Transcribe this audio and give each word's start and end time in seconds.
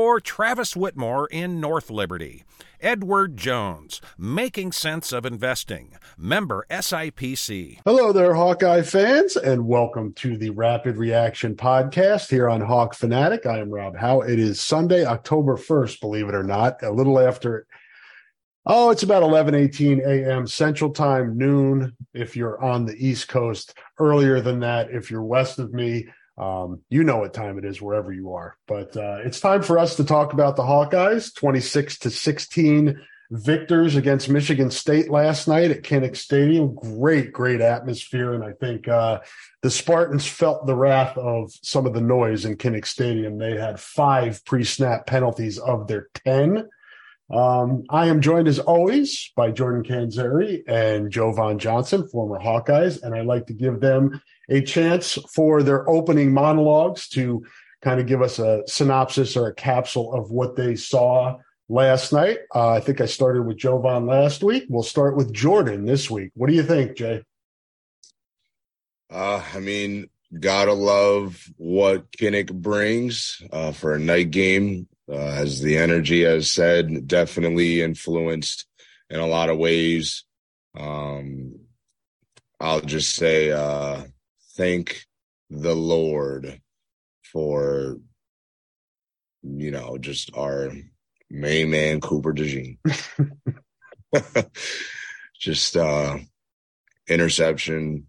Travis 0.00 0.74
Whitmore 0.74 1.26
in 1.26 1.60
North 1.60 1.90
Liberty. 1.90 2.44
Edward 2.80 3.36
Jones, 3.36 4.00
Making 4.16 4.72
Sense 4.72 5.12
of 5.12 5.26
Investing, 5.26 5.98
member 6.16 6.64
SIPC. 6.70 7.80
Hello 7.84 8.10
there, 8.10 8.32
Hawkeye 8.34 8.80
fans, 8.80 9.36
and 9.36 9.66
welcome 9.66 10.14
to 10.14 10.38
the 10.38 10.48
Rapid 10.48 10.96
Reaction 10.96 11.54
Podcast 11.54 12.30
here 12.30 12.48
on 12.48 12.62
Hawk 12.62 12.94
Fanatic. 12.94 13.44
I 13.44 13.58
am 13.58 13.68
Rob 13.68 13.94
Howe. 13.94 14.22
It 14.22 14.38
is 14.38 14.62
Sunday, 14.62 15.04
October 15.04 15.58
1st, 15.58 16.00
believe 16.00 16.28
it 16.30 16.34
or 16.34 16.44
not, 16.44 16.82
a 16.82 16.90
little 16.90 17.18
after. 17.18 17.66
Oh, 18.64 18.88
it's 18.88 19.02
about 19.02 19.22
11 19.22 19.54
18 19.54 20.00
a.m. 20.00 20.46
Central 20.46 20.90
Time, 20.90 21.36
noon 21.36 21.94
if 22.14 22.34
you're 22.34 22.62
on 22.64 22.86
the 22.86 22.96
East 22.96 23.28
Coast. 23.28 23.76
Earlier 23.98 24.40
than 24.40 24.60
that, 24.60 24.90
if 24.90 25.10
you're 25.10 25.22
west 25.22 25.58
of 25.58 25.74
me, 25.74 26.08
um, 26.40 26.80
you 26.88 27.04
know 27.04 27.18
what 27.18 27.34
time 27.34 27.58
it 27.58 27.66
is 27.66 27.82
wherever 27.82 28.10
you 28.12 28.32
are. 28.32 28.56
But 28.66 28.96
uh, 28.96 29.18
it's 29.24 29.40
time 29.40 29.62
for 29.62 29.78
us 29.78 29.96
to 29.96 30.04
talk 30.04 30.32
about 30.32 30.56
the 30.56 30.62
Hawkeyes 30.62 31.34
26 31.34 31.98
to 32.00 32.10
16 32.10 32.98
victors 33.30 33.94
against 33.94 34.30
Michigan 34.30 34.70
State 34.70 35.10
last 35.10 35.46
night 35.46 35.70
at 35.70 35.82
Kinnick 35.82 36.16
Stadium. 36.16 36.74
Great, 36.74 37.32
great 37.32 37.60
atmosphere. 37.60 38.32
And 38.32 38.42
I 38.42 38.52
think 38.52 38.88
uh, 38.88 39.20
the 39.60 39.70
Spartans 39.70 40.26
felt 40.26 40.66
the 40.66 40.74
wrath 40.74 41.16
of 41.18 41.52
some 41.62 41.86
of 41.86 41.92
the 41.92 42.00
noise 42.00 42.46
in 42.46 42.56
Kinnick 42.56 42.86
Stadium. 42.86 43.36
They 43.36 43.56
had 43.56 43.78
five 43.78 44.42
pre 44.46 44.64
snap 44.64 45.06
penalties 45.06 45.58
of 45.58 45.88
their 45.88 46.08
10. 46.24 46.66
Um, 47.30 47.84
I 47.90 48.08
am 48.08 48.20
joined 48.20 48.48
as 48.48 48.58
always 48.58 49.30
by 49.36 49.52
Jordan 49.52 49.84
Canzeri 49.84 50.62
and 50.66 51.12
Jovon 51.12 51.58
Johnson, 51.58 52.08
former 52.08 52.40
Hawkeyes, 52.40 53.02
and 53.02 53.14
I'd 53.14 53.26
like 53.26 53.46
to 53.46 53.52
give 53.52 53.78
them 53.78 54.20
a 54.50 54.60
chance 54.60 55.18
for 55.34 55.62
their 55.62 55.88
opening 55.88 56.32
monologues 56.34 57.08
to 57.10 57.44
kind 57.82 58.00
of 58.00 58.06
give 58.06 58.20
us 58.20 58.38
a 58.38 58.62
synopsis 58.66 59.36
or 59.36 59.46
a 59.46 59.54
capsule 59.54 60.12
of 60.12 60.30
what 60.30 60.56
they 60.56 60.76
saw 60.76 61.38
last 61.68 62.12
night. 62.12 62.40
Uh, 62.54 62.70
I 62.70 62.80
think 62.80 63.00
I 63.00 63.06
started 63.06 63.42
with 63.46 63.56
Jovon 63.56 64.08
last 64.08 64.42
week. 64.42 64.66
We'll 64.68 64.82
start 64.82 65.16
with 65.16 65.32
Jordan 65.32 65.86
this 65.86 66.10
week. 66.10 66.32
What 66.34 66.48
do 66.48 66.54
you 66.54 66.64
think, 66.64 66.96
Jay? 66.96 67.22
Uh, 69.08 69.42
I 69.54 69.60
mean, 69.60 70.10
gotta 70.38 70.72
love 70.72 71.42
what 71.56 72.10
Kinnick 72.12 72.52
brings 72.52 73.42
uh, 73.52 73.72
for 73.72 73.94
a 73.94 73.98
night 73.98 74.30
game. 74.30 74.88
Uh, 75.10 75.16
as 75.16 75.60
the 75.60 75.76
energy 75.76 76.22
has 76.22 76.50
said, 76.50 77.08
definitely 77.08 77.82
influenced 77.82 78.66
in 79.08 79.18
a 79.18 79.26
lot 79.26 79.48
of 79.48 79.58
ways. 79.58 80.24
Um, 80.78 81.58
I'll 82.60 82.80
just 82.80 83.16
say, 83.16 83.50
uh, 83.50 84.04
thank 84.60 85.06
the 85.48 85.74
Lord 85.74 86.60
for, 87.24 87.96
you 89.42 89.70
know, 89.70 89.96
just 89.96 90.30
our 90.36 90.70
main 91.30 91.70
man, 91.70 92.00
Cooper 92.02 92.34
DeJean. 92.34 92.76
just 95.40 95.76
uh 95.76 96.18
interception, 97.08 98.06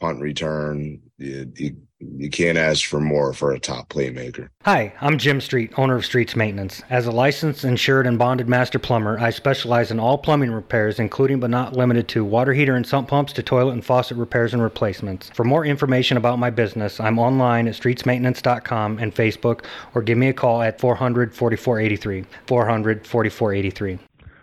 punt 0.00 0.20
return. 0.20 1.00
You, 1.22 1.52
you, 1.56 1.76
you 2.00 2.30
can't 2.30 2.58
ask 2.58 2.84
for 2.84 2.98
more 2.98 3.32
for 3.32 3.52
a 3.52 3.60
top 3.60 3.88
playmaker. 3.88 4.48
Hi, 4.64 4.92
I'm 5.00 5.18
Jim 5.18 5.40
Street, 5.40 5.72
owner 5.78 5.94
of 5.94 6.04
Streets 6.04 6.34
Maintenance. 6.34 6.82
As 6.90 7.06
a 7.06 7.12
licensed, 7.12 7.62
insured, 7.62 8.08
and 8.08 8.18
bonded 8.18 8.48
master 8.48 8.80
plumber, 8.80 9.20
I 9.20 9.30
specialize 9.30 9.92
in 9.92 10.00
all 10.00 10.18
plumbing 10.18 10.50
repairs, 10.50 10.98
including 10.98 11.38
but 11.38 11.50
not 11.50 11.76
limited 11.76 12.08
to 12.08 12.24
water 12.24 12.52
heater 12.52 12.74
and 12.74 12.84
sump 12.84 13.06
pumps 13.06 13.32
to 13.34 13.42
toilet 13.42 13.74
and 13.74 13.84
faucet 13.84 14.16
repairs 14.16 14.52
and 14.52 14.60
replacements. 14.60 15.30
For 15.32 15.44
more 15.44 15.64
information 15.64 16.16
about 16.16 16.40
my 16.40 16.50
business, 16.50 16.98
I'm 16.98 17.20
online 17.20 17.68
at 17.68 17.74
streetsmaintenance.com 17.74 18.98
and 18.98 19.14
Facebook, 19.14 19.64
or 19.94 20.02
give 20.02 20.18
me 20.18 20.28
a 20.28 20.32
call 20.32 20.60
at 20.60 20.80
400 20.80 21.32
4483. 21.32 22.24
400 22.48 23.06
4483. 23.06 23.98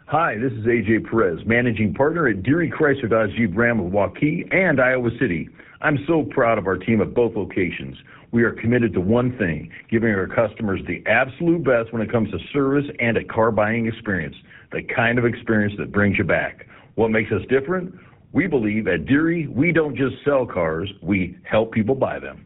Hi, 0.08 0.38
this 0.38 0.54
is 0.54 0.66
AJ 0.66 1.10
Perez, 1.10 1.46
managing 1.46 1.94
partner 1.94 2.30
at 2.30 2.42
Deery 2.42 2.72
Chrysler 2.72 3.10
Dodge 3.10 3.32
Jeep 3.36 3.52
Ram 3.54 3.80
of 3.80 3.92
Waukee 3.92 4.52
and 4.52 4.82
Iowa 4.82 5.12
City. 5.20 5.50
I'm 5.82 6.04
so 6.08 6.24
proud 6.24 6.58
of 6.58 6.68
our 6.68 6.78
team 6.78 7.02
at 7.02 7.14
both 7.14 7.36
locations. 7.36 7.96
We 8.32 8.44
are 8.44 8.52
committed 8.52 8.94
to 8.94 9.02
one 9.02 9.38
thing, 9.38 9.72
giving 9.90 10.14
our 10.14 10.28
customers 10.28 10.82
the 10.86 11.02
absolute 11.08 11.64
best 11.64 11.94
when 11.94 12.02
it 12.02 12.12
comes 12.12 12.30
to 12.32 12.38
service 12.52 12.86
and 13.00 13.18
a 13.18 13.24
car 13.24 13.52
buying 13.52 13.88
experience, 13.88 14.36
the 14.72 14.84
kind 14.84 15.18
of 15.18 15.26
experience 15.26 15.74
that 15.78 15.92
brings 15.92 16.18
you 16.18 16.26
back. 16.26 16.68
What 16.96 17.12
makes 17.12 17.32
us 17.32 17.42
different? 17.50 17.96
We 18.34 18.46
believe 18.46 18.88
at 18.88 19.06
Deery, 19.06 19.48
we 19.48 19.72
don't 19.72 19.96
just 19.96 20.16
sell 20.26 20.46
cars, 20.46 20.92
we 21.02 21.38
help 21.44 21.72
people 21.72 21.96
buy 21.96 22.20
them. 22.20 22.46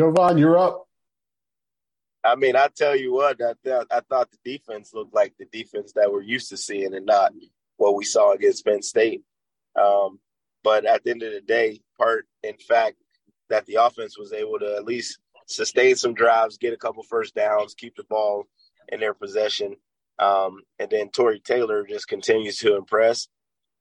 Jovon, 0.01 0.39
you're 0.39 0.57
up. 0.57 0.87
I 2.23 2.35
mean, 2.35 2.55
I 2.55 2.69
tell 2.75 2.95
you 2.95 3.13
what, 3.13 3.39
I, 3.39 3.53
th- 3.63 3.85
I 3.91 3.99
thought 4.01 4.29
the 4.31 4.37
defense 4.43 4.95
looked 4.95 5.13
like 5.13 5.33
the 5.37 5.45
defense 5.45 5.93
that 5.93 6.11
we're 6.11 6.23
used 6.23 6.49
to 6.49 6.57
seeing 6.57 6.95
and 6.95 7.05
not 7.05 7.33
what 7.77 7.95
we 7.95 8.03
saw 8.03 8.33
against 8.33 8.65
Penn 8.65 8.81
State. 8.81 9.21
Um, 9.79 10.19
but 10.63 10.85
at 10.85 11.03
the 11.03 11.11
end 11.11 11.21
of 11.21 11.33
the 11.33 11.41
day, 11.41 11.81
part 11.99 12.25
in 12.41 12.57
fact 12.57 12.95
that 13.49 13.67
the 13.67 13.75
offense 13.75 14.17
was 14.17 14.33
able 14.33 14.57
to 14.59 14.75
at 14.75 14.85
least 14.85 15.19
sustain 15.45 15.95
some 15.95 16.15
drives, 16.15 16.57
get 16.57 16.73
a 16.73 16.77
couple 16.77 17.03
first 17.03 17.35
downs, 17.35 17.75
keep 17.75 17.95
the 17.95 18.03
ball 18.03 18.45
in 18.87 18.99
their 18.99 19.13
possession. 19.13 19.75
Um, 20.17 20.61
and 20.79 20.89
then 20.89 21.09
Tory 21.09 21.39
Taylor 21.39 21.85
just 21.85 22.07
continues 22.07 22.57
to 22.57 22.75
impress. 22.75 23.27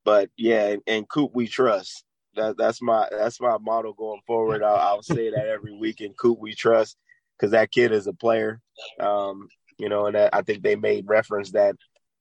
But 0.05 0.29
yeah, 0.37 0.77
and 0.87 1.09
Coop 1.09 1.31
we 1.33 1.47
trust. 1.47 2.05
That 2.37 2.57
that's 2.57 2.81
my 2.81 3.09
that's 3.11 3.41
my 3.41 3.57
motto 3.61 3.93
going 3.93 4.21
forward. 4.27 4.63
I'll, 4.63 4.77
I'll 4.77 5.03
say 5.03 5.31
that 5.31 5.47
every 5.47 5.77
week 5.77 6.01
in 6.01 6.13
Coop 6.13 6.39
we 6.39 6.55
trust 6.55 6.97
because 7.37 7.53
that 7.53 7.73
kid 7.73 7.93
is 7.93 8.07
a 8.07 8.13
player. 8.13 8.61
Um, 8.99 9.49
you 9.79 9.89
know, 9.89 10.07
and 10.07 10.15
that, 10.15 10.35
I 10.35 10.43
think 10.43 10.63
they 10.63 10.77
made 10.77 11.09
reference 11.09 11.53
that 11.53 11.75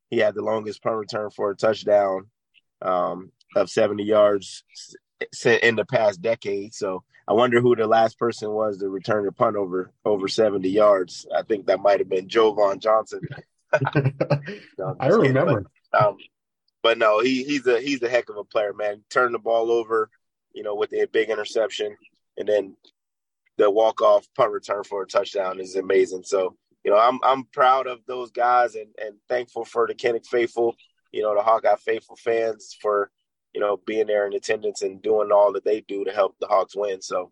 he 0.09 0.17
had 0.17 0.33
the 0.33 0.41
longest 0.41 0.81
punt 0.81 0.95
return 0.95 1.29
for 1.29 1.51
a 1.51 1.56
touchdown 1.56 2.27
um, 2.81 3.31
of 3.56 3.69
70 3.69 4.03
yards 4.03 4.63
in 5.61 5.75
the 5.75 5.85
past 5.85 6.21
decade. 6.21 6.73
So 6.73 7.03
I 7.27 7.33
wonder 7.33 7.61
who 7.61 7.75
the 7.75 7.85
last 7.85 8.17
person 8.17 8.50
was 8.50 8.79
to 8.79 8.89
return 8.89 9.27
a 9.27 9.31
punt 9.31 9.56
over 9.56 9.91
over 10.06 10.27
70 10.27 10.67
yards. 10.69 11.27
I 11.35 11.44
think 11.44 11.67
that 11.67 11.81
might 11.81 12.00
have 12.00 12.09
been 12.09 12.27
Jovon 12.27 12.79
Johnson. 12.79 13.21
no, 14.79 14.95
I 15.00 15.07
remember. 15.09 15.65
But, 15.91 16.03
um, 16.03 16.17
but 16.83 16.97
no, 16.97 17.19
he 17.19 17.43
he's 17.43 17.67
a 17.67 17.79
he's 17.79 18.01
a 18.01 18.09
heck 18.09 18.29
of 18.29 18.37
a 18.37 18.43
player, 18.43 18.73
man. 18.73 19.03
Turn 19.09 19.31
the 19.31 19.39
ball 19.39 19.71
over, 19.71 20.09
you 20.53 20.63
know, 20.63 20.75
with 20.75 20.93
a 20.93 21.05
big 21.07 21.29
interception, 21.29 21.95
and 22.37 22.47
then 22.47 22.75
the 23.57 23.69
walk 23.69 24.01
off 24.01 24.27
punt 24.35 24.51
return 24.51 24.83
for 24.83 25.03
a 25.03 25.07
touchdown 25.07 25.59
is 25.59 25.75
amazing. 25.75 26.23
So 26.23 26.55
you 26.83 26.91
know, 26.91 26.97
I'm 26.97 27.19
I'm 27.23 27.43
proud 27.45 27.87
of 27.87 27.99
those 28.07 28.31
guys 28.31 28.75
and 28.75 28.87
and 29.01 29.15
thankful 29.27 29.65
for 29.65 29.87
the 29.87 29.93
Kinnick 29.93 30.25
faithful, 30.25 30.75
you 31.11 31.21
know, 31.21 31.35
the 31.35 31.41
Hawkeye 31.41 31.75
faithful 31.75 32.15
fans 32.15 32.75
for 32.81 33.11
you 33.53 33.59
know 33.59 33.77
being 33.85 34.07
there 34.07 34.25
in 34.27 34.33
attendance 34.33 34.81
and 34.81 35.01
doing 35.01 35.31
all 35.31 35.51
that 35.53 35.65
they 35.65 35.81
do 35.81 36.03
to 36.05 36.11
help 36.11 36.35
the 36.39 36.47
Hawks 36.47 36.75
win. 36.75 37.01
So 37.01 37.31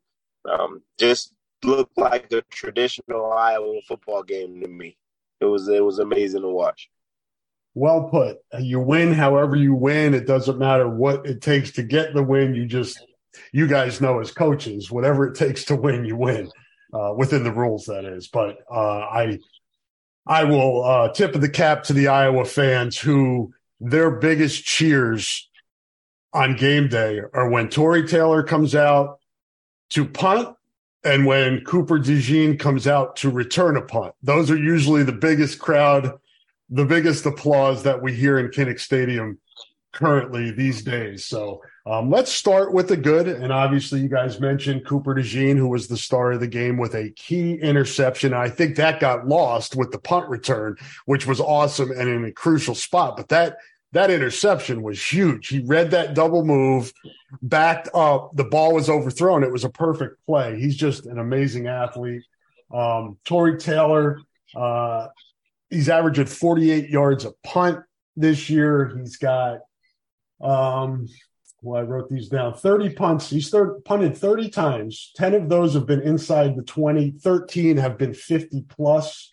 um, 0.49 0.81
just 0.99 1.33
looked 1.63 1.97
like 1.97 2.31
a 2.31 2.41
traditional 2.51 3.31
Iowa 3.31 3.79
football 3.87 4.23
game 4.23 4.61
to 4.61 4.67
me. 4.67 4.97
It 5.39 5.45
was 5.45 5.67
it 5.69 5.83
was 5.83 5.99
amazing 5.99 6.41
to 6.41 6.49
watch. 6.49 6.89
Well 7.77 8.09
put. 8.09 8.37
You 8.59 8.79
win 8.79 9.13
however 9.13 9.55
you 9.55 9.75
win. 9.75 10.15
It 10.15 10.25
doesn't 10.25 10.57
matter 10.57 10.89
what 10.89 11.27
it 11.27 11.41
takes 11.41 11.71
to 11.73 11.83
get 11.83 12.15
the 12.15 12.23
win. 12.23 12.55
You 12.55 12.65
just 12.65 12.99
you 13.51 13.67
guys 13.67 14.01
know 14.01 14.19
as 14.19 14.31
coaches, 14.31 14.89
whatever 14.89 15.27
it 15.27 15.35
takes 15.35 15.63
to 15.65 15.75
win, 15.75 16.03
you 16.03 16.15
win 16.15 16.49
uh, 16.91 17.13
within 17.15 17.43
the 17.43 17.51
rules, 17.51 17.85
that 17.85 18.03
is. 18.03 18.29
But 18.29 18.57
uh, 18.71 18.99
I, 18.99 19.37
I 20.25 20.45
will 20.45 20.83
uh, 20.83 21.13
tip 21.13 21.35
of 21.35 21.41
the 21.41 21.49
cap 21.49 21.83
to 21.83 21.93
the 21.93 22.07
Iowa 22.07 22.45
fans 22.45 22.97
who 22.97 23.53
their 23.79 24.09
biggest 24.09 24.65
cheers 24.65 25.47
on 26.33 26.55
game 26.55 26.87
day 26.87 27.21
are 27.31 27.47
when 27.47 27.69
Tory 27.69 28.07
Taylor 28.07 28.41
comes 28.41 28.73
out 28.73 29.19
to 29.91 30.03
punt 30.03 30.55
and 31.03 31.27
when 31.27 31.63
Cooper 31.63 31.99
DeJean 31.99 32.59
comes 32.59 32.87
out 32.87 33.17
to 33.17 33.29
return 33.29 33.77
a 33.77 33.83
punt. 33.83 34.15
Those 34.23 34.49
are 34.49 34.57
usually 34.57 35.03
the 35.03 35.11
biggest 35.11 35.59
crowd, 35.59 36.19
the 36.69 36.85
biggest 36.85 37.25
applause 37.25 37.83
that 37.83 38.01
we 38.01 38.13
hear 38.13 38.39
in 38.39 38.47
Kinnick 38.49 38.79
Stadium 38.79 39.39
currently 39.93 40.51
these 40.51 40.83
days. 40.83 41.25
So 41.25 41.61
um, 41.85 42.09
let's 42.09 42.31
start 42.31 42.73
with 42.73 42.89
the 42.89 42.97
good. 42.97 43.27
And 43.27 43.51
obviously, 43.51 44.01
you 44.01 44.09
guys 44.09 44.39
mentioned 44.39 44.85
Cooper 44.85 45.15
DeJean, 45.15 45.57
who 45.57 45.69
was 45.69 45.87
the 45.87 45.97
star 45.97 46.33
of 46.33 46.39
the 46.39 46.47
game 46.47 46.77
with 46.77 46.93
a 46.93 47.09
key 47.11 47.53
interception. 47.53 48.33
I 48.33 48.49
think 48.49 48.75
that 48.75 48.99
got 48.99 49.27
lost 49.27 49.75
with 49.75 49.91
the 49.91 49.99
punt 49.99 50.29
return, 50.29 50.75
which 51.05 51.25
was 51.25 51.39
awesome 51.39 51.91
and 51.91 52.09
in 52.09 52.25
a 52.25 52.31
crucial 52.31 52.75
spot. 52.75 53.17
But 53.17 53.29
that 53.29 53.57
that 53.93 54.11
interception 54.11 54.83
was 54.83 55.01
huge. 55.01 55.47
He 55.47 55.63
read 55.65 55.91
that 55.91 56.13
double 56.13 56.43
move, 56.43 56.91
backed 57.41 57.89
up. 57.93 58.35
The 58.35 58.43
ball 58.43 58.73
was 58.73 58.89
overthrown. 58.89 59.43
It 59.43 59.51
was 59.51 59.63
a 59.63 59.69
perfect 59.69 60.23
play. 60.25 60.59
He's 60.59 60.75
just 60.75 61.05
an 61.05 61.19
amazing 61.19 61.67
athlete. 61.67 62.23
Um, 62.71 63.17
Tory 63.23 63.57
Taylor, 63.57 64.19
uh, 64.55 65.07
he's 65.69 65.89
averaging 65.89 66.25
48 66.25 66.89
yards 66.89 67.25
a 67.25 67.33
punt 67.43 67.79
this 68.15 68.49
year. 68.49 68.97
He's 68.97 69.17
got 69.17 69.59
um, 70.41 71.07
well, 71.61 71.81
I 71.81 71.83
wrote 71.83 72.09
these 72.09 72.29
down 72.29 72.53
30 72.53 72.91
punts. 72.91 73.29
He's 73.29 73.49
thir- 73.49 73.79
punted 73.81 74.15
30 74.15 74.49
times. 74.49 75.11
10 75.15 75.33
of 75.33 75.49
those 75.49 75.73
have 75.73 75.85
been 75.85 76.01
inside 76.01 76.55
the 76.55 76.63
20, 76.63 77.11
13 77.11 77.77
have 77.77 77.97
been 77.97 78.13
50 78.13 78.63
plus. 78.69 79.29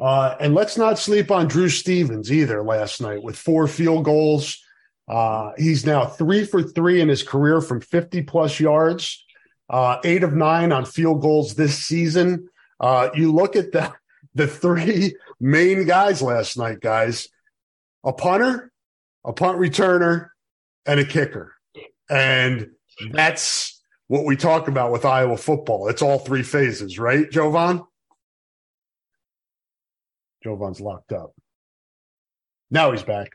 Uh, 0.00 0.34
and 0.40 0.54
let's 0.54 0.76
not 0.76 0.98
sleep 0.98 1.30
on 1.30 1.46
Drew 1.46 1.68
Stevens 1.68 2.32
either 2.32 2.62
last 2.62 3.00
night 3.00 3.22
with 3.22 3.36
four 3.36 3.68
field 3.68 4.04
goals. 4.04 4.62
Uh, 5.08 5.52
he's 5.58 5.84
now 5.84 6.06
three 6.06 6.44
for 6.44 6.62
three 6.62 7.00
in 7.00 7.08
his 7.08 7.22
career 7.22 7.60
from 7.60 7.80
50 7.80 8.22
plus 8.22 8.58
yards, 8.58 9.24
uh, 9.68 9.98
eight 10.04 10.22
of 10.22 10.34
nine 10.34 10.72
on 10.72 10.84
field 10.84 11.20
goals 11.20 11.54
this 11.54 11.78
season. 11.78 12.48
Uh, 12.78 13.10
you 13.14 13.32
look 13.32 13.56
at 13.56 13.72
the, 13.72 13.92
the 14.34 14.46
three 14.46 15.16
main 15.40 15.86
guys 15.86 16.22
last 16.22 16.56
night, 16.56 16.80
guys 16.80 17.28
a 18.04 18.12
punter, 18.12 18.72
a 19.24 19.32
punt 19.32 19.58
returner, 19.58 20.28
and 20.86 21.00
a 21.00 21.04
kicker. 21.04 21.54
And 22.08 22.70
that's 23.12 23.80
what 24.08 24.24
we 24.24 24.36
talk 24.36 24.68
about 24.68 24.90
with 24.90 25.04
Iowa 25.04 25.36
football. 25.36 25.88
It's 25.88 26.02
all 26.02 26.18
three 26.18 26.42
phases, 26.42 26.98
right, 26.98 27.30
Jovon? 27.30 27.86
Jovon's 30.44 30.80
locked 30.80 31.12
up. 31.12 31.32
Now 32.70 32.92
he's 32.92 33.02
back. 33.02 33.30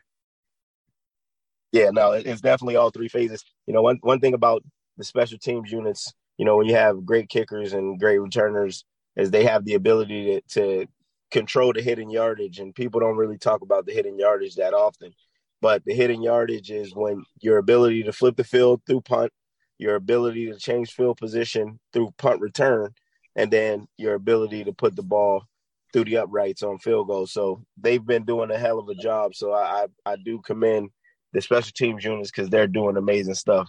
Yeah, 1.72 1.90
no, 1.90 2.12
it's 2.12 2.40
definitely 2.40 2.76
all 2.76 2.90
three 2.90 3.08
phases. 3.08 3.44
You 3.66 3.74
know, 3.74 3.82
one 3.82 3.98
one 4.00 4.20
thing 4.20 4.34
about 4.34 4.64
the 4.96 5.04
special 5.04 5.38
teams 5.38 5.70
units, 5.70 6.12
you 6.38 6.44
know, 6.44 6.56
when 6.56 6.66
you 6.66 6.74
have 6.74 7.04
great 7.04 7.28
kickers 7.28 7.72
and 7.74 8.00
great 8.00 8.18
returners, 8.18 8.84
is 9.16 9.30
they 9.30 9.44
have 9.44 9.64
the 9.64 9.74
ability 9.74 10.40
to, 10.48 10.60
to 10.60 10.86
control 11.30 11.72
the 11.72 11.82
hidden 11.82 12.10
yardage, 12.10 12.58
and 12.58 12.74
people 12.74 13.00
don't 13.00 13.16
really 13.16 13.38
talk 13.38 13.62
about 13.62 13.86
the 13.86 13.92
hidden 13.92 14.18
yardage 14.18 14.56
that 14.56 14.74
often. 14.74 15.12
But 15.60 15.84
the 15.84 15.94
hidden 15.94 16.22
yardage 16.22 16.70
is 16.70 16.94
when 16.94 17.24
your 17.40 17.58
ability 17.58 18.02
to 18.04 18.12
flip 18.12 18.36
the 18.36 18.44
field 18.44 18.82
through 18.86 19.00
punt, 19.02 19.32
your 19.78 19.94
ability 19.94 20.50
to 20.50 20.58
change 20.58 20.92
field 20.92 21.18
position 21.18 21.78
through 21.92 22.14
punt 22.18 22.40
return, 22.40 22.90
and 23.34 23.50
then 23.50 23.86
your 23.96 24.14
ability 24.14 24.64
to 24.64 24.72
put 24.72 24.96
the 24.96 25.02
ball 25.02 25.44
through 25.92 26.04
the 26.04 26.18
uprights 26.18 26.62
on 26.62 26.78
field 26.78 27.08
goal. 27.08 27.26
So 27.26 27.64
they've 27.78 28.04
been 28.04 28.24
doing 28.24 28.50
a 28.50 28.58
hell 28.58 28.78
of 28.78 28.88
a 28.88 28.94
job. 28.94 29.34
So 29.34 29.52
I 29.52 29.86
I, 30.06 30.12
I 30.12 30.16
do 30.16 30.40
commend 30.40 30.90
the 31.32 31.40
special 31.40 31.72
teams 31.74 32.04
units 32.04 32.30
because 32.30 32.50
they're 32.50 32.66
doing 32.66 32.96
amazing 32.96 33.34
stuff. 33.34 33.68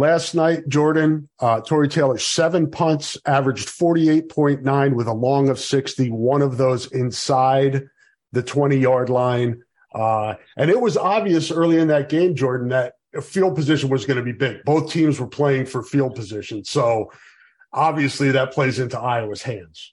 Last 0.00 0.34
night, 0.34 0.66
Jordan, 0.66 1.28
uh, 1.40 1.60
Tory 1.60 1.86
Taylor, 1.86 2.16
seven 2.16 2.70
punts, 2.70 3.18
averaged 3.26 3.68
48.9 3.68 4.94
with 4.94 5.06
a 5.06 5.12
long 5.12 5.50
of 5.50 5.58
60, 5.58 6.08
one 6.08 6.40
of 6.40 6.56
those 6.56 6.90
inside 6.90 7.86
the 8.32 8.42
20 8.42 8.78
yard 8.78 9.10
line. 9.10 9.62
Uh, 9.94 10.36
and 10.56 10.70
it 10.70 10.80
was 10.80 10.96
obvious 10.96 11.50
early 11.50 11.78
in 11.78 11.88
that 11.88 12.08
game, 12.08 12.34
Jordan, 12.34 12.68
that 12.70 12.94
field 13.22 13.54
position 13.54 13.90
was 13.90 14.06
going 14.06 14.16
to 14.16 14.22
be 14.22 14.32
big. 14.32 14.64
Both 14.64 14.90
teams 14.90 15.20
were 15.20 15.26
playing 15.26 15.66
for 15.66 15.82
field 15.82 16.14
position. 16.14 16.64
So 16.64 17.12
obviously 17.70 18.30
that 18.30 18.54
plays 18.54 18.78
into 18.78 18.98
Iowa's 18.98 19.42
hands. 19.42 19.92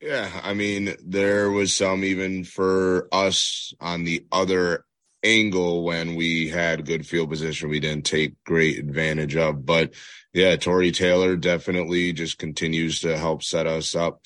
Yeah. 0.00 0.30
I 0.42 0.54
mean, 0.54 0.96
there 1.04 1.50
was 1.50 1.74
some 1.74 2.02
even 2.02 2.44
for 2.44 3.08
us 3.12 3.74
on 3.78 4.04
the 4.04 4.24
other 4.32 4.86
angle 5.26 5.82
when 5.84 6.14
we 6.14 6.48
had 6.48 6.86
good 6.86 7.06
field 7.06 7.28
position 7.30 7.68
we 7.68 7.80
didn't 7.80 8.06
take 8.06 8.42
great 8.44 8.78
advantage 8.78 9.36
of. 9.36 9.66
But 9.66 9.94
yeah 10.32 10.56
Tory 10.56 10.92
Taylor 10.92 11.36
definitely 11.36 12.12
just 12.12 12.38
continues 12.38 13.00
to 13.00 13.18
help 13.18 13.42
set 13.42 13.66
us 13.66 13.94
up 13.94 14.22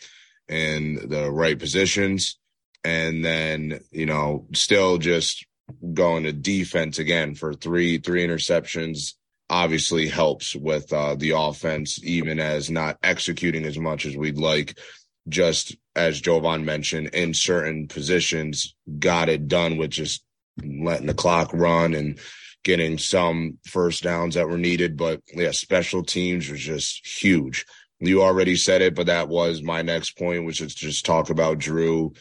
in 0.49 1.09
the 1.09 1.31
right 1.31 1.59
positions. 1.59 2.39
And 2.85 3.25
then 3.25 3.81
you 3.91 4.07
know 4.07 4.47
still 4.55 4.99
just 4.99 5.47
going 5.95 6.25
to 6.25 6.33
defense 6.33 6.99
again 6.99 7.35
for 7.35 7.55
three 7.55 7.99
three 7.99 8.27
interceptions 8.27 9.15
obviously 9.51 10.09
helps 10.09 10.55
with 10.55 10.93
uh, 10.93 11.17
the 11.17 11.31
offense 11.31 12.03
even 12.05 12.39
as 12.39 12.71
not 12.71 12.97
executing 13.03 13.65
as 13.65 13.79
much 13.79 14.07
as 14.07 14.17
we'd 14.17 14.39
like. 14.39 14.79
Just 15.29 15.77
as 15.95 16.23
jovon 16.23 16.65
mentioned 16.65 17.09
in 17.09 17.35
certain 17.35 17.89
positions 17.89 18.75
got 18.99 19.29
it 19.29 19.49
done 19.49 19.77
with 19.77 19.91
just 19.91 20.23
letting 20.65 21.07
the 21.07 21.15
clock 21.15 21.51
run 21.53 21.95
and 21.95 22.19
getting 22.63 22.99
some 22.99 23.59
first 23.67 24.03
downs 24.03 24.35
that 24.35 24.49
were 24.49 24.59
needed 24.59 24.97
but 24.97 25.21
yeah 25.33 25.51
special 25.51 26.03
teams 26.03 26.49
was 26.51 26.61
just 26.61 27.07
huge 27.07 27.65
you 28.01 28.23
already 28.23 28.57
said 28.57 28.83
it 28.83 28.95
but 28.95 29.07
that 29.07 29.29
was 29.29 29.63
my 29.63 29.83
next 29.83 30.19
point 30.19 30.45
which 30.45 30.61
is 30.61 30.75
just 30.75 31.07
talk 31.07 31.31
about 31.31 31.59
drew 31.59 32.13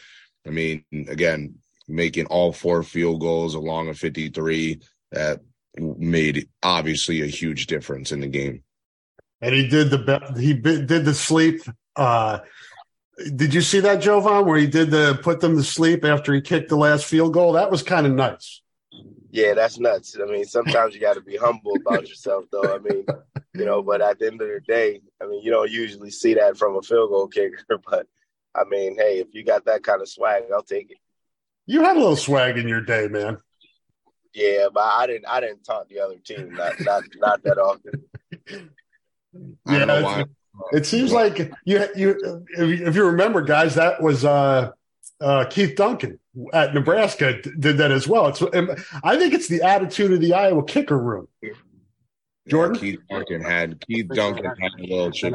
I 0.46 0.50
mean, 0.50 0.84
again, 1.08 1.56
making 1.88 2.26
all 2.26 2.52
four 2.52 2.82
field 2.82 3.20
goals 3.20 3.54
along 3.54 3.88
a 3.88 3.94
53 3.94 4.80
that 5.12 5.40
made 5.76 6.48
obviously 6.62 7.22
a 7.22 7.26
huge 7.26 7.66
difference 7.66 8.12
in 8.12 8.20
the 8.20 8.26
game. 8.26 8.62
And 9.40 9.54
he 9.54 9.68
did 9.68 9.90
the 9.90 10.34
he 10.38 10.52
did 10.52 10.88
the 10.88 11.14
sleep. 11.14 11.62
Uh, 11.96 12.40
did 13.36 13.54
you 13.54 13.60
see 13.60 13.80
that 13.80 14.00
Jovon 14.00 14.46
where 14.46 14.58
he 14.58 14.66
did 14.66 14.90
the 14.90 15.18
put 15.22 15.40
them 15.40 15.56
to 15.56 15.62
sleep 15.62 16.04
after 16.04 16.32
he 16.32 16.40
kicked 16.40 16.68
the 16.68 16.76
last 16.76 17.04
field 17.04 17.32
goal? 17.32 17.52
That 17.52 17.70
was 17.70 17.82
kind 17.82 18.06
of 18.06 18.12
nice. 18.12 18.62
Yeah, 19.30 19.54
that's 19.54 19.78
nuts. 19.78 20.16
I 20.20 20.24
mean, 20.24 20.44
sometimes 20.44 20.94
you 20.94 21.00
got 21.00 21.14
to 21.14 21.20
be 21.20 21.36
humble 21.36 21.76
about 21.76 22.08
yourself, 22.08 22.46
though. 22.50 22.74
I 22.74 22.78
mean, 22.78 23.06
you 23.54 23.64
know, 23.64 23.80
but 23.82 24.00
at 24.00 24.18
the 24.18 24.26
end 24.26 24.42
of 24.42 24.48
the 24.48 24.60
day, 24.66 25.00
I 25.22 25.26
mean, 25.26 25.42
you 25.42 25.50
don't 25.50 25.70
usually 25.70 26.10
see 26.10 26.34
that 26.34 26.56
from 26.56 26.76
a 26.76 26.82
field 26.82 27.10
goal 27.10 27.28
kicker, 27.28 27.78
but 27.90 28.06
I 28.54 28.64
mean, 28.68 28.96
hey, 28.96 29.20
if 29.20 29.28
you 29.32 29.44
got 29.44 29.66
that 29.66 29.84
kind 29.84 30.02
of 30.02 30.08
swag, 30.08 30.44
I'll 30.52 30.62
take 30.62 30.90
it. 30.90 30.98
You 31.66 31.82
had 31.82 31.96
a 31.96 32.00
little 32.00 32.16
swag 32.16 32.58
in 32.58 32.66
your 32.66 32.80
day, 32.80 33.06
man. 33.06 33.38
Yeah, 34.32 34.66
but 34.72 34.80
I 34.80 35.06
didn't. 35.06 35.26
I 35.26 35.40
didn't 35.40 35.62
talk 35.64 35.88
the 35.88 36.00
other 36.00 36.16
team 36.24 36.52
not 36.54 36.74
not 36.80 37.04
not 37.16 37.42
that 37.44 37.58
often. 37.58 38.04
yeah, 39.66 40.24
it 40.72 40.86
seems 40.86 41.12
like 41.12 41.52
you 41.64 41.86
you 41.96 42.44
if 42.56 42.94
you 42.94 43.04
remember, 43.04 43.42
guys, 43.42 43.74
that 43.74 44.02
was 44.02 44.24
uh, 44.24 44.70
uh, 45.20 45.44
Keith 45.50 45.76
Duncan 45.76 46.18
at 46.52 46.74
Nebraska 46.74 47.40
did 47.42 47.78
that 47.78 47.90
as 47.90 48.06
well. 48.06 48.28
It's 48.28 48.42
I 49.02 49.16
think 49.16 49.34
it's 49.34 49.48
the 49.48 49.62
attitude 49.62 50.12
of 50.12 50.20
the 50.20 50.34
Iowa 50.34 50.64
kicker 50.64 50.98
room. 50.98 51.28
Jordan 52.48 52.74
yeah, 52.76 52.80
Keith 52.80 53.00
Duncan 53.08 53.42
had 53.42 53.86
Keith 53.86 54.08
Duncan 54.08 54.44
had 54.44 54.72
a 54.78 54.82
little 54.82 55.10
chip, 55.10 55.34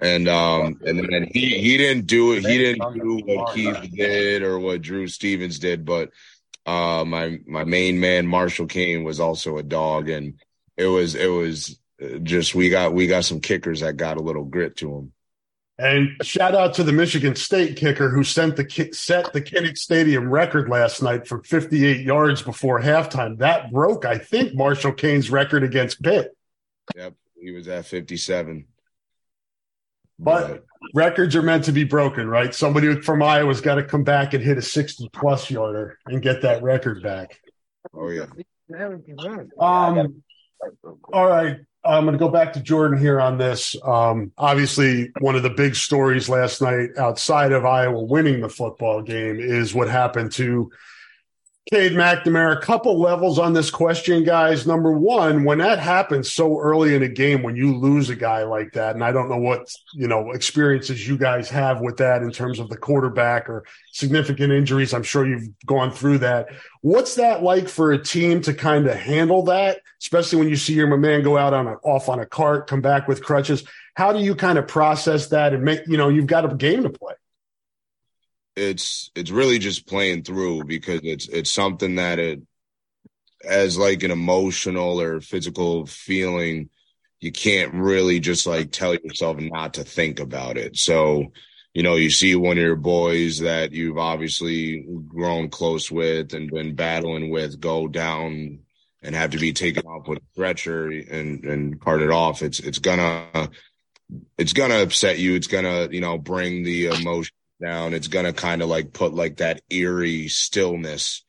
and 0.00 0.28
um 0.28 0.80
and 0.84 0.98
then 0.98 1.28
he 1.32 1.58
he 1.58 1.76
didn't 1.76 2.06
do 2.06 2.32
it. 2.32 2.44
He 2.44 2.58
didn't 2.58 2.94
do 2.94 3.20
what 3.24 3.54
Keith 3.54 3.90
did 3.94 4.42
or 4.42 4.58
what 4.58 4.82
Drew 4.82 5.06
Stevens 5.06 5.58
did, 5.58 5.84
but 5.84 6.10
uh 6.66 7.04
my 7.06 7.38
my 7.46 7.64
main 7.64 8.00
man 8.00 8.26
Marshall 8.26 8.66
Koehn 8.66 9.04
was 9.04 9.20
also 9.20 9.58
a 9.58 9.62
dog, 9.62 10.08
and 10.08 10.34
it 10.76 10.86
was 10.86 11.14
it 11.14 11.28
was 11.28 11.78
just 12.22 12.54
we 12.54 12.68
got 12.68 12.92
we 12.92 13.06
got 13.06 13.24
some 13.24 13.40
kickers 13.40 13.80
that 13.80 13.96
got 13.96 14.16
a 14.16 14.22
little 14.22 14.44
grit 14.44 14.76
to 14.78 14.90
them. 14.90 15.12
And 15.78 16.16
shout 16.22 16.54
out 16.54 16.74
to 16.74 16.84
the 16.84 16.92
Michigan 16.92 17.36
State 17.36 17.76
kicker 17.76 18.08
who 18.08 18.24
sent 18.24 18.56
the 18.56 18.90
set 18.92 19.32
the 19.34 19.42
Kinnick 19.42 19.76
Stadium 19.76 20.30
record 20.30 20.70
last 20.70 21.02
night 21.02 21.28
from 21.28 21.42
58 21.42 22.00
yards 22.00 22.40
before 22.40 22.80
halftime. 22.80 23.38
That 23.38 23.70
broke, 23.70 24.06
I 24.06 24.16
think, 24.16 24.54
Marshall 24.54 24.92
Koehn's 24.92 25.30
record 25.30 25.62
against 25.62 26.02
Pitt. 26.02 26.34
Yep, 26.94 27.14
he 27.38 27.50
was 27.50 27.68
at 27.68 27.84
57. 27.84 28.66
But, 30.18 30.48
but 30.48 30.64
records 30.94 31.36
are 31.36 31.42
meant 31.42 31.64
to 31.64 31.72
be 31.72 31.84
broken, 31.84 32.26
right? 32.26 32.54
Somebody 32.54 33.02
from 33.02 33.22
Iowa's 33.22 33.60
got 33.60 33.74
to 33.74 33.84
come 33.84 34.02
back 34.02 34.32
and 34.32 34.42
hit 34.42 34.56
a 34.56 34.62
60 34.62 35.10
plus 35.12 35.50
yarder 35.50 35.98
and 36.06 36.22
get 36.22 36.40
that 36.40 36.62
record 36.62 37.02
back. 37.02 37.38
Oh 37.92 38.08
yeah. 38.08 38.26
Um. 39.58 40.22
All 41.12 41.28
right. 41.28 41.58
I'm 41.86 42.04
going 42.04 42.14
to 42.14 42.18
go 42.18 42.28
back 42.28 42.52
to 42.54 42.60
Jordan 42.60 42.98
here 42.98 43.20
on 43.20 43.38
this. 43.38 43.76
Um, 43.84 44.32
obviously, 44.36 45.12
one 45.20 45.36
of 45.36 45.42
the 45.42 45.50
big 45.50 45.74
stories 45.74 46.28
last 46.28 46.60
night 46.60 46.90
outside 46.98 47.52
of 47.52 47.64
Iowa 47.64 48.02
winning 48.02 48.40
the 48.40 48.48
football 48.48 49.02
game 49.02 49.38
is 49.38 49.74
what 49.74 49.88
happened 49.88 50.32
to 50.32 50.70
Cade 51.72 51.94
McNamara, 51.94 52.56
a 52.56 52.60
couple 52.60 52.96
levels 53.00 53.40
on 53.40 53.52
this 53.52 53.72
question, 53.72 54.22
guys. 54.22 54.68
Number 54.68 54.92
one, 54.92 55.42
when 55.42 55.58
that 55.58 55.80
happens 55.80 56.30
so 56.30 56.60
early 56.60 56.94
in 56.94 57.02
a 57.02 57.08
game, 57.08 57.42
when 57.42 57.56
you 57.56 57.76
lose 57.76 58.08
a 58.08 58.14
guy 58.14 58.44
like 58.44 58.74
that, 58.74 58.94
and 58.94 59.02
I 59.02 59.10
don't 59.10 59.28
know 59.28 59.36
what 59.36 59.74
you 59.92 60.06
know 60.06 60.30
experiences 60.30 61.08
you 61.08 61.18
guys 61.18 61.50
have 61.50 61.80
with 61.80 61.96
that 61.96 62.22
in 62.22 62.30
terms 62.30 62.60
of 62.60 62.68
the 62.68 62.76
quarterback 62.76 63.48
or 63.48 63.64
significant 63.90 64.52
injuries. 64.52 64.94
I'm 64.94 65.02
sure 65.02 65.26
you've 65.26 65.48
gone 65.66 65.90
through 65.90 66.18
that. 66.18 66.50
What's 66.82 67.16
that 67.16 67.42
like 67.42 67.68
for 67.68 67.90
a 67.90 67.98
team 67.98 68.42
to 68.42 68.54
kind 68.54 68.86
of 68.86 68.94
handle 68.94 69.42
that, 69.46 69.80
especially 70.00 70.38
when 70.38 70.48
you 70.48 70.56
see 70.56 70.74
your 70.74 70.96
man 70.96 71.24
go 71.24 71.36
out 71.36 71.52
on 71.52 71.66
a 71.66 71.72
off 71.78 72.08
on 72.08 72.20
a 72.20 72.26
cart, 72.26 72.68
come 72.68 72.80
back 72.80 73.08
with 73.08 73.24
crutches? 73.24 73.64
How 73.94 74.12
do 74.12 74.20
you 74.20 74.36
kind 74.36 74.56
of 74.56 74.68
process 74.68 75.30
that 75.30 75.52
and 75.52 75.64
make 75.64 75.80
you 75.88 75.96
know 75.96 76.10
you've 76.10 76.28
got 76.28 76.44
a 76.44 76.54
game 76.54 76.84
to 76.84 76.90
play? 76.90 77.14
It's 78.56 79.10
it's 79.14 79.30
really 79.30 79.58
just 79.58 79.86
playing 79.86 80.22
through 80.22 80.64
because 80.64 81.00
it's 81.04 81.28
it's 81.28 81.52
something 81.52 81.96
that 81.96 82.18
it 82.18 82.42
as 83.44 83.78
like 83.78 84.02
an 84.02 84.10
emotional 84.10 85.00
or 85.00 85.20
physical 85.20 85.86
feeling 85.86 86.70
you 87.20 87.32
can't 87.32 87.74
really 87.74 88.20
just 88.20 88.46
like 88.46 88.70
tell 88.70 88.94
yourself 88.94 89.38
not 89.38 89.74
to 89.74 89.84
think 89.84 90.20
about 90.20 90.56
it. 90.56 90.76
So 90.76 91.32
you 91.74 91.82
know 91.82 91.96
you 91.96 92.10
see 92.10 92.34
one 92.34 92.56
of 92.56 92.64
your 92.64 92.76
boys 92.76 93.40
that 93.40 93.72
you've 93.72 93.98
obviously 93.98 94.86
grown 95.06 95.50
close 95.50 95.90
with 95.90 96.32
and 96.32 96.50
been 96.50 96.74
battling 96.74 97.30
with 97.30 97.60
go 97.60 97.88
down 97.88 98.60
and 99.02 99.14
have 99.14 99.30
to 99.30 99.38
be 99.38 99.52
taken 99.52 99.86
off 99.86 100.08
with 100.08 100.18
a 100.18 100.22
stretcher 100.32 100.88
and 100.88 101.44
and 101.44 101.80
carted 101.80 102.10
off 102.10 102.42
it's 102.42 102.60
it's 102.60 102.78
gonna 102.78 103.50
it's 104.38 104.52
gonna 104.52 104.82
upset 104.82 105.18
you. 105.18 105.34
It's 105.34 105.46
gonna 105.46 105.88
you 105.90 106.00
know 106.00 106.18
bring 106.18 106.62
the 106.62 106.86
emotion 106.86 107.35
down, 107.62 107.94
it's 107.94 108.08
gonna 108.08 108.32
kind 108.32 108.62
of 108.62 108.68
like 108.68 108.92
put 108.92 109.14
like 109.14 109.38
that 109.38 109.62
eerie 109.70 110.28
stillness. 110.28 111.24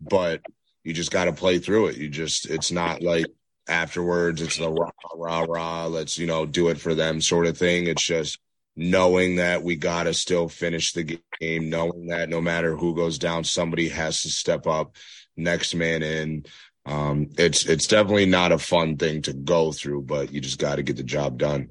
But 0.00 0.42
you 0.84 0.94
just 0.94 1.10
got 1.10 1.26
to 1.26 1.32
play 1.32 1.58
through 1.58 1.88
it. 1.88 1.96
You 1.96 2.08
just 2.08 2.48
it's 2.48 2.72
not 2.72 3.02
like 3.02 3.26
afterwards 3.68 4.40
it's 4.40 4.56
the 4.56 4.70
rah 4.70 4.90
rah 5.14 5.44
rah. 5.48 5.86
Let's 5.86 6.18
you 6.18 6.26
know 6.26 6.46
do 6.46 6.68
it 6.68 6.80
for 6.80 6.94
them 6.94 7.20
sort 7.20 7.46
of 7.46 7.58
thing. 7.58 7.86
It's 7.86 8.04
just 8.04 8.38
knowing 8.74 9.36
that 9.36 9.62
we 9.62 9.76
got 9.76 10.04
to 10.04 10.14
still 10.14 10.48
finish 10.48 10.92
the 10.92 11.18
game, 11.40 11.68
knowing 11.68 12.06
that 12.06 12.28
no 12.28 12.40
matter 12.40 12.76
who 12.76 12.94
goes 12.94 13.18
down, 13.18 13.44
somebody 13.44 13.88
has 13.88 14.22
to 14.22 14.28
step 14.30 14.66
up, 14.66 14.94
next 15.36 15.74
man 15.74 16.02
in. 16.02 16.44
Um, 16.86 17.28
it's 17.36 17.66
it's 17.66 17.86
definitely 17.86 18.26
not 18.26 18.52
a 18.52 18.58
fun 18.58 18.96
thing 18.96 19.20
to 19.22 19.34
go 19.34 19.72
through, 19.72 20.02
but 20.02 20.32
you 20.32 20.40
just 20.40 20.58
got 20.58 20.76
to 20.76 20.82
get 20.82 20.96
the 20.96 21.02
job 21.02 21.36
done. 21.36 21.68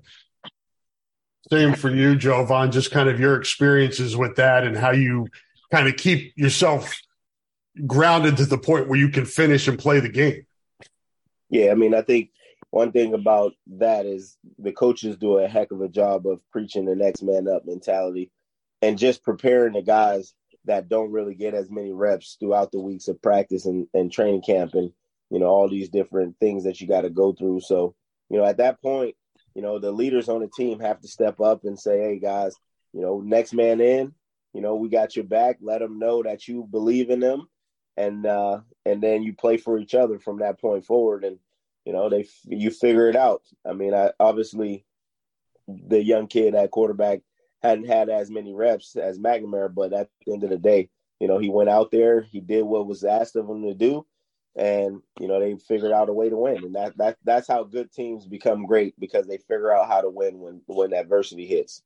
Same 1.51 1.73
for 1.73 1.89
you, 1.89 2.15
Jovon. 2.15 2.71
Just 2.71 2.91
kind 2.91 3.09
of 3.09 3.19
your 3.19 3.35
experiences 3.35 4.17
with 4.17 4.35
that 4.35 4.63
and 4.63 4.77
how 4.77 4.91
you 4.91 5.27
kind 5.71 5.87
of 5.87 5.95
keep 5.95 6.33
yourself 6.35 6.99
grounded 7.85 8.37
to 8.37 8.45
the 8.45 8.57
point 8.57 8.87
where 8.87 8.99
you 8.99 9.09
can 9.09 9.25
finish 9.25 9.67
and 9.67 9.77
play 9.77 9.99
the 9.99 10.09
game. 10.09 10.45
Yeah, 11.49 11.71
I 11.71 11.75
mean, 11.75 11.93
I 11.93 12.01
think 12.01 12.31
one 12.71 12.91
thing 12.91 13.13
about 13.13 13.53
that 13.77 14.05
is 14.05 14.37
the 14.59 14.71
coaches 14.71 15.17
do 15.17 15.37
a 15.37 15.47
heck 15.47 15.71
of 15.71 15.81
a 15.81 15.87
job 15.87 16.27
of 16.27 16.41
preaching 16.51 16.85
the 16.85 16.95
next 16.95 17.23
man 17.23 17.47
up 17.47 17.65
mentality 17.65 18.31
and 18.81 18.97
just 18.97 19.23
preparing 19.23 19.73
the 19.73 19.81
guys 19.81 20.33
that 20.65 20.89
don't 20.89 21.11
really 21.11 21.33
get 21.33 21.53
as 21.53 21.71
many 21.71 21.93
reps 21.93 22.35
throughout 22.39 22.71
the 22.71 22.79
weeks 22.79 23.07
of 23.07 23.21
practice 23.21 23.65
and, 23.65 23.87
and 23.93 24.11
training 24.11 24.41
camp 24.41 24.73
and 24.73 24.91
you 25.29 25.39
know 25.39 25.45
all 25.45 25.69
these 25.69 25.89
different 25.89 26.35
things 26.39 26.65
that 26.65 26.79
you 26.81 26.87
got 26.87 27.01
to 27.01 27.09
go 27.09 27.31
through 27.31 27.59
so 27.61 27.95
you 28.29 28.37
know 28.37 28.45
at 28.45 28.57
that 28.57 28.81
point 28.81 29.15
you 29.57 29.63
know, 29.63 29.79
the 29.79 29.91
leaders 29.91 30.29
on 30.29 30.41
the 30.41 30.47
team 30.47 30.79
have 30.79 31.01
to 31.01 31.07
step 31.07 31.41
up 31.41 31.63
and 31.63 31.79
say, 31.79 31.99
hey, 31.99 32.19
guys, 32.19 32.55
you 32.93 33.01
know, 33.01 33.21
next 33.21 33.53
man 33.53 33.81
in, 33.81 34.13
you 34.53 34.61
know, 34.61 34.75
we 34.75 34.87
got 34.87 35.15
your 35.15 35.25
back. 35.25 35.57
Let 35.61 35.79
them 35.79 35.97
know 35.97 36.21
that 36.21 36.47
you 36.47 36.67
believe 36.69 37.09
in 37.09 37.19
them. 37.19 37.47
And, 37.97 38.23
uh, 38.27 38.59
and 38.85 39.01
then 39.01 39.23
you 39.23 39.33
play 39.33 39.57
for 39.57 39.79
each 39.79 39.95
other 39.95 40.19
from 40.19 40.39
that 40.39 40.61
point 40.61 40.85
forward. 40.85 41.23
And, 41.23 41.39
you 41.85 41.91
know, 41.91 42.07
they, 42.07 42.27
you 42.45 42.69
figure 42.69 43.09
it 43.09 43.15
out. 43.15 43.41
I 43.67 43.73
mean, 43.73 43.95
I 43.95 44.11
obviously 44.19 44.85
the 45.67 46.03
young 46.03 46.27
kid 46.27 46.53
at 46.53 46.69
quarterback 46.69 47.21
hadn't 47.63 47.87
had 47.87 48.09
as 48.09 48.29
many 48.29 48.53
reps 48.53 48.95
as 48.95 49.17
McNamara, 49.17 49.73
but 49.73 49.91
at 49.91 50.09
the 50.23 50.33
end 50.33 50.43
of 50.43 50.51
the 50.51 50.59
day, 50.59 50.89
you 51.19 51.27
know, 51.27 51.39
he 51.39 51.49
went 51.49 51.69
out 51.69 51.89
there, 51.89 52.21
he 52.21 52.41
did 52.41 52.61
what 52.61 52.85
was 52.85 53.03
asked 53.03 53.35
of 53.35 53.49
him 53.49 53.63
to 53.63 53.73
do, 53.73 54.05
and 54.57 55.01
you 55.19 55.27
know 55.27 55.39
they 55.39 55.55
figured 55.55 55.91
out 55.91 56.09
a 56.09 56.13
way 56.13 56.29
to 56.29 56.35
win. 56.35 56.57
And 56.57 56.75
that 56.75 56.97
that 56.97 57.17
that's 57.23 57.47
how 57.47 57.63
good 57.63 57.91
teams 57.91 58.25
become 58.25 58.65
great 58.65 58.99
because 58.99 59.27
they 59.27 59.37
figure 59.37 59.71
out 59.71 59.87
how 59.87 60.01
to 60.01 60.09
win 60.09 60.39
when 60.39 60.61
when 60.65 60.93
adversity 60.93 61.45
hits. 61.45 61.83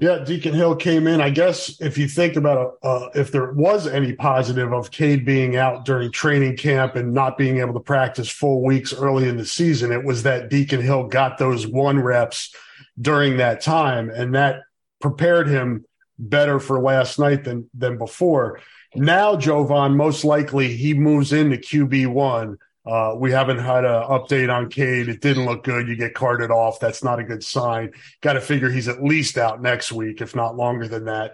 Yeah 0.00 0.24
deacon 0.24 0.54
hill 0.54 0.76
came 0.76 1.06
in. 1.06 1.20
I 1.20 1.30
guess 1.30 1.80
if 1.80 1.98
you 1.98 2.08
think 2.08 2.36
about 2.36 2.78
uh, 2.82 3.08
if 3.14 3.30
there 3.30 3.52
was 3.52 3.86
any 3.86 4.14
positive 4.14 4.72
of 4.72 4.90
cade 4.90 5.26
being 5.26 5.56
out 5.56 5.84
during 5.84 6.10
training 6.10 6.56
camp 6.56 6.96
and 6.96 7.12
not 7.12 7.36
being 7.36 7.58
able 7.58 7.74
to 7.74 7.80
practice 7.80 8.30
full 8.30 8.64
weeks 8.64 8.94
early 8.94 9.28
in 9.28 9.36
the 9.36 9.46
season 9.46 9.92
it 9.92 10.04
was 10.04 10.22
that 10.22 10.48
deacon 10.48 10.80
hill 10.80 11.04
got 11.04 11.36
those 11.36 11.66
one 11.66 12.00
reps 12.00 12.54
during 13.00 13.36
that 13.38 13.60
time 13.60 14.08
and 14.10 14.34
that 14.34 14.60
prepared 15.00 15.48
him 15.48 15.84
better 16.18 16.58
for 16.58 16.80
last 16.80 17.18
night 17.18 17.44
than 17.44 17.68
than 17.74 17.98
before 17.98 18.60
now, 18.98 19.36
Jovon, 19.36 19.96
most 19.96 20.24
likely 20.24 20.76
he 20.76 20.94
moves 20.94 21.32
into 21.32 21.56
QB 21.56 22.08
one. 22.08 22.58
Uh, 22.86 23.14
we 23.16 23.30
haven't 23.30 23.58
had 23.58 23.84
an 23.84 24.02
update 24.04 24.52
on 24.52 24.70
Cade. 24.70 25.08
It 25.08 25.20
didn't 25.20 25.44
look 25.44 25.62
good. 25.62 25.88
You 25.88 25.96
get 25.96 26.14
carted 26.14 26.50
off. 26.50 26.80
That's 26.80 27.04
not 27.04 27.18
a 27.18 27.24
good 27.24 27.44
sign. 27.44 27.92
Got 28.22 28.34
to 28.34 28.40
figure 28.40 28.70
he's 28.70 28.88
at 28.88 29.02
least 29.02 29.36
out 29.36 29.60
next 29.60 29.92
week, 29.92 30.22
if 30.22 30.34
not 30.34 30.56
longer 30.56 30.88
than 30.88 31.04
that. 31.04 31.32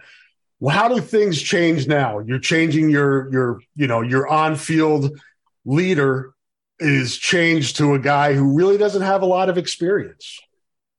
Well, 0.58 0.74
how 0.74 0.88
do 0.88 1.00
things 1.00 1.40
change 1.40 1.86
now? 1.86 2.20
You're 2.20 2.38
changing 2.38 2.90
your 2.90 3.30
your 3.30 3.60
you 3.76 3.86
know 3.86 4.00
your 4.00 4.26
on 4.26 4.56
field 4.56 5.16
leader 5.64 6.34
is 6.80 7.16
changed 7.16 7.76
to 7.76 7.94
a 7.94 7.98
guy 7.98 8.34
who 8.34 8.56
really 8.56 8.78
doesn't 8.78 9.02
have 9.02 9.22
a 9.22 9.26
lot 9.26 9.48
of 9.48 9.58
experience. 9.58 10.40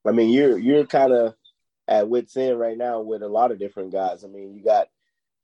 I 0.06 0.12
mean, 0.12 0.30
you're 0.30 0.58
you're 0.58 0.86
kind 0.86 1.12
of 1.12 1.36
at 1.88 2.08
wits 2.08 2.38
end 2.38 2.60
right 2.60 2.78
now 2.78 3.02
with 3.02 3.24
a 3.24 3.28
lot 3.28 3.52
of 3.52 3.60
different 3.60 3.92
guys. 3.92 4.24
I 4.24 4.28
mean, 4.28 4.56
you 4.56 4.64
got 4.64 4.88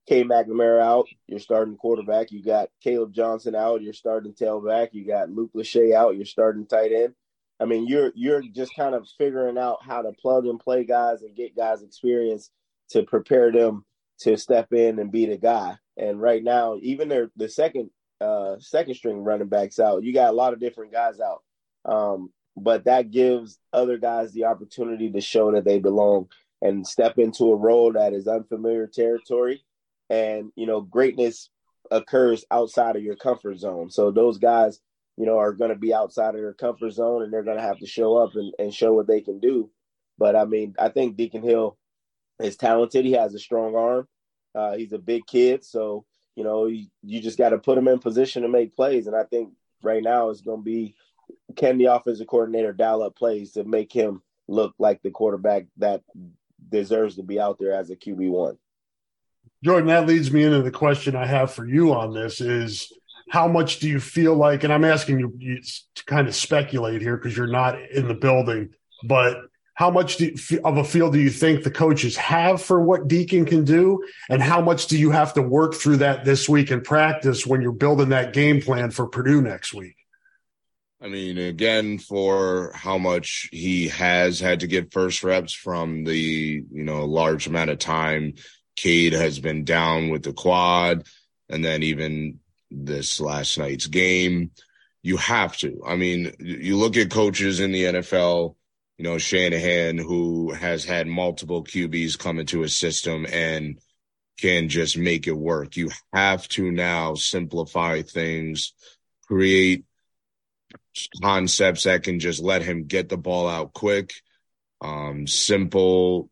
Cade 0.08 0.28
McNamara 0.28 0.82
out, 0.82 1.08
you're 1.28 1.40
starting 1.40 1.78
quarterback. 1.78 2.32
You 2.32 2.44
got 2.44 2.70
Kaleb 2.84 3.12
Johnson 3.12 3.56
out, 3.56 3.82
you're 3.82 3.94
starting 3.94 4.34
tailback. 4.34 4.90
You 4.94 5.06
got 5.06 5.30
Luke 5.30 5.52
Lachey 5.56 5.94
out, 5.94 6.16
you're 6.16 6.26
starting 6.26 6.66
tight 6.66 6.92
end. 6.92 7.14
I 7.60 7.66
mean, 7.66 7.86
you're 7.88 8.12
you're 8.16 8.42
just 8.42 8.76
kind 8.76 8.96
of 8.96 9.08
figuring 9.18 9.58
out 9.58 9.84
how 9.84 10.02
to 10.02 10.12
plug 10.14 10.48
and 10.48 10.60
play 10.60 10.84
guys 10.84 11.22
and 11.22 11.36
get 11.36 11.56
guys 11.56 11.84
experience 11.84 12.50
to 12.90 13.04
prepare 13.04 13.52
them 13.52 13.86
to 14.22 14.38
step 14.38 14.74
in 14.74 14.98
and 15.00 15.12
be 15.12 15.28
the 15.28 15.38
guy. 15.38 15.78
And 15.98 16.20
right 16.20 16.44
now, 16.44 16.78
even 16.82 17.08
their 17.08 17.30
the 17.36 17.48
second 17.48 17.92
uh 18.20 18.56
second 18.60 18.96
string 18.96 19.24
running 19.24 19.50
backs 19.50 19.80
out, 19.80 20.04
you 20.04 20.14
got 20.14 20.32
a 20.32 20.36
lot 20.36 20.54
of 20.54 20.60
different 20.60 20.92
guys 20.92 21.20
out. 21.20 21.44
Um, 21.86 22.32
but 22.58 22.86
that 22.86 23.12
gives 23.12 23.60
other 23.72 23.98
guys 23.98 24.34
the 24.34 24.46
opportunity 24.46 25.12
to 25.12 25.22
show 25.22 25.52
that 25.52 25.64
they 25.64 25.78
belong 25.78 26.28
and 26.64 26.86
step 26.86 27.20
into 27.20 27.52
a 27.52 27.56
role 27.56 27.94
that 27.94 28.14
is 28.14 28.28
unfamiliar 28.28 28.88
territory 28.88 29.64
and 30.12 30.52
you 30.56 30.68
know 30.68 30.82
greatness 30.82 31.50
occurs 31.90 32.46
outside 32.52 32.96
of 32.96 33.04
your 33.04 33.16
comfort 33.16 33.58
zone. 33.58 33.90
So 33.90 34.12
those 34.12 34.38
guys 34.38 34.80
you 35.18 35.26
know 35.26 35.40
are 35.40 35.54
going 35.54 35.72
to 35.72 35.78
be 35.78 35.94
outside 35.94 36.36
of 36.36 36.42
their 36.42 36.54
comfort 36.54 36.92
zone 36.92 37.24
and 37.24 37.34
they're 37.34 37.44
going 37.44 37.58
to 37.58 37.64
have 37.64 37.80
to 37.80 37.88
show 37.88 38.18
up 38.18 38.36
and, 38.36 38.54
and 38.60 38.74
show 38.74 38.94
what 38.94 39.08
they 39.08 39.22
can 39.22 39.40
do. 39.40 39.72
But 40.18 40.36
i 40.36 40.46
mean 40.46 40.76
i 40.78 40.90
think 40.90 41.16
deacon 41.16 41.42
hill 41.42 41.78
is 42.40 42.58
talented. 42.58 43.06
He 43.06 43.14
has 43.14 43.34
a 43.34 43.40
strong 43.40 43.76
arm. 43.76 44.08
Uh, 44.54 44.76
he's 44.76 44.92
a 44.92 45.00
big 45.00 45.26
kid. 45.26 45.64
So 45.64 46.06
you 46.36 46.44
know 46.44 46.68
you, 46.68 46.88
you 47.02 47.22
just 47.22 47.38
got 47.38 47.50
to 47.50 47.58
put 47.58 47.78
him 47.78 47.88
in 47.88 48.00
position 48.00 48.44
to 48.44 48.50
make 48.50 48.76
plays. 48.76 49.08
And 49.08 49.16
i 49.16 49.24
think 49.24 49.54
right 49.82 50.04
now 50.04 50.30
is 50.30 50.42
going 50.42 50.60
to 50.60 50.66
be 50.66 50.94
can 51.56 51.78
the 51.78 51.86
offensive 51.86 52.28
coordinator 52.28 52.74
dial 52.74 53.02
up 53.02 53.16
plays 53.16 53.54
to 53.54 53.64
make 53.64 53.94
him 53.94 54.22
look 54.50 54.74
like 54.78 55.02
the 55.02 55.12
quarterback 55.12 55.66
that 55.78 56.02
deserves 56.70 57.16
to 57.16 57.24
be 57.24 57.40
out 57.40 57.58
there 57.58 57.74
as 57.74 57.90
a 57.90 57.96
QB 57.96 58.30
one. 58.30 58.58
Jordan, 59.64 59.90
that 59.90 60.08
leads 60.08 60.32
me 60.32 60.44
into 60.44 60.62
the 60.62 60.72
question 60.72 61.16
I 61.16 61.26
have 61.26 61.54
for 61.54 61.68
you 61.68 61.94
on 61.94 62.14
this 62.14 62.42
is 62.42 62.92
how 63.30 63.48
much 63.48 63.80
do 63.80 63.88
you 63.88 64.00
feel 64.00 64.36
like, 64.36 64.64
and 64.64 64.74
I'm 64.74 64.84
asking 64.84 65.20
you, 65.20 65.62
to 65.96 66.04
kind 66.06 66.28
of 66.28 66.36
speculate 66.36 67.02
here 67.02 67.16
because 67.16 67.38
you're 67.38 67.48
not 67.48 67.80
in 67.92 68.08
the 68.08 68.14
building, 68.14 68.70
but 69.04 69.38
how 69.76 69.90
much 69.90 70.20
you, 70.20 70.36
of 70.66 70.78
a 70.78 70.84
feel 70.84 71.12
do 71.12 71.20
you 71.20 71.30
think 71.30 71.64
the 71.64 71.72
coaches 71.72 72.18
have 72.18 72.62
for 72.62 72.82
what 72.82 73.08
Deacon 73.08 73.46
can 73.46 73.64
do? 73.64 74.04
And 74.30 74.42
how 74.42 74.62
much 74.62 74.88
do 74.88 74.98
you 74.98 75.12
have 75.12 75.34
to 75.36 75.42
work 75.42 75.76
through 75.76 75.98
that 75.98 76.26
this 76.26 76.50
week 76.50 76.72
in 76.72 76.82
practice 76.82 77.48
when 77.48 77.62
you're 77.62 77.72
building 77.72 78.10
that 78.10 78.34
game 78.34 78.62
plan 78.62 78.92
for 78.92 79.08
Purdue 79.08 79.42
next 79.42 79.74
week? 79.74 79.96
I 81.02 81.08
mean, 81.08 81.38
again, 81.38 81.98
for 81.98 82.72
how 82.76 82.98
much 82.98 83.50
he 83.52 83.88
has 83.88 84.40
had 84.40 84.60
to 84.60 84.68
get 84.68 84.92
first 84.92 85.24
reps 85.24 85.54
from 85.54 86.04
the, 86.04 86.16
you 86.16 86.84
know, 86.84 87.06
large 87.06 87.48
amount 87.48 87.72
of 87.72 87.80
time 87.80 88.34
Cade 88.82 89.14
has 89.14 89.38
been 89.38 89.64
down 89.64 90.10
with 90.10 90.24
the 90.24 90.34
quad, 90.34 91.06
and 91.50 91.64
then 91.64 91.84
even 91.84 92.40
this 92.72 93.20
last 93.20 93.60
night's 93.60 93.86
game, 93.86 94.52
you 95.04 95.18
have 95.18 95.56
to. 95.58 95.84
I 95.86 95.96
mean, 95.98 96.34
you 96.40 96.78
look 96.78 96.98
at 96.98 97.12
coaches 97.12 97.60
in 97.60 97.72
the 97.72 97.84
NFL, 97.84 98.56
you 98.98 99.04
know, 99.04 99.20
Shanahan, 99.20 100.00
who 100.00 100.52
has 100.54 100.84
had 100.84 101.06
multiple 101.06 101.64
QBs 101.64 102.18
come 102.18 102.40
into 102.40 102.62
his 102.62 102.76
system 102.76 103.28
and 103.32 103.80
can 104.40 104.68
just 104.68 104.98
make 104.98 105.28
it 105.28 105.38
work. 105.38 105.78
You 105.78 105.92
have 106.12 106.48
to 106.50 106.72
now 106.72 107.14
simplify 107.14 108.02
things, 108.02 108.74
create 109.28 109.86
concepts 111.22 111.84
that 111.84 112.02
can 112.02 112.20
just 112.20 112.42
let 112.42 112.64
him 112.64 112.86
get 112.86 113.10
the 113.10 113.18
ball 113.18 113.48
out 113.48 113.74
quick, 113.74 114.12
um, 114.82 115.28
simple 115.28 116.32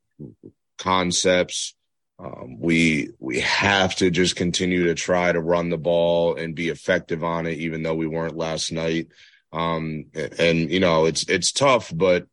concepts. 0.79 1.75
Um, 2.19 2.57
we 2.59 3.11
we 3.19 3.39
have 3.39 3.95
to 3.95 4.11
just 4.11 4.35
continue 4.35 4.85
to 4.85 4.95
try 4.95 5.31
to 5.31 5.39
run 5.39 5.69
the 5.69 5.77
ball 5.77 6.35
and 6.35 6.53
be 6.53 6.67
effective 6.67 7.23
on 7.23 7.47
it, 7.47 7.59
even 7.59 7.81
though 7.81 7.95
we 7.95 8.07
weren't 8.07 8.35
last 8.35 8.71
night. 8.71 9.07
Um, 9.53 10.05
and 10.37 10.69
you 10.69 10.81
know 10.81 11.05
it's 11.05 11.23
it's 11.29 11.53
tough, 11.53 11.91
but 11.95 12.27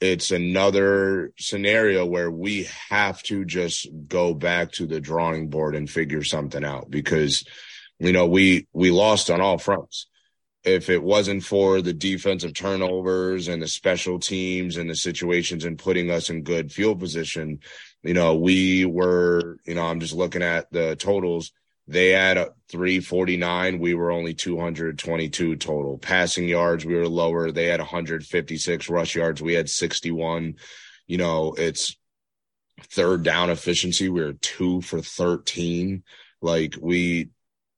it's 0.00 0.30
another 0.30 1.32
scenario 1.38 2.06
where 2.06 2.30
we 2.30 2.66
have 2.88 3.22
to 3.24 3.44
just 3.44 3.86
go 4.08 4.32
back 4.32 4.72
to 4.72 4.86
the 4.86 5.00
drawing 5.00 5.48
board 5.50 5.76
and 5.76 5.90
figure 5.90 6.24
something 6.24 6.64
out 6.64 6.90
because 6.90 7.44
you 7.98 8.12
know 8.12 8.26
we 8.26 8.66
we 8.72 8.90
lost 8.90 9.30
on 9.30 9.42
all 9.42 9.58
fronts 9.58 10.06
if 10.64 10.90
it 10.90 11.02
wasn't 11.02 11.42
for 11.42 11.80
the 11.80 11.92
defensive 11.92 12.52
turnovers 12.52 13.48
and 13.48 13.62
the 13.62 13.68
special 13.68 14.18
teams 14.18 14.76
and 14.76 14.90
the 14.90 14.94
situations 14.94 15.64
and 15.64 15.78
putting 15.78 16.10
us 16.10 16.28
in 16.28 16.42
good 16.42 16.70
field 16.70 17.00
position, 17.00 17.60
you 18.02 18.14
know, 18.14 18.34
we 18.34 18.84
were, 18.84 19.58
you 19.64 19.74
know, 19.74 19.86
I'm 19.86 20.00
just 20.00 20.14
looking 20.14 20.42
at 20.42 20.70
the 20.70 20.96
totals. 20.96 21.52
They 21.88 22.10
had 22.10 22.36
a 22.36 22.50
349. 22.68 23.78
We 23.78 23.94
were 23.94 24.10
only 24.10 24.34
222 24.34 25.56
total. 25.56 25.98
Passing 25.98 26.46
yards, 26.46 26.84
we 26.84 26.94
were 26.94 27.08
lower. 27.08 27.50
They 27.50 27.66
had 27.66 27.80
156 27.80 28.88
rush 28.90 29.16
yards. 29.16 29.42
We 29.42 29.54
had 29.54 29.68
61. 29.68 30.56
You 31.06 31.18
know, 31.18 31.54
it's 31.56 31.96
third 32.90 33.22
down 33.22 33.50
efficiency. 33.50 34.08
We 34.08 34.22
were 34.22 34.34
two 34.34 34.82
for 34.82 35.00
13. 35.00 36.02
Like 36.42 36.76
we, 36.80 37.30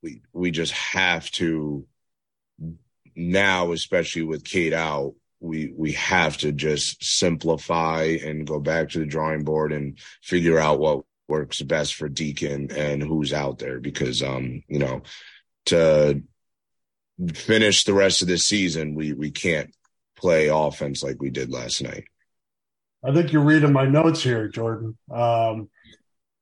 we, 0.03 0.21
we 0.33 0.51
just 0.51 0.73
have 0.73 1.31
to 1.33 1.87
now, 3.14 3.73
especially 3.73 4.23
with 4.23 4.45
Cade 4.45 4.73
out, 4.73 5.14
we 5.40 5.73
we 5.76 5.92
have 5.92 6.37
to 6.38 6.52
just 6.52 7.04
simplify 7.04 8.04
and 8.25 8.47
go 8.47 8.61
back 8.61 8.90
to 8.90 9.00
the 9.00 9.07
drawing 9.07 9.45
board 9.45 9.73
and 9.73 9.99
figure 10.23 10.59
out 10.59 10.78
what 10.78 11.04
works 11.28 11.61
best 11.61 11.95
for 11.95 12.09
Deacon 12.09 12.71
and 12.71 13.02
who's 13.02 13.32
out 13.32 13.58
there 13.58 13.80
because 13.80 14.23
um 14.23 14.63
you 14.69 14.78
know 14.78 15.02
to 15.67 16.23
finish 17.34 17.84
the 17.84 17.95
rest 17.95 18.23
of 18.23 18.28
the 18.28 18.39
season 18.39 18.95
we 18.95 19.13
we 19.13 19.30
can't 19.30 19.75
play 20.17 20.49
offense 20.49 21.02
like 21.02 21.21
we 21.21 21.30
did 21.30 21.50
last 21.50 21.82
night. 21.82 22.04
I 23.04 23.13
think 23.13 23.32
you're 23.32 23.43
reading 23.43 23.73
my 23.73 23.87
notes 23.87 24.23
here, 24.23 24.47
Jordan. 24.47 24.97
Um, 25.10 25.69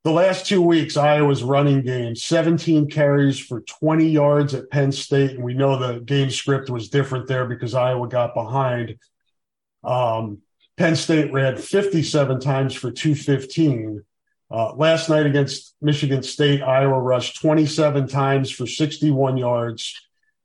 the 0.03 0.11
last 0.11 0.47
two 0.47 0.63
weeks, 0.63 0.97
Iowa's 0.97 1.43
running 1.43 1.83
game 1.83 2.17
17 2.17 2.89
carries 2.89 3.39
for 3.39 3.61
20 3.61 4.09
yards 4.09 4.55
at 4.55 4.71
Penn 4.71 4.93
State. 4.93 5.33
And 5.33 5.45
we 5.45 5.53
know 5.53 5.79
the 5.79 6.01
game 6.01 6.31
script 6.31 6.71
was 6.71 6.89
different 6.89 7.27
there 7.27 7.45
because 7.47 7.75
Iowa 7.75 8.09
got 8.09 8.35
behind. 8.35 8.97
Um, 9.85 10.39
Penn 10.79 10.97
State 10.97 11.33
ran 11.33 11.59
57 11.59 12.41
times 12.41 12.75
for 12.75 12.91
215. 12.91 14.03
Uh, 14.51 14.75
last 14.75 15.11
night 15.11 15.27
against 15.27 15.75
Michigan 15.83 16.23
State, 16.23 16.63
Iowa 16.63 16.99
rushed 16.99 17.41
27 17.41 18.09
times 18.09 18.51
for 18.51 18.67
61 18.67 19.37
yards. 19.37 19.95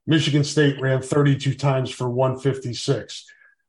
Michigan 0.05 0.43
State 0.43 0.79
ran 0.81 1.01
32 1.01 1.55
times 1.55 1.89
for 1.89 2.09
156. 2.09 3.25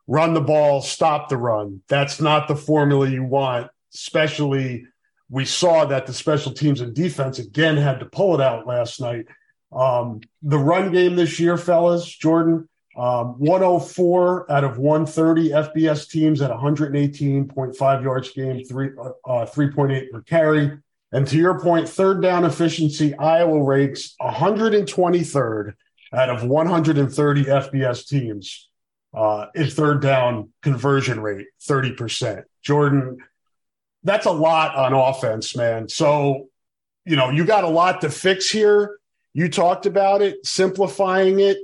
Run 0.08 0.34
the 0.34 0.40
ball, 0.40 0.82
stop 0.82 1.28
the 1.28 1.36
run. 1.36 1.82
That's 1.88 2.20
not 2.20 2.48
the 2.48 2.56
formula 2.56 3.08
you 3.08 3.24
want, 3.24 3.70
especially 3.94 4.86
we 5.28 5.44
saw 5.44 5.84
that 5.86 6.06
the 6.06 6.12
special 6.12 6.52
teams 6.52 6.80
and 6.80 6.94
defense 6.94 7.38
again 7.38 7.76
had 7.76 8.00
to 8.00 8.06
pull 8.06 8.34
it 8.34 8.40
out 8.40 8.66
last 8.66 9.00
night. 9.00 9.26
Um, 9.72 10.20
the 10.42 10.58
run 10.58 10.92
game 10.92 11.16
this 11.16 11.40
year, 11.40 11.56
fellas, 11.56 12.06
Jordan, 12.06 12.68
um, 12.96 13.38
104 13.38 14.50
out 14.50 14.64
of 14.64 14.78
130 14.78 15.50
FBS 15.50 16.08
teams 16.08 16.40
at 16.40 16.50
118.5 16.50 18.02
yards 18.02 18.30
game, 18.32 18.64
three, 18.64 18.90
uh, 18.98 19.10
uh 19.28 19.46
3.8 19.46 20.10
per 20.10 20.22
carry. 20.22 20.78
And 21.12 21.26
to 21.28 21.36
your 21.36 21.60
point, 21.60 21.88
third 21.88 22.22
down 22.22 22.44
efficiency, 22.44 23.14
Iowa 23.14 23.62
ranks 23.62 24.14
123rd 24.20 25.74
out 26.12 26.30
of 26.30 26.44
130 26.44 27.44
FBS 27.44 28.06
teams. 28.06 28.68
Uh, 29.14 29.46
is 29.54 29.74
third 29.74 30.02
down 30.02 30.50
conversion 30.62 31.20
rate 31.20 31.46
30%. 31.66 32.44
Jordan, 32.62 33.16
that's 34.06 34.26
a 34.26 34.30
lot 34.30 34.76
on 34.76 34.92
offense, 34.92 35.56
man. 35.56 35.88
So, 35.88 36.48
you 37.04 37.16
know, 37.16 37.30
you 37.30 37.44
got 37.44 37.64
a 37.64 37.68
lot 37.68 38.00
to 38.02 38.10
fix 38.10 38.48
here. 38.48 38.98
You 39.34 39.48
talked 39.48 39.84
about 39.84 40.22
it, 40.22 40.46
simplifying 40.46 41.40
it. 41.40 41.58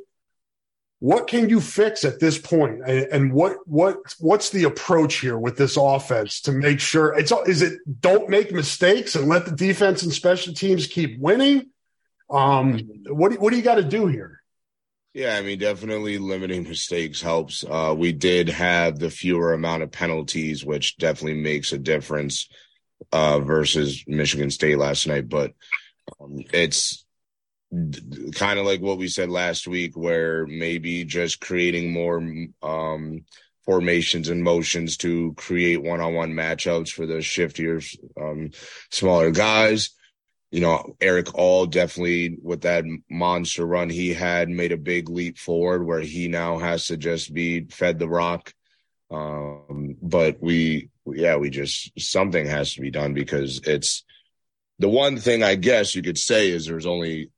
What 0.99 1.27
can 1.27 1.49
you 1.49 1.61
fix 1.61 2.05
at 2.05 2.21
this 2.21 2.39
point? 2.39 2.83
And 2.87 3.33
what 3.33 3.57
what 3.67 3.97
what's 4.21 4.51
the 4.51 4.65
approach 4.65 5.17
here 5.17 5.39
with 5.39 5.57
this 5.57 5.77
offense 5.77 6.43
to 6.43 6.53
make 6.53 6.79
sure 6.79 7.19
it's 7.19 7.33
is 7.47 7.63
it 7.63 7.81
don't 8.01 8.29
make 8.29 8.53
mistakes 8.53 9.17
and 9.17 9.29
let 9.29 9.47
the 9.47 9.53
defense 9.53 10.03
and 10.03 10.13
special 10.13 10.53
teams 10.53 10.87
keep 10.87 11.19
winning? 11.19 11.71
Um, 12.31 12.79
what 13.07 13.33
what 13.41 13.51
do 13.51 13.57
you 13.57 13.63
got 13.63 13.77
to 13.77 13.85
do 13.85 14.07
here? 14.07 14.42
Yeah, 15.15 15.37
I 15.37 15.43
mean, 15.43 15.59
definitely 15.59 16.17
limiting 16.17 16.63
mistakes 16.63 17.21
helps. 17.21 17.65
Uh, 17.69 17.95
we 17.97 18.13
did 18.13 18.49
have 18.49 18.99
the 18.99 19.11
fewer 19.11 19.53
amount 19.53 19.83
of 19.83 19.93
penalties, 19.93 20.65
which 20.65 20.97
definitely 20.97 21.41
makes 21.41 21.73
a 21.73 21.79
difference 21.79 22.49
uh, 23.13 23.41
versus 23.41 24.05
Michigan 24.07 24.51
State 24.51 24.79
last 24.79 25.07
night. 25.07 25.29
But 25.29 25.53
um, 26.19 26.39
it's 26.55 27.05
kind 27.71 28.59
of 28.59 28.65
like 28.65 28.81
what 28.81 28.97
we 28.97 29.09
said 29.09 29.29
last 29.29 29.67
week, 29.69 29.99
where 29.99 30.47
maybe 30.47 31.05
just 31.05 31.41
creating 31.41 31.93
more 31.93 32.17
um, 32.63 33.25
formations 33.67 34.31
and 34.31 34.43
motions 34.43 34.97
to 34.99 35.35
create 35.37 35.83
one-on-one 35.83 36.33
matchups 36.33 36.91
for 36.91 37.07
those 37.07 37.25
shiftier, 37.25 37.85
um, 38.19 38.51
smaller 38.91 39.31
guys 39.31 39.91
you 40.53 40.61
know, 40.61 40.97
Erick 41.01 41.35
All 41.35 41.65
definitely 41.65 42.37
with 42.43 42.61
that 42.61 42.85
monster 43.11 43.67
run 43.67 43.89
he 43.89 44.13
had 44.13 44.51
made 44.51 44.71
a 44.71 44.77
big 44.77 45.09
leap 45.09 45.39
forward 45.39 45.85
where 45.85 46.01
he 46.01 46.29
now 46.29 46.59
has 46.59 46.89
to 46.89 46.99
just 46.99 47.33
be 47.33 47.65
fed 47.65 47.99
the 47.99 48.09
rock. 48.09 48.53
Um, 49.11 49.97
but 50.03 50.43
we, 50.43 50.91
yeah, 51.07 51.37
we 51.37 51.49
just, 51.49 51.99
something 51.99 52.47
has 52.47 52.75
to 52.75 52.83
be 52.83 52.91
done 52.91 53.15
because 53.15 53.63
it's 53.65 54.05
the 54.79 54.91
one 54.91 55.17
thing 55.17 55.43
I 55.43 55.55
guess 55.55 55.95
you 55.95 56.03
could 56.03 56.19
say 56.19 56.51
is 56.51 56.67
there's 56.67 56.87
only, 56.87 57.31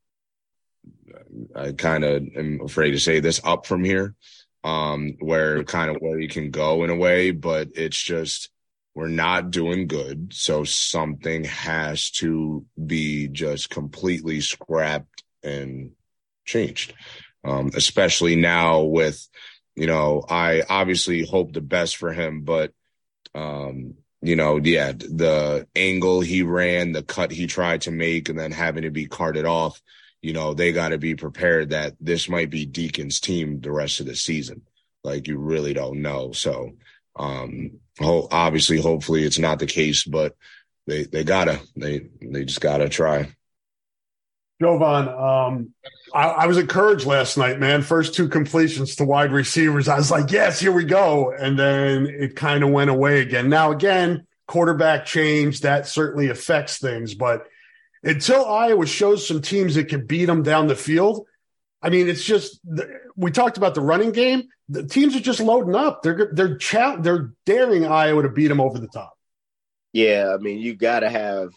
I 1.55 1.70
kind 1.70 2.03
of 2.03 2.27
am 2.37 2.62
afraid 2.64 2.90
to 2.92 2.98
say 2.98 3.20
this 3.20 3.40
up 3.44 3.64
from 3.66 3.85
here, 3.85 4.16
um, 4.64 5.16
where 5.20 5.62
kind 5.62 5.88
of 5.88 5.98
where 6.00 6.18
you 6.18 6.29
can 6.29 6.50
go 6.50 6.83
in 6.83 6.90
a 6.90 6.96
way, 6.96 7.31
but 7.31 7.68
it's 7.77 8.03
just, 8.03 8.50
we're 8.94 9.09
not 9.09 9.50
doing 9.50 9.87
good. 9.87 10.33
So 10.33 10.64
something 10.64 11.44
has 11.44 12.11
to 12.12 12.64
be 12.85 13.28
just 13.28 13.70
completely 13.70 14.40
scrapped 14.40 15.24
and 15.42 15.92
changed. 16.44 16.94
Um, 17.44 17.72
especially 17.74 18.37
now 18.37 18.83
with, 18.83 19.28
you 19.74 19.87
know, 19.87 20.24
I 20.28 20.62
obviously 20.68 21.24
hope 21.24 21.52
the 21.52 21.61
best 21.61 21.96
for 21.96 22.12
him, 22.12 22.42
but, 22.42 22.72
um, 23.35 23.94
you 24.22 24.37
know, 24.37 24.57
yeah, 24.57 24.92
the 24.92 25.66
angle 25.76 26.20
he 26.22 26.42
ran, 26.42 26.92
the 26.92 27.02
cut 27.02 27.30
he 27.30 27.46
tried 27.46 27.83
to 27.83 27.90
make, 27.90 28.30
and 28.30 28.38
then 28.38 28.52
having 28.52 28.85
to 28.85 28.90
be 28.90 29.07
carted 29.07 29.44
off, 29.44 29.83
you 30.22 30.33
know, 30.33 30.54
they 30.54 30.72
got 30.72 30.90
to 30.90 30.98
be 30.98 31.14
prepared 31.16 31.70
that 31.70 31.94
this 32.00 32.30
might 32.30 32.48
be 32.48 32.64
Deacon's 32.64 33.20
team 33.20 33.61
the 33.61 33.72
rest 33.72 34.00
of 34.00 34.07
the 34.07 34.16
season. 34.16 34.62
Like 35.02 35.28
you 35.28 35.37
really 35.37 35.74
don't 35.74 36.00
know. 36.00 36.33
So, 36.33 36.70
um, 37.16 37.81
ho- 37.98 38.29
obviously, 38.31 38.81
hopefully 38.81 39.24
it's 39.24 39.38
not 39.38 39.59
the 39.59 39.66
case, 39.66 40.05
but 40.05 40.35
they, 40.87 41.05
they 41.05 41.24
gotta, 41.24 41.61
they, 41.77 42.09
they 42.20 42.44
just 42.44 42.61
gotta 42.61 42.88
try. 42.88 43.31
Jovon, 44.62 45.09
um, 45.09 45.74
I, 46.14 46.29
I, 46.29 46.46
was 46.46 46.59
encouraged 46.59 47.07
last 47.07 47.37
night, 47.37 47.59
man. 47.59 47.83
First 47.83 48.14
two 48.14 48.29
completions 48.29 48.96
to 48.96 49.05
wide 49.05 49.33
receivers. 49.33 49.88
I 49.88 49.96
was 49.96 50.11
like, 50.11 50.31
yes, 50.31 50.61
here 50.61 50.72
we 50.72 50.85
go. 50.85 51.33
And 51.33 51.59
then 51.59 52.07
it 52.07 52.37
kind 52.37 52.62
of 52.62 52.70
went 52.70 52.90
away 52.90 53.20
again. 53.20 53.48
Now, 53.48 53.72
again, 53.72 54.27
quarterback 54.46 55.07
change, 55.07 55.62
that 55.62 55.88
certainly 55.88 56.29
affects 56.29 56.79
things. 56.79 57.14
But 57.14 57.46
until 58.05 58.46
Iowa 58.46 58.87
shows 58.87 59.27
some 59.27 59.42
teams 59.42 59.74
that 59.74 59.88
can 59.88 60.07
beat 60.07 60.27
them 60.27 60.42
down 60.42 60.68
the 60.68 60.77
field, 60.77 61.27
I 61.85 61.90
mean, 61.90 62.09
it's 62.09 62.25
just 62.25 62.61
we 63.14 63.31
talked 63.31 63.59
about 63.59 63.75
the 63.75 63.83
running 63.83 64.12
game. 64.12 64.44
The 64.70 64.87
teams 64.87 65.14
are 65.14 65.20
just 65.20 65.40
loading 65.40 65.75
up. 65.75 66.03
They're 66.03 66.31
they're 66.33 66.59
they're 66.99 67.33
daring 67.44 67.85
Iowa 67.85 68.23
to 68.23 68.31
beat 68.31 68.49
them 68.49 68.61
over 68.61 68.79
the 68.79 68.88
top. 68.88 69.12
Yeah, 69.92 70.35
I 70.35 70.38
mean, 70.38 70.59
you 70.59 70.75
got 70.75 71.01
to 71.01 71.11
have 71.11 71.53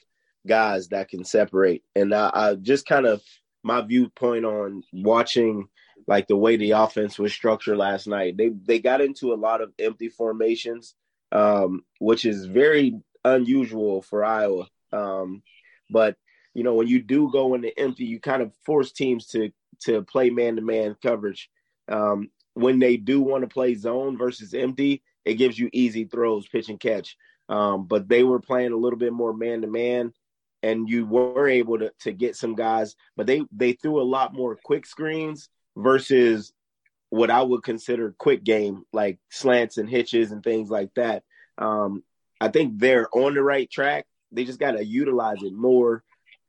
guys 0.46 0.90
that 0.90 1.08
can 1.08 1.24
separate. 1.24 1.84
And 1.96 2.14
I, 2.14 2.30
I 2.34 2.56
just 2.56 2.86
kind 2.86 3.06
of 3.06 3.22
my 3.64 3.82
viewpoint 3.82 4.44
on 4.44 4.84
watching 4.92 5.70
like 6.08 6.28
the 6.28 6.36
way 6.36 6.58
the 6.58 6.72
offense 6.72 7.18
was 7.18 7.32
structured 7.32 7.78
last 7.78 8.06
night. 8.06 8.36
They 8.36 8.50
they 8.50 8.80
got 8.80 9.00
into 9.00 9.34
a 9.34 9.36
lot 9.36 9.62
of 9.62 9.72
empty 9.80 10.10
formations, 10.10 10.94
um, 11.32 11.86
which 12.00 12.26
is 12.26 12.46
very 12.46 13.00
unusual 13.24 14.02
for 14.02 14.26
Iowa. 14.26 14.68
Um, 14.92 15.42
but 15.90 16.18
you 16.54 16.64
know, 16.64 16.74
when 16.74 16.88
you 16.88 17.02
do 17.02 17.32
go 17.32 17.54
into 17.54 17.78
empty, 17.80 18.06
you 18.06 18.20
kind 18.20 18.42
of 18.42 18.52
force 18.66 18.92
teams 18.92 19.28
to 19.28 19.52
to 19.86 20.04
play 20.04 20.30
man 20.30 20.56
to 20.56 20.62
man 20.62 20.96
coverage. 21.02 21.50
Um, 21.88 22.30
when 22.54 22.80
they 22.80 22.98
do 22.98 23.22
want 23.22 23.44
to 23.44 23.48
play 23.48 23.76
zone 23.76 24.18
versus 24.18 24.54
empty, 24.54 25.04
it 25.26 25.36
gives 25.36 25.58
you 25.60 25.70
easy 25.74 26.06
throws, 26.06 26.48
pitch 26.48 26.70
and 26.70 26.80
catch. 26.80 27.18
Um, 27.50 27.86
but 27.86 28.10
they 28.10 28.24
were 28.24 28.40
playing 28.40 28.74
a 28.74 28.78
little 28.78 29.00
bit 29.00 29.14
more 29.14 29.34
man 29.34 29.62
to 29.62 29.68
man 29.68 30.14
and 30.64 30.90
you 30.90 31.06
were 31.06 31.48
able 31.48 31.80
to, 31.80 31.92
to 32.02 32.12
get 32.12 32.36
some 32.36 32.56
guys, 32.56 32.96
but 33.16 33.28
they 33.28 33.44
they 33.52 33.74
threw 33.74 34.02
a 34.02 34.04
lot 34.04 34.34
more 34.34 34.58
quick 34.64 34.86
screens 34.86 35.50
versus 35.76 36.52
what 37.10 37.32
I 37.32 37.42
would 37.42 37.64
consider 37.64 38.16
quick 38.18 38.44
game, 38.44 38.84
like 38.92 39.20
slants 39.30 39.78
and 39.78 39.90
hitches 39.90 40.32
and 40.32 40.44
things 40.44 40.70
like 40.70 40.94
that. 40.96 41.24
Um, 41.58 42.04
I 42.42 42.50
think 42.50 42.80
they're 42.80 43.08
on 43.16 43.34
the 43.34 43.42
right 43.42 43.70
track. 43.70 44.06
They 44.32 44.44
just 44.44 44.60
got 44.60 44.72
to 44.72 44.84
utilize 44.84 45.42
it 45.42 45.54
more 45.54 46.04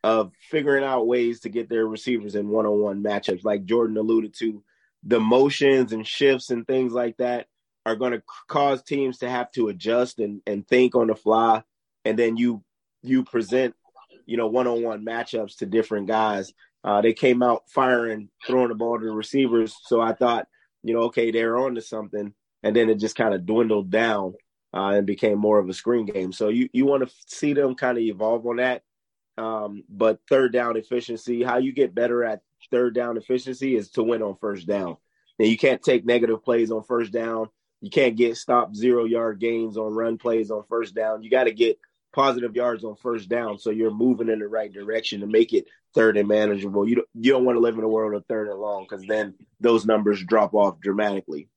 of 0.05 0.33
figuring 0.51 0.85
out 0.85 1.07
ways 1.07 1.41
to 1.41 1.49
get 1.49 1.69
their 1.69 1.87
receivers 1.87 2.35
in 2.35 2.49
one-on-one 2.49 3.03
matchups, 3.03 3.45
like 3.45 3.65
Jordan 3.65 3.97
alluded 3.97 4.35
to. 4.39 4.63
The 5.05 5.21
motions 5.21 5.93
and 5.93 6.07
shifts 6.07 6.51
and 6.51 6.67
things 6.67 6.93
like 6.93 7.17
that 7.19 7.47
are 7.87 7.97
going 7.97 8.13
to 8.13 8.23
cause 8.49 8.83
teams 8.83 9.19
to 9.19 9.31
have 9.31 9.51
to 9.53 9.69
adjust 9.69 10.19
and, 10.19 10.43
and 10.47 10.67
think 10.67 10.95
on 10.95 11.07
the 11.07 11.15
fly, 11.15 11.63
and 12.05 12.19
then 12.19 12.37
you 12.37 12.63
you 13.03 13.25
present 13.25 13.75
you 14.29 14.37
know, 14.37 14.47
one-on-one 14.47 15.05
matchups 15.05 15.57
to 15.57 15.67
different 15.67 16.07
guys. 16.07 16.53
Uh, 16.85 17.01
they 17.01 17.15
came 17.15 17.43
out 17.43 17.63
firing, 17.71 18.29
throwing 18.47 18.69
the 18.69 18.75
ball 18.75 18.99
to 18.99 19.07
the 19.07 19.11
receivers. 19.11 19.75
So 19.85 20.03
I 20.03 20.13
thought, 20.13 20.47
you 20.83 20.93
know, 20.93 21.05
okay, 21.05 21.31
they're 21.31 21.57
on 21.57 21.75
to 21.77 21.81
something. 21.81 22.35
And 22.63 22.77
then 22.77 22.91
it 22.91 22.97
just 22.97 23.17
kind 23.17 23.33
of 23.33 23.47
dwindled 23.47 23.91
down 23.91 24.35
uh, 24.75 24.89
and 24.89 25.07
became 25.07 25.39
more 25.39 25.59
of 25.59 25.71
a 25.71 25.73
screen 25.73 26.05
game. 26.05 26.33
So 26.33 26.49
you, 26.49 26.69
you 26.75 26.85
want 26.85 27.09
to 27.09 27.15
see 27.27 27.55
them 27.55 27.75
kind 27.75 27.97
of 27.97 28.05
evolve 28.05 28.47
on 28.47 28.57
that. 28.57 28.83
Um, 29.39 29.85
but 29.89 30.21
third 30.29 30.53
down 30.53 30.77
efficiency, 30.77 31.43
how 31.43 31.59
you 31.59 31.73
get 31.73 31.95
better 31.95 32.25
at 32.25 32.43
third 32.71 32.95
down 32.95 33.17
efficiency 33.17 33.77
is 33.77 33.91
to 33.91 34.03
win 34.03 34.23
on 34.23 34.37
first 34.41 34.67
down. 34.67 34.97
And 35.39 35.49
you 35.49 35.57
can't 35.57 35.83
take 35.83 36.05
negative 36.05 36.45
plays 36.45 36.71
on 36.71 36.83
first 36.83 37.13
down. 37.13 37.49
You 37.81 37.91
can't 37.91 38.17
get 38.17 38.37
stop 38.37 38.75
zero 38.75 39.05
yard 39.05 39.39
gains 39.39 39.77
on 39.77 39.95
run 39.95 40.19
plays 40.19 40.51
on 40.51 40.65
first 40.69 40.95
down. 40.95 41.23
You 41.23 41.31
got 41.31 41.45
to 41.45 41.53
get 41.53 41.79
positive 42.13 42.57
yards 42.57 42.83
on 42.83 42.97
first 42.97 43.29
down. 43.29 43.59
So 43.59 43.71
you're 43.71 43.93
moving 43.93 44.29
in 44.29 44.41
the 44.41 44.49
right 44.49 44.73
direction 44.73 45.21
to 45.21 45.27
make 45.27 45.53
it 45.53 45.67
third 45.95 46.17
and 46.17 46.27
manageable. 46.27 46.89
You 46.89 46.97
don't, 46.97 47.09
you 47.15 47.33
don't 47.33 47.45
want 47.45 47.57
to 47.57 47.61
live 47.61 47.79
in 47.79 47.85
a 47.85 47.89
world 47.89 48.15
of 48.15 48.27
third 48.27 48.49
and 48.49 48.59
long 48.59 48.87
because 48.89 49.07
then 49.07 49.35
those 49.61 49.87
numbers 49.87 50.25
drop 50.25 50.55
off 50.55 50.81
dramatically. 50.81 51.49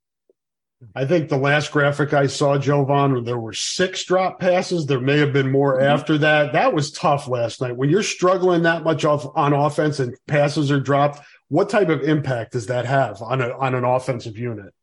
I 0.96 1.06
think 1.06 1.30
the 1.30 1.38
last 1.38 1.72
graphic 1.72 2.13
I 2.13 2.28
saw, 2.28 2.58
Jovon, 2.58 3.26
there 3.26 3.38
were 3.38 3.54
six 3.54 4.04
drop 4.04 4.39
passes. 4.39 4.86
There 4.86 5.00
may 5.00 5.20
have 5.20 5.34
been 5.34 5.52
more 5.52 5.76
mm-hmm. 5.78 5.86
after 5.86 6.17
that. 6.20 6.54
That 6.54 6.74
was 6.74 6.91
tough 6.91 7.28
last 7.28 7.62
night. 7.62 7.78
When 7.78 7.89
you're 7.89 8.04
struggling 8.04 8.63
that 8.63 8.84
much 8.84 9.06
off 9.06 9.26
on 9.36 9.54
offense 9.54 10.00
and 10.00 10.15
passes 10.28 10.72
are 10.72 10.80
dropped, 10.80 11.20
what 11.50 11.70
type 11.70 11.89
of 11.89 12.02
impact 12.02 12.54
does 12.54 12.67
that 12.67 12.86
have 12.86 13.22
on 13.22 13.41
a 13.41 13.50
on 13.58 13.76
an 13.76 13.84
offensive 13.84 14.38
unit? 14.38 14.74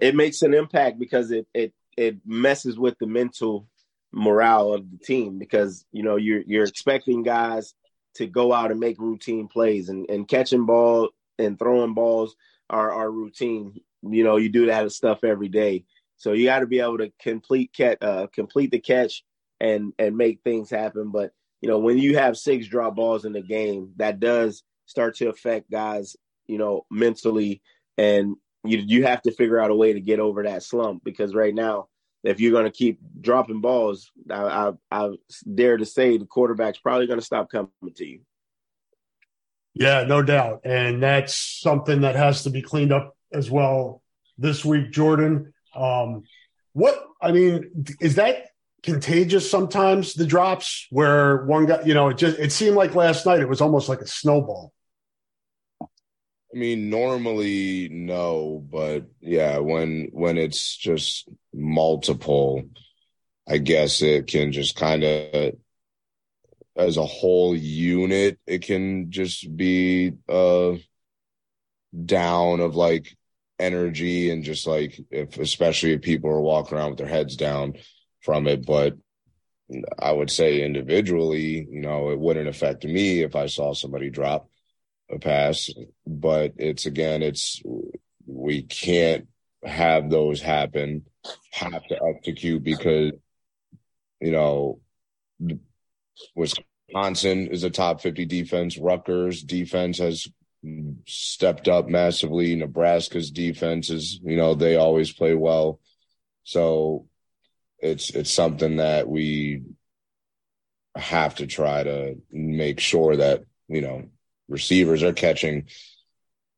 It 0.00 0.14
makes 0.14 0.42
an 0.42 0.54
impact 0.54 0.98
because 0.98 1.30
it 1.30 1.46
it 1.54 1.72
it 1.96 2.18
messes 2.24 2.78
with 2.78 2.98
the 2.98 3.06
mental 3.06 3.68
morale 4.12 4.72
of 4.72 4.90
the 4.90 4.98
team 4.98 5.38
because 5.38 5.84
you 5.92 6.02
know 6.02 6.16
you're 6.16 6.42
you're 6.46 6.64
expecting 6.64 7.22
guys 7.22 7.74
to 8.14 8.26
go 8.26 8.52
out 8.52 8.70
and 8.70 8.78
make 8.78 9.00
routine 9.00 9.48
plays 9.48 9.88
and, 9.88 10.08
and 10.08 10.28
catching 10.28 10.66
ball 10.66 11.10
and 11.38 11.58
throwing 11.58 11.94
balls 11.94 12.36
are, 12.70 12.92
are 12.92 13.10
routine. 13.10 13.80
You 14.08 14.24
know, 14.24 14.36
you 14.36 14.48
do 14.48 14.66
that 14.66 14.90
stuff 14.92 15.24
every 15.24 15.48
day. 15.48 15.84
So 16.16 16.32
you 16.32 16.46
got 16.46 16.60
to 16.60 16.66
be 16.66 16.80
able 16.80 16.98
to 16.98 17.12
complete 17.20 17.72
catch, 17.72 17.98
uh, 18.00 18.26
complete 18.32 18.70
the 18.70 18.78
catch 18.78 19.24
and 19.60 19.92
and 19.98 20.16
make 20.16 20.40
things 20.42 20.70
happen. 20.70 21.10
But 21.10 21.32
you 21.60 21.68
know, 21.68 21.78
when 21.78 21.98
you 21.98 22.18
have 22.18 22.36
six 22.36 22.66
drop 22.66 22.96
balls 22.96 23.24
in 23.24 23.32
the 23.32 23.42
game, 23.42 23.92
that 23.96 24.20
does 24.20 24.62
start 24.86 25.16
to 25.16 25.28
affect 25.28 25.70
guys. 25.70 26.16
You 26.46 26.58
know, 26.58 26.86
mentally, 26.90 27.62
and 27.96 28.36
you 28.64 28.78
you 28.78 29.04
have 29.04 29.22
to 29.22 29.32
figure 29.32 29.58
out 29.58 29.70
a 29.70 29.76
way 29.76 29.92
to 29.92 30.00
get 30.00 30.20
over 30.20 30.42
that 30.44 30.62
slump 30.62 31.02
because 31.04 31.34
right 31.34 31.54
now 31.54 31.88
if 32.24 32.40
you're 32.40 32.52
going 32.52 32.64
to 32.64 32.70
keep 32.70 32.98
dropping 33.20 33.60
balls, 33.60 34.10
I, 34.30 34.42
I, 34.42 34.72
I 34.90 35.10
dare 35.54 35.76
to 35.76 35.84
say 35.84 36.16
the 36.16 36.24
quarterback's 36.24 36.78
probably 36.78 37.06
going 37.06 37.18
to 37.18 37.24
stop 37.24 37.50
coming 37.50 37.70
to 37.96 38.06
you. 38.06 38.20
Yeah, 39.74 40.04
no 40.04 40.22
doubt. 40.22 40.62
And 40.64 41.02
that's 41.02 41.34
something 41.34 42.00
that 42.00 42.16
has 42.16 42.44
to 42.44 42.50
be 42.50 42.62
cleaned 42.62 42.92
up 42.92 43.13
as 43.34 43.50
well 43.50 44.02
this 44.38 44.64
week, 44.64 44.92
Jordan. 44.92 45.52
Um, 45.74 46.22
what, 46.72 46.96
I 47.20 47.32
mean, 47.32 47.86
is 48.00 48.14
that 48.14 48.46
contagious 48.82 49.50
sometimes, 49.50 50.14
the 50.14 50.26
drops 50.26 50.86
where 50.90 51.44
one 51.44 51.66
guy, 51.66 51.82
you 51.84 51.94
know, 51.94 52.08
it 52.08 52.18
just, 52.18 52.38
it 52.38 52.52
seemed 52.52 52.76
like 52.76 52.94
last 52.94 53.26
night 53.26 53.40
it 53.40 53.48
was 53.48 53.60
almost 53.60 53.88
like 53.88 54.00
a 54.00 54.06
snowball. 54.06 54.72
I 55.80 56.56
mean, 56.56 56.88
normally 56.88 57.88
no, 57.90 58.64
but 58.70 59.06
yeah, 59.20 59.58
when 59.58 60.10
when 60.12 60.38
it's 60.38 60.76
just 60.76 61.28
multiple, 61.52 62.62
I 63.48 63.58
guess 63.58 64.02
it 64.02 64.28
can 64.28 64.52
just 64.52 64.76
kind 64.76 65.02
of 65.02 65.54
as 66.76 66.96
a 66.96 67.04
whole 67.04 67.56
unit, 67.56 68.38
it 68.46 68.62
can 68.62 69.10
just 69.10 69.56
be 69.56 70.12
uh 70.28 70.74
down 72.04 72.60
of 72.60 72.76
like 72.76 73.16
energy 73.58 74.30
and 74.30 74.42
just 74.42 74.66
like 74.66 74.98
if 75.10 75.38
especially 75.38 75.92
if 75.92 76.02
people 76.02 76.30
are 76.30 76.40
walking 76.40 76.76
around 76.76 76.90
with 76.90 76.98
their 76.98 77.06
heads 77.06 77.36
down 77.36 77.74
from 78.20 78.46
it. 78.46 78.66
But 78.66 78.94
I 79.98 80.12
would 80.12 80.30
say 80.30 80.62
individually, 80.62 81.66
you 81.70 81.80
know, 81.80 82.10
it 82.10 82.18
wouldn't 82.18 82.48
affect 82.48 82.84
me 82.84 83.22
if 83.22 83.34
I 83.36 83.46
saw 83.46 83.72
somebody 83.72 84.10
drop 84.10 84.48
a 85.10 85.18
pass, 85.18 85.70
but 86.06 86.54
it's 86.56 86.86
again, 86.86 87.22
it's 87.22 87.62
we 88.26 88.62
can't 88.62 89.28
have 89.64 90.10
those 90.10 90.40
happen, 90.40 91.04
have 91.52 91.86
to 91.88 91.98
execute 92.14 92.62
because 92.62 93.12
you 94.20 94.32
know 94.32 94.80
Wisconsin 96.34 97.48
is 97.48 97.64
a 97.64 97.70
top 97.70 98.00
50 98.00 98.24
defense. 98.26 98.78
Rutgers 98.78 99.42
defense 99.42 99.98
has 99.98 100.26
stepped 101.06 101.68
up 101.68 101.88
massively. 101.88 102.54
Nebraska's 102.54 103.30
defense 103.30 103.90
is, 103.90 104.20
you 104.22 104.36
know, 104.36 104.54
they 104.54 104.76
always 104.76 105.12
play 105.12 105.34
well. 105.34 105.80
So 106.44 107.06
it's 107.78 108.10
it's 108.10 108.32
something 108.32 108.76
that 108.76 109.08
we 109.08 109.62
have 110.96 111.34
to 111.36 111.46
try 111.46 111.82
to 111.82 112.16
make 112.30 112.80
sure 112.80 113.16
that, 113.16 113.44
you 113.68 113.80
know, 113.80 114.08
receivers 114.48 115.02
are 115.02 115.12
catching 115.12 115.66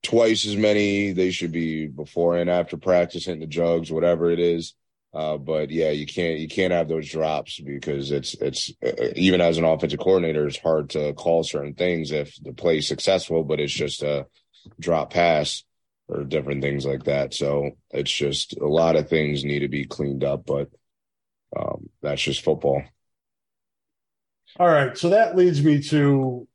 twice 0.02 0.46
as 0.46 0.56
many 0.56 1.12
they 1.12 1.30
should 1.30 1.52
be 1.52 1.86
before 1.86 2.36
and 2.36 2.48
after 2.50 2.76
practice 2.76 3.24
hitting 3.24 3.40
the 3.40 3.46
jugs 3.46 3.90
whatever 3.90 4.30
it 4.30 4.38
is 4.38 4.74
uh, 5.16 5.38
but 5.38 5.70
yeah 5.70 5.90
you 5.90 6.06
can't 6.06 6.38
you 6.38 6.48
can't 6.48 6.72
have 6.72 6.88
those 6.88 7.08
drops 7.08 7.58
because 7.60 8.12
it's 8.12 8.34
it's 8.34 8.70
uh, 8.84 9.08
even 9.16 9.40
as 9.40 9.58
an 9.58 9.64
offensive 9.64 9.98
coordinator 9.98 10.46
it's 10.46 10.58
hard 10.58 10.90
to 10.90 11.12
call 11.14 11.42
certain 11.42 11.74
things 11.74 12.12
if 12.12 12.36
the 12.42 12.52
play 12.52 12.78
is 12.78 12.86
successful 12.86 13.42
but 13.42 13.58
it's 13.58 13.72
just 13.72 14.02
a 14.02 14.26
drop 14.78 15.12
pass 15.12 15.64
or 16.08 16.24
different 16.24 16.62
things 16.62 16.86
like 16.86 17.04
that. 17.04 17.34
So 17.34 17.70
it's 17.90 18.10
just 18.10 18.56
a 18.58 18.66
lot 18.66 18.96
of 18.96 19.08
things 19.08 19.44
need 19.44 19.60
to 19.60 19.68
be 19.68 19.84
cleaned 19.84 20.24
up 20.24 20.46
but 20.46 20.68
um, 21.56 21.88
that's 22.02 22.22
just 22.22 22.42
football. 22.42 22.82
All 24.58 24.66
right. 24.66 24.96
So 24.96 25.10
that 25.10 25.36
leads 25.36 25.62
me 25.62 25.82
to 25.84 26.46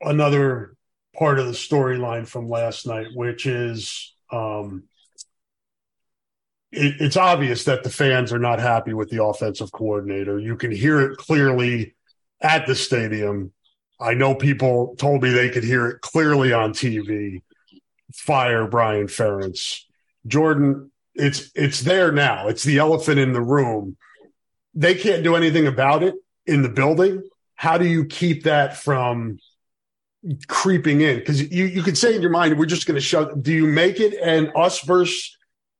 another 0.00 0.74
part 1.16 1.38
of 1.38 1.46
the 1.46 1.52
storyline 1.52 2.26
from 2.26 2.48
last 2.48 2.86
night, 2.86 3.08
which 3.14 3.46
is 3.46 4.14
um, 4.30 4.84
it, 6.72 7.00
it's 7.00 7.16
obvious 7.16 7.64
that 7.64 7.84
the 7.84 7.90
fans 7.90 8.32
are 8.32 8.38
not 8.38 8.58
happy 8.58 8.94
with 8.94 9.10
the 9.10 9.22
offensive 9.22 9.70
coordinator. 9.72 10.38
You 10.38 10.56
can 10.56 10.70
hear 10.70 11.00
it 11.00 11.18
clearly 11.18 11.94
at 12.40 12.66
the 12.66 12.74
stadium. 12.74 13.52
I 14.00 14.14
know 14.14 14.34
people 14.34 14.96
told 14.96 15.22
me 15.22 15.30
they 15.30 15.50
could 15.50 15.64
hear 15.64 15.86
it 15.86 16.00
clearly 16.00 16.52
on 16.52 16.72
TV. 16.72 17.42
Fire 18.12 18.66
Brian 18.66 19.06
Ferentz. 19.06 19.82
Jordan, 20.26 20.90
it's 21.14 21.50
it's 21.54 21.80
there 21.80 22.10
now. 22.10 22.48
It's 22.48 22.64
the 22.64 22.78
elephant 22.78 23.18
in 23.18 23.32
the 23.32 23.40
room. 23.40 23.96
They 24.74 24.94
can't 24.94 25.22
do 25.22 25.36
anything 25.36 25.66
about 25.66 26.02
it 26.02 26.14
in 26.46 26.62
the 26.62 26.68
building. 26.68 27.22
How 27.54 27.78
do 27.78 27.86
you 27.86 28.06
keep 28.06 28.44
that 28.44 28.76
from 28.76 29.38
creeping 30.48 31.00
in? 31.00 31.18
Because 31.18 31.40
you, 31.40 31.66
you 31.66 31.82
could 31.82 31.98
say 31.98 32.14
in 32.14 32.22
your 32.22 32.30
mind, 32.30 32.58
we're 32.58 32.66
just 32.66 32.86
going 32.86 32.96
to 32.96 33.00
shut. 33.00 33.42
Do 33.42 33.52
you 33.52 33.66
make 33.66 34.00
it 34.00 34.14
and 34.14 34.50
us 34.56 34.80
versus 34.80 35.36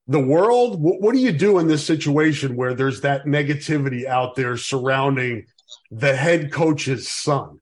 the 0.06 0.20
world? 0.20 0.80
What, 0.80 1.00
what 1.00 1.14
do 1.14 1.20
you 1.20 1.32
do 1.32 1.58
in 1.58 1.68
this 1.68 1.86
situation 1.86 2.56
where 2.56 2.74
there's 2.74 3.02
that 3.02 3.24
negativity 3.24 4.06
out 4.06 4.34
there 4.34 4.56
surrounding 4.56 5.46
the 5.90 6.14
head 6.14 6.52
coach's 6.52 7.08
son? 7.08 7.60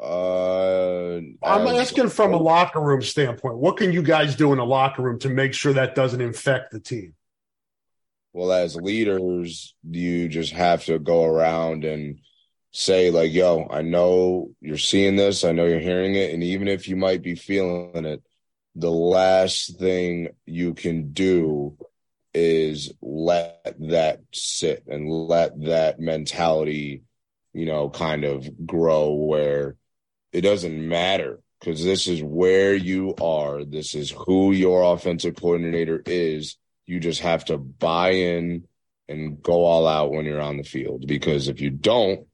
Uh, 0.00 1.20
I'm 1.42 1.66
asking 1.66 2.08
from 2.10 2.34
a 2.34 2.36
locker 2.36 2.80
room 2.80 3.00
standpoint. 3.00 3.56
What 3.56 3.76
can 3.76 3.92
you 3.92 4.02
guys 4.02 4.34
do 4.34 4.52
in 4.52 4.58
a 4.58 4.64
locker 4.64 5.02
room 5.02 5.18
to 5.20 5.30
make 5.30 5.54
sure 5.54 5.72
that 5.72 5.94
doesn't 5.94 6.20
infect 6.20 6.72
the 6.72 6.80
team? 6.80 7.14
Well, 8.32 8.52
as 8.52 8.74
leaders, 8.74 9.74
you 9.88 10.28
just 10.28 10.52
have 10.52 10.84
to 10.86 10.98
go 10.98 11.24
around 11.24 11.84
and 11.84 12.18
say, 12.72 13.10
like, 13.10 13.32
yo, 13.32 13.68
I 13.70 13.82
know 13.82 14.50
you're 14.60 14.76
seeing 14.76 15.14
this, 15.14 15.44
I 15.44 15.52
know 15.52 15.64
you're 15.64 15.78
hearing 15.78 16.16
it. 16.16 16.34
And 16.34 16.42
even 16.42 16.66
if 16.66 16.88
you 16.88 16.96
might 16.96 17.22
be 17.22 17.36
feeling 17.36 18.04
it, 18.04 18.22
the 18.74 18.90
last 18.90 19.78
thing 19.78 20.28
you 20.46 20.74
can 20.74 21.12
do 21.12 21.76
is 22.32 22.92
let 23.00 23.76
that 23.78 24.20
sit 24.32 24.84
and 24.88 25.08
let 25.08 25.60
that 25.64 26.00
mentality, 26.00 27.02
you 27.52 27.66
know, 27.66 27.88
kind 27.88 28.24
of 28.24 28.66
grow 28.66 29.12
where 29.12 29.76
it 30.32 30.40
doesn't 30.40 30.88
matter 30.88 31.38
because 31.60 31.84
this 31.84 32.08
is 32.08 32.22
where 32.22 32.74
you 32.74 33.14
are. 33.20 33.64
This 33.64 33.94
is 33.94 34.10
who 34.10 34.50
your 34.52 34.82
offensive 34.94 35.36
coordinator 35.36 36.02
is. 36.04 36.56
You 36.86 36.98
just 36.98 37.20
have 37.20 37.44
to 37.46 37.56
buy 37.56 38.10
in 38.10 38.66
and 39.08 39.42
go 39.42 39.64
all 39.64 39.86
out 39.86 40.10
when 40.10 40.24
you're 40.24 40.40
on 40.40 40.56
the 40.56 40.64
field 40.64 41.06
because 41.06 41.48
if 41.48 41.60
you 41.60 41.70
don't, 41.70 42.26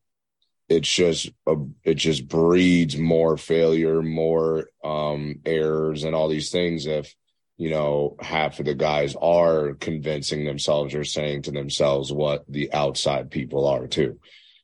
it's 0.70 0.88
just 0.88 1.28
a, 1.48 1.56
it 1.82 1.94
just 1.94 2.28
breeds 2.28 2.96
more 2.96 3.36
failure, 3.36 4.02
more 4.02 4.68
um, 4.84 5.40
errors, 5.44 6.04
and 6.04 6.14
all 6.14 6.28
these 6.28 6.50
things. 6.50 6.86
If 6.86 7.14
you 7.58 7.70
know 7.70 8.16
half 8.20 8.60
of 8.60 8.66
the 8.66 8.74
guys 8.74 9.16
are 9.20 9.74
convincing 9.74 10.44
themselves 10.44 10.94
or 10.94 11.04
saying 11.04 11.42
to 11.42 11.50
themselves 11.50 12.12
what 12.12 12.44
the 12.48 12.72
outside 12.72 13.32
people 13.32 13.66
are 13.66 13.88
too, 13.88 14.20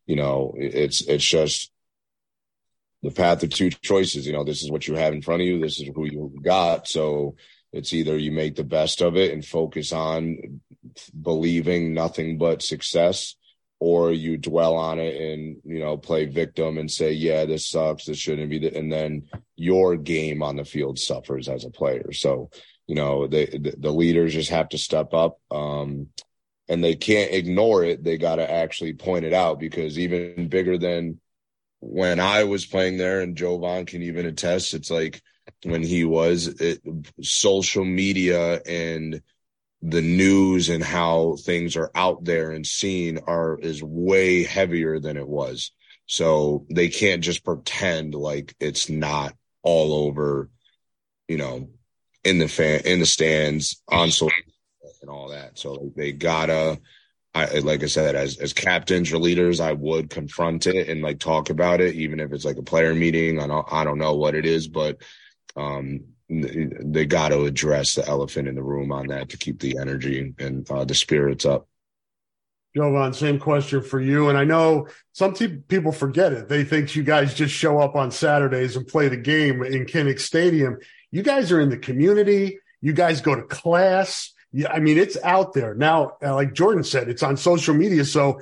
you 0.07 0.15
know, 0.15 0.55
it's 0.57 1.03
it's 1.03 1.25
just 1.25 1.73
the 3.03 3.11
path 3.11 3.43
of 3.43 3.51
two 3.51 3.71
choices. 3.71 4.27
You 4.27 4.33
know, 4.33 4.45
this 4.45 4.63
is 4.63 4.71
what 4.71 4.87
you 4.87 4.95
have 4.95 5.13
in 5.13 5.23
front 5.23 5.43
of 5.43 5.49
you. 5.49 5.61
This 5.61 5.81
is 5.81 5.91
who 5.93 6.05
you 6.07 6.33
got. 6.41 6.87
So 6.87 7.35
it's 7.73 7.93
either 7.93 8.17
you 8.17 8.31
make 8.31 8.55
the 8.55 8.65
best 8.65 9.03
of 9.03 9.17
it 9.17 9.33
and 9.33 9.45
focus 9.45 9.93
on 9.93 10.61
believing 11.21 11.93
nothing 11.93 12.39
but 12.39 12.63
success 12.63 13.35
or 13.79 14.13
you 14.13 14.39
dwell 14.39 14.75
on 14.75 14.99
it 14.99 15.21
and 15.21 15.57
you 15.65 15.79
know 15.79 15.97
play 15.97 16.25
victim 16.25 16.79
and 16.79 16.91
say 16.91 17.13
yeah 17.13 17.45
this 17.45 17.67
sucks 17.67 18.07
this 18.07 18.17
shouldn't 18.17 18.49
be 18.49 18.67
and 18.75 18.91
then 18.91 19.23
your 19.57 19.97
game 19.97 20.43
on 20.43 20.57
the 20.57 20.65
field 20.65 20.99
suffers 20.99 21.49
as 21.49 21.65
a 21.65 21.71
player. 21.71 22.13
So 22.13 22.51
you 22.87 22.95
know 22.95 23.27
they 23.27 23.47
the 23.47 23.93
leaders 23.93 24.35
just 24.35 24.51
have 24.51 24.69
to 24.71 24.79
step 24.79 25.13
up 25.15 25.39
um, 25.51 26.09
and 26.69 26.83
they 26.83 26.95
can't 26.95 27.33
ignore 27.33 27.85
it. 27.85 28.03
They 28.03 28.19
got 28.19 28.37
to 28.37 28.51
actually 28.51 28.95
point 28.95 29.25
it 29.25 29.33
out 29.33 29.59
because 29.59 29.99
even 29.99 30.49
bigger 30.49 30.79
than 30.79 31.21
when 31.81 32.19
i 32.19 32.43
was 32.43 32.65
playing 32.65 32.97
there 32.97 33.21
and 33.21 33.37
jovon 33.37 33.87
can 33.87 34.03
even 34.03 34.25
attest 34.27 34.73
it's 34.73 34.91
like 34.91 35.21
when 35.63 35.83
he 35.83 36.05
was 36.05 36.47
it, 36.47 36.81
social 37.23 37.85
media 37.85 38.61
and 38.67 39.23
the 39.83 40.03
news 40.03 40.69
and 40.69 40.83
how 40.83 41.37
things 41.37 41.77
are 41.77 41.91
out 41.95 42.25
there 42.25 42.51
and 42.51 42.67
seen 42.67 43.19
are 43.27 43.59
is 43.59 43.83
way 43.83 44.43
heavier 44.43 44.99
than 44.99 45.17
it 45.17 45.29
was. 45.29 45.73
So 46.07 46.67
they 46.71 46.89
can't 46.89 47.23
just 47.23 47.45
pretend 47.45 48.15
like 48.15 48.55
it's 48.61 48.89
not 48.89 49.35
all 49.63 50.07
over, 50.07 50.49
you 51.29 51.37
know, 51.37 51.69
in 52.25 52.39
the 52.39 52.49
fan 52.49 52.81
in 52.85 53.01
the 53.01 53.07
stands 53.07 53.83
on 53.89 54.11
social 54.11 54.33
and 55.01 55.11
all 55.11 55.29
that. 55.29 55.59
So 55.59 55.93
they 55.97 56.13
gotta 56.13 56.79
I 57.35 57.59
like 57.59 57.83
I 57.83 57.87
said, 57.87 58.15
as 58.15 58.39
as 58.39 58.53
captains 58.55 59.13
or 59.13 59.19
leaders, 59.19 59.61
I 59.61 59.73
would 59.73 60.09
confront 60.09 60.67
it 60.67 60.89
and 60.89 61.03
like 61.03 61.19
talk 61.19 61.51
about 61.51 61.81
it, 61.81 61.95
even 61.95 62.19
if 62.19 62.33
it's 62.33 62.45
like 62.47 62.57
a 62.57 62.63
player 62.63 62.95
meeting. 62.95 63.41
I 63.41 63.47
don't 63.47 63.67
I 63.71 63.85
don't 63.85 63.99
know 63.99 64.15
what 64.15 64.35
it 64.35 64.47
is, 64.47 64.69
but 64.69 65.03
um 65.55 66.01
they 66.29 67.07
got 67.07 67.29
to 67.29 67.45
address 67.45 67.95
the 67.95 68.07
elephant 68.07 68.49
in 68.49 68.55
the 68.55 68.63
room 68.63 68.91
on 68.91 69.07
that 69.09 69.29
to 69.31 69.37
keep 69.37 69.61
the 69.61 69.79
energy 69.79 70.35
and 70.39 70.69
uh, 70.71 70.85
the 70.85 70.95
spirits 70.95 71.45
up. 71.45 71.69
Jovon, 72.77 73.15
same 73.15 73.39
question 73.39 73.81
for 73.81 74.01
you. 74.01 74.29
And 74.29 74.37
I 74.37 74.45
know 74.45 74.89
some 75.13 75.33
t- 75.33 75.49
people 75.49 75.93
forget 75.93 76.33
it. 76.33 76.49
They 76.49 76.63
think 76.63 76.95
you 76.95 77.03
guys 77.03 77.33
just 77.33 77.55
show 77.55 77.79
up 77.79 77.95
on 77.97 78.11
Saturdays 78.11 78.77
and 78.77 78.87
play 78.87 79.09
the 79.09 79.17
game 79.17 79.63
in 79.63 79.87
Kinnick 79.87 80.21
Stadium. 80.21 80.79
You 81.11 81.23
guys 81.23 81.51
are 81.53 81.61
in 81.61 81.71
the 81.71 81.79
community. 81.79 82.59
You 82.83 82.93
guys 82.93 83.23
go 83.23 83.35
to 83.35 83.43
class. 83.43 84.35
I 84.69 84.79
mean, 84.81 84.99
it's 84.99 85.17
out 85.23 85.55
there 85.55 85.75
now. 85.75 86.19
Uh, 86.23 86.35
like 86.35 86.53
Jordan 86.53 86.85
said, 86.85 87.09
it's 87.09 87.23
on 87.23 87.37
social 87.37 87.75
media. 87.75 88.05
So 88.05 88.41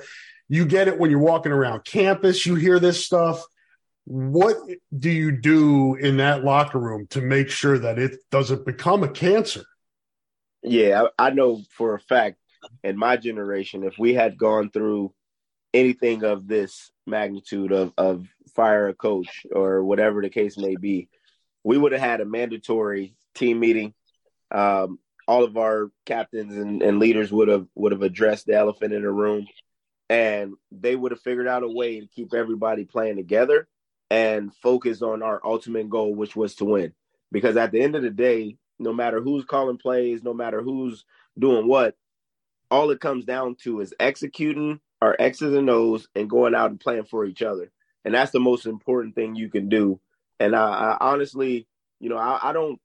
you 0.49 0.65
get 0.65 0.87
it 0.87 0.99
when 0.99 1.11
you're 1.11 1.19
walking 1.19 1.51
around 1.51 1.85
campus. 1.85 2.45
You 2.45 2.55
hear 2.55 2.79
this 2.79 3.05
stuff 3.05 3.45
what 4.05 4.57
do 4.97 5.09
you 5.09 5.31
do 5.31 5.95
in 5.95 6.17
that 6.17 6.43
locker 6.43 6.79
room 6.79 7.07
to 7.09 7.21
make 7.21 7.49
sure 7.49 7.77
that 7.79 7.97
it 7.97 8.19
doesn't 8.29 8.65
become 8.65 9.03
a 9.03 9.09
cancer? 9.09 9.63
Yeah, 10.61 11.05
I, 11.17 11.31
know 11.31 11.61
for 11.71 11.95
a 11.95 11.99
fact 11.99 12.37
in 12.83 12.97
my 12.97 13.17
generation, 13.17 13.83
if 13.83 13.97
we 13.97 14.13
had 14.13 14.37
gone 14.37 14.69
through 14.69 15.13
anything 15.73 16.23
of 16.23 16.47
this 16.47 16.91
magnitude 17.05 17.71
of, 17.71 17.93
of 17.97 18.27
fire 18.55 18.87
a 18.87 18.93
coach 18.93 19.45
or 19.51 19.83
whatever 19.83 20.21
the 20.21 20.29
case 20.29 20.57
may 20.57 20.75
be, 20.75 21.09
we 21.63 21.77
would 21.77 21.91
have 21.91 22.01
had 22.01 22.21
a 22.21 22.25
mandatory 22.25 23.15
team 23.33 23.59
meeting. 23.59 23.93
Um, 24.51 24.99
all 25.27 25.43
of 25.43 25.57
our 25.57 25.91
captains 26.05 26.55
and, 26.55 26.83
and 26.83 26.99
leaders 26.99 27.31
would 27.31 27.47
have 27.47 27.65
would 27.73 27.91
have 27.91 28.03
addressed 28.03 28.45
the 28.45 28.53
elephant 28.53 28.93
in 28.93 29.01
the 29.01 29.11
room, 29.11 29.47
and 30.09 30.53
they 30.71 30.95
would 30.95 31.11
have 31.11 31.21
figured 31.21 31.47
out 31.47 31.63
a 31.63 31.67
way 31.67 31.99
to 31.99 32.07
keep 32.07 32.35
everybody 32.35 32.85
playing 32.85 33.15
together 33.15 33.67
and 34.09 34.53
focus 34.55 35.01
on 35.01 35.23
our 35.23 35.41
ultimate 35.43 35.89
goal, 35.89 36.13
which 36.13 36.35
was 36.35 36.55
to 36.55 36.65
win. 36.65 36.93
Because 37.31 37.57
at 37.57 37.71
the 37.71 37.81
end 37.81 37.95
of 37.95 38.03
the 38.03 38.09
day, 38.09 38.57
no 38.79 38.93
matter 38.93 39.21
who's 39.21 39.45
calling 39.45 39.77
plays, 39.77 40.23
no 40.23 40.33
matter 40.33 40.61
who's 40.61 41.05
doing 41.37 41.67
what, 41.67 41.95
all 42.69 42.91
it 42.91 42.99
comes 42.99 43.25
down 43.25 43.55
to 43.63 43.81
is 43.81 43.93
executing 43.99 44.79
our 45.01 45.15
X's 45.17 45.53
and 45.53 45.69
O's 45.69 46.07
and 46.15 46.29
going 46.29 46.55
out 46.55 46.71
and 46.71 46.79
playing 46.79 47.05
for 47.05 47.25
each 47.25 47.41
other. 47.41 47.71
And 48.03 48.13
that's 48.13 48.31
the 48.31 48.39
most 48.39 48.65
important 48.65 49.15
thing 49.15 49.35
you 49.35 49.49
can 49.49 49.69
do. 49.69 49.99
And 50.39 50.55
I, 50.55 50.65
I 50.65 50.97
honestly, 50.99 51.67
you 51.99 52.09
know, 52.09 52.17
I, 52.17 52.49
I 52.49 52.53
don't 52.53 52.79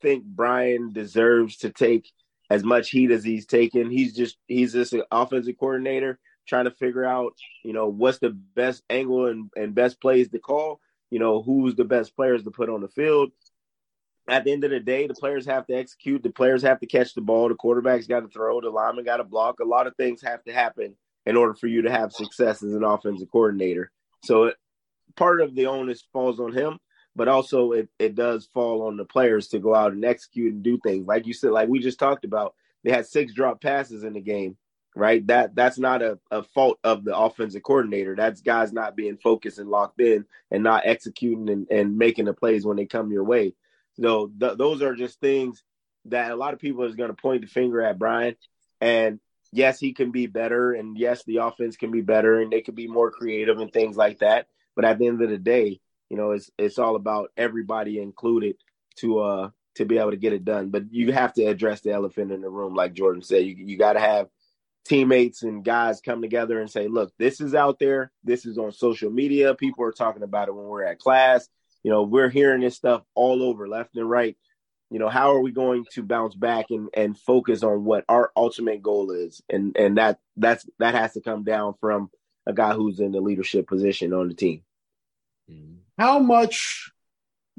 think 0.00 0.24
Brian 0.24 0.92
deserves 0.92 1.58
to 1.58 1.70
take 1.70 2.10
as 2.50 2.62
much 2.62 2.90
heat 2.90 3.10
as 3.10 3.24
he's 3.24 3.46
taken. 3.46 3.90
He's 3.90 4.14
just 4.14 4.36
he's 4.46 4.72
just 4.72 4.92
an 4.92 5.02
offensive 5.10 5.56
coordinator 5.58 6.18
trying 6.46 6.64
to 6.64 6.70
figure 6.70 7.04
out, 7.04 7.34
you 7.62 7.72
know, 7.72 7.88
what's 7.88 8.18
the 8.18 8.30
best 8.30 8.82
angle 8.90 9.26
and, 9.26 9.50
and 9.56 9.74
best 9.74 10.00
plays 10.00 10.28
to 10.30 10.38
call, 10.38 10.80
you 11.10 11.18
know, 11.18 11.42
who's 11.42 11.74
the 11.74 11.84
best 11.84 12.14
players 12.16 12.42
to 12.44 12.50
put 12.50 12.68
on 12.68 12.80
the 12.80 12.88
field. 12.88 13.30
At 14.28 14.44
the 14.44 14.52
end 14.52 14.64
of 14.64 14.70
the 14.70 14.80
day, 14.80 15.06
the 15.06 15.14
players 15.14 15.46
have 15.46 15.66
to 15.66 15.74
execute, 15.74 16.22
the 16.22 16.30
players 16.30 16.62
have 16.62 16.80
to 16.80 16.86
catch 16.86 17.14
the 17.14 17.20
ball, 17.20 17.48
the 17.48 17.54
quarterback's 17.54 18.06
got 18.06 18.20
to 18.20 18.28
throw, 18.28 18.60
the 18.60 18.70
lineman 18.70 19.04
got 19.04 19.18
to 19.18 19.24
block. 19.24 19.60
A 19.60 19.64
lot 19.64 19.86
of 19.86 19.96
things 19.96 20.22
have 20.22 20.42
to 20.44 20.52
happen 20.52 20.96
in 21.26 21.36
order 21.36 21.54
for 21.54 21.66
you 21.66 21.82
to 21.82 21.90
have 21.90 22.12
success 22.12 22.62
as 22.62 22.72
an 22.72 22.84
offensive 22.84 23.30
coordinator. 23.30 23.90
So 24.24 24.44
it, 24.44 24.56
part 25.16 25.40
of 25.40 25.54
the 25.54 25.66
onus 25.66 26.06
falls 26.12 26.40
on 26.40 26.52
him, 26.52 26.78
but 27.14 27.28
also 27.28 27.72
it, 27.72 27.88
it 27.98 28.14
does 28.14 28.48
fall 28.52 28.86
on 28.86 28.96
the 28.96 29.04
players 29.04 29.48
to 29.48 29.58
go 29.58 29.74
out 29.74 29.92
and 29.92 30.04
execute 30.04 30.52
and 30.52 30.62
do 30.62 30.78
things. 30.82 31.06
Like 31.06 31.26
you 31.26 31.34
said, 31.34 31.50
like 31.50 31.68
we 31.68 31.78
just 31.78 31.98
talked 31.98 32.24
about, 32.24 32.54
they 32.82 32.90
had 32.90 33.06
six 33.06 33.32
drop 33.32 33.60
passes 33.60 34.04
in 34.04 34.14
the 34.14 34.20
game 34.20 34.56
right? 34.94 35.26
That 35.26 35.54
that's 35.54 35.78
not 35.78 36.02
a, 36.02 36.18
a 36.30 36.42
fault 36.42 36.78
of 36.84 37.04
the 37.04 37.16
offensive 37.16 37.62
coordinator. 37.62 38.14
That's 38.14 38.40
guys 38.40 38.72
not 38.72 38.96
being 38.96 39.16
focused 39.16 39.58
and 39.58 39.70
locked 39.70 40.00
in 40.00 40.24
and 40.50 40.62
not 40.62 40.86
executing 40.86 41.50
and, 41.50 41.66
and 41.70 41.98
making 41.98 42.26
the 42.26 42.34
plays 42.34 42.64
when 42.64 42.76
they 42.76 42.86
come 42.86 43.10
your 43.10 43.24
way. 43.24 43.54
So 44.00 44.30
th- 44.38 44.58
those 44.58 44.82
are 44.82 44.94
just 44.94 45.20
things 45.20 45.62
that 46.06 46.30
a 46.30 46.36
lot 46.36 46.54
of 46.54 46.60
people 46.60 46.84
is 46.84 46.96
going 46.96 47.10
to 47.10 47.16
point 47.16 47.42
the 47.42 47.46
finger 47.48 47.80
at 47.82 47.98
Brian. 47.98 48.36
And 48.80 49.20
yes, 49.52 49.78
he 49.80 49.92
can 49.92 50.10
be 50.10 50.26
better, 50.26 50.72
and 50.72 50.98
yes, 50.98 51.24
the 51.24 51.38
offense 51.38 51.76
can 51.76 51.90
be 51.90 52.02
better, 52.02 52.40
and 52.40 52.52
they 52.52 52.60
can 52.60 52.74
be 52.74 52.86
more 52.86 53.10
creative 53.10 53.58
and 53.58 53.72
things 53.72 53.96
like 53.96 54.18
that. 54.18 54.46
But 54.76 54.84
at 54.84 54.98
the 54.98 55.06
end 55.06 55.22
of 55.22 55.30
the 55.30 55.38
day, 55.38 55.80
you 56.10 56.16
know, 56.16 56.32
it's 56.32 56.50
it's 56.58 56.78
all 56.78 56.96
about 56.96 57.30
everybody 57.36 58.00
included 58.00 58.56
to 58.96 59.20
uh 59.20 59.50
to 59.76 59.84
be 59.84 59.98
able 59.98 60.10
to 60.12 60.16
get 60.16 60.32
it 60.32 60.44
done. 60.44 60.70
But 60.70 60.92
you 60.92 61.12
have 61.12 61.32
to 61.34 61.44
address 61.44 61.80
the 61.80 61.92
elephant 61.92 62.30
in 62.30 62.40
the 62.40 62.50
room, 62.50 62.74
like 62.74 62.94
Jordan 62.94 63.22
said. 63.22 63.44
You 63.44 63.54
you 63.56 63.78
got 63.78 63.94
to 63.94 64.00
have 64.00 64.28
teammates 64.84 65.42
and 65.42 65.64
guys 65.64 66.00
come 66.00 66.20
together 66.20 66.60
and 66.60 66.70
say, 66.70 66.88
look, 66.88 67.12
this 67.18 67.40
is 67.40 67.54
out 67.54 67.78
there. 67.78 68.12
This 68.22 68.46
is 68.46 68.58
on 68.58 68.72
social 68.72 69.10
media. 69.10 69.54
People 69.54 69.84
are 69.84 69.92
talking 69.92 70.22
about 70.22 70.48
it 70.48 70.54
when 70.54 70.66
we're 70.66 70.84
at 70.84 70.98
class. 70.98 71.48
You 71.82 71.90
know, 71.90 72.02
we're 72.02 72.30
hearing 72.30 72.60
this 72.60 72.76
stuff 72.76 73.02
all 73.14 73.42
over, 73.42 73.68
left 73.68 73.96
and 73.96 74.08
right. 74.08 74.36
You 74.90 74.98
know, 74.98 75.08
how 75.08 75.34
are 75.34 75.40
we 75.40 75.50
going 75.50 75.84
to 75.92 76.02
bounce 76.02 76.34
back 76.34 76.66
and, 76.70 76.88
and 76.94 77.18
focus 77.18 77.62
on 77.62 77.84
what 77.84 78.04
our 78.08 78.30
ultimate 78.36 78.82
goal 78.82 79.10
is? 79.10 79.42
And 79.48 79.76
and 79.76 79.98
that 79.98 80.18
that's 80.36 80.66
that 80.78 80.94
has 80.94 81.14
to 81.14 81.20
come 81.20 81.42
down 81.42 81.74
from 81.80 82.10
a 82.46 82.52
guy 82.52 82.74
who's 82.74 83.00
in 83.00 83.12
the 83.12 83.20
leadership 83.20 83.66
position 83.66 84.12
on 84.12 84.28
the 84.28 84.34
team. 84.34 84.62
Mm-hmm. 85.50 85.76
How 85.98 86.18
much 86.18 86.90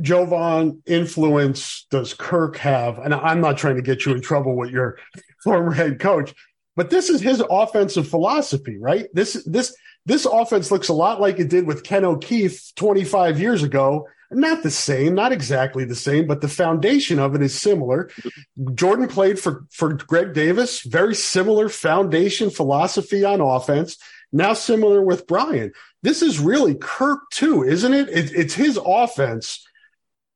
Jovon 0.01 0.81
influence 0.85 1.87
does 1.89 2.13
Kirk 2.13 2.57
have? 2.57 2.99
And 2.99 3.13
I'm 3.13 3.41
not 3.41 3.57
trying 3.57 3.75
to 3.75 3.81
get 3.81 4.05
you 4.05 4.13
in 4.13 4.21
trouble 4.21 4.55
with 4.55 4.71
your 4.71 4.97
former 5.43 5.71
head 5.71 5.99
coach, 5.99 6.33
but 6.75 6.89
this 6.89 7.09
is 7.09 7.21
his 7.21 7.43
offensive 7.49 8.07
philosophy, 8.07 8.77
right? 8.77 9.07
This 9.13 9.43
this 9.45 9.75
this 10.05 10.25
offense 10.25 10.71
looks 10.71 10.89
a 10.89 10.93
lot 10.93 11.19
like 11.19 11.39
it 11.39 11.49
did 11.49 11.65
with 11.65 11.83
Ken 11.83 12.05
O'Keefe 12.05 12.73
25 12.75 13.39
years 13.39 13.63
ago. 13.63 14.07
Not 14.31 14.63
the 14.63 14.71
same, 14.71 15.15
not 15.15 15.31
exactly 15.31 15.85
the 15.85 15.95
same, 15.95 16.27
but 16.27 16.41
the 16.41 16.47
foundation 16.47 17.19
of 17.19 17.35
it 17.35 17.41
is 17.41 17.59
similar. 17.59 18.09
Jordan 18.73 19.07
played 19.07 19.39
for 19.39 19.65
for 19.71 19.93
Greg 19.93 20.33
Davis, 20.33 20.81
very 20.81 21.15
similar 21.15 21.69
foundation 21.69 22.49
philosophy 22.49 23.23
on 23.23 23.39
offense. 23.39 23.97
Now 24.31 24.53
similar 24.53 25.01
with 25.01 25.27
Brian. 25.27 25.71
This 26.01 26.21
is 26.21 26.39
really 26.39 26.75
Kirk 26.75 27.19
too, 27.31 27.63
isn't 27.63 27.93
it? 27.93 28.09
it 28.09 28.31
it's 28.33 28.53
his 28.53 28.79
offense 28.83 29.65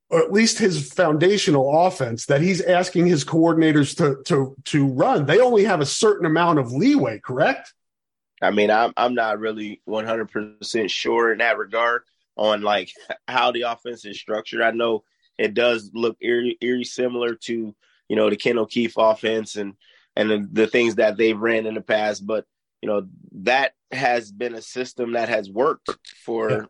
or 0.09 0.19
at 0.19 0.31
least 0.31 0.57
his 0.57 0.91
foundational 0.91 1.85
offense 1.85 2.25
that 2.25 2.41
he's 2.41 2.61
asking 2.61 3.05
his 3.05 3.23
coordinators 3.23 3.95
to 3.97 4.21
to 4.23 4.55
to 4.65 4.87
run. 4.87 5.25
They 5.25 5.39
only 5.39 5.63
have 5.63 5.81
a 5.81 5.85
certain 5.85 6.25
amount 6.25 6.59
of 6.59 6.71
leeway, 6.71 7.19
correct? 7.19 7.73
I 8.41 8.51
mean, 8.51 8.71
I'm 8.71 8.93
I'm 8.97 9.13
not 9.13 9.39
really 9.39 9.81
100% 9.87 10.89
sure 10.89 11.31
in 11.31 11.39
that 11.39 11.57
regard 11.57 12.03
on 12.35 12.61
like 12.61 12.91
how 13.27 13.51
the 13.51 13.63
offense 13.63 14.05
is 14.05 14.19
structured. 14.19 14.61
I 14.61 14.71
know 14.71 15.03
it 15.37 15.53
does 15.53 15.91
look 15.93 16.17
eerie, 16.21 16.57
eerie 16.61 16.83
similar 16.83 17.35
to 17.35 17.75
you 18.07 18.15
know 18.15 18.29
the 18.29 18.35
Ken 18.35 18.57
O'Keefe 18.57 18.97
offense 18.97 19.55
and 19.55 19.73
and 20.15 20.29
the, 20.29 20.49
the 20.51 20.67
things 20.67 20.95
that 20.95 21.17
they've 21.17 21.39
ran 21.39 21.65
in 21.65 21.75
the 21.75 21.81
past, 21.81 22.25
but 22.25 22.45
you 22.81 22.87
know 22.87 23.07
that 23.33 23.73
has 23.91 24.31
been 24.31 24.55
a 24.55 24.61
system 24.61 25.13
that 25.13 25.29
has 25.29 25.49
worked 25.49 25.89
for 26.23 26.49
yeah. 26.49 26.61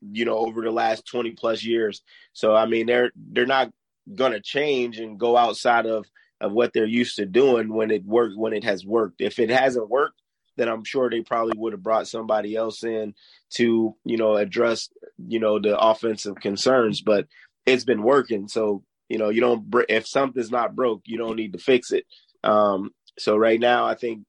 You 0.00 0.24
know 0.24 0.38
over 0.38 0.62
the 0.62 0.70
last 0.70 1.06
20 1.06 1.32
plus 1.32 1.64
years. 1.64 2.02
So 2.32 2.54
i 2.54 2.66
mean 2.66 2.86
they're 2.86 3.12
they're 3.16 3.46
not 3.46 3.70
going 4.14 4.32
to 4.32 4.40
change 4.40 4.98
and 4.98 5.18
go 5.18 5.36
outside 5.36 5.86
of 5.86 6.06
of 6.40 6.52
what 6.52 6.72
they're 6.72 6.86
used 6.86 7.16
to 7.16 7.26
doing 7.26 7.68
when 7.72 7.90
it 7.90 8.04
worked 8.04 8.36
when 8.36 8.52
it 8.52 8.64
has 8.64 8.84
worked. 8.84 9.20
If 9.20 9.38
it 9.38 9.50
hasn't 9.50 9.88
worked 9.88 10.20
then 10.56 10.68
i'm 10.68 10.84
sure 10.84 11.08
they 11.08 11.22
probably 11.22 11.56
would 11.56 11.72
have 11.72 11.82
brought 11.82 12.08
somebody 12.08 12.56
else 12.56 12.82
in 12.82 13.14
to 13.48 13.94
you 14.04 14.16
know 14.16 14.34
address 14.34 14.88
you 15.16 15.38
know 15.38 15.60
the 15.60 15.78
offensive 15.78 16.34
concerns 16.34 17.00
but 17.00 17.26
it's 17.64 17.84
been 17.84 18.02
working. 18.02 18.48
So 18.48 18.82
you 19.08 19.18
know 19.18 19.28
you 19.30 19.40
don't 19.40 19.72
if 19.88 20.06
something's 20.06 20.50
not 20.50 20.74
broke 20.74 21.02
you 21.06 21.18
don't 21.18 21.36
need 21.36 21.52
to 21.52 21.58
fix 21.58 21.92
it. 21.92 22.04
Um 22.44 22.90
so 23.18 23.36
right 23.36 23.58
now 23.58 23.84
i 23.84 23.94
think 23.94 24.24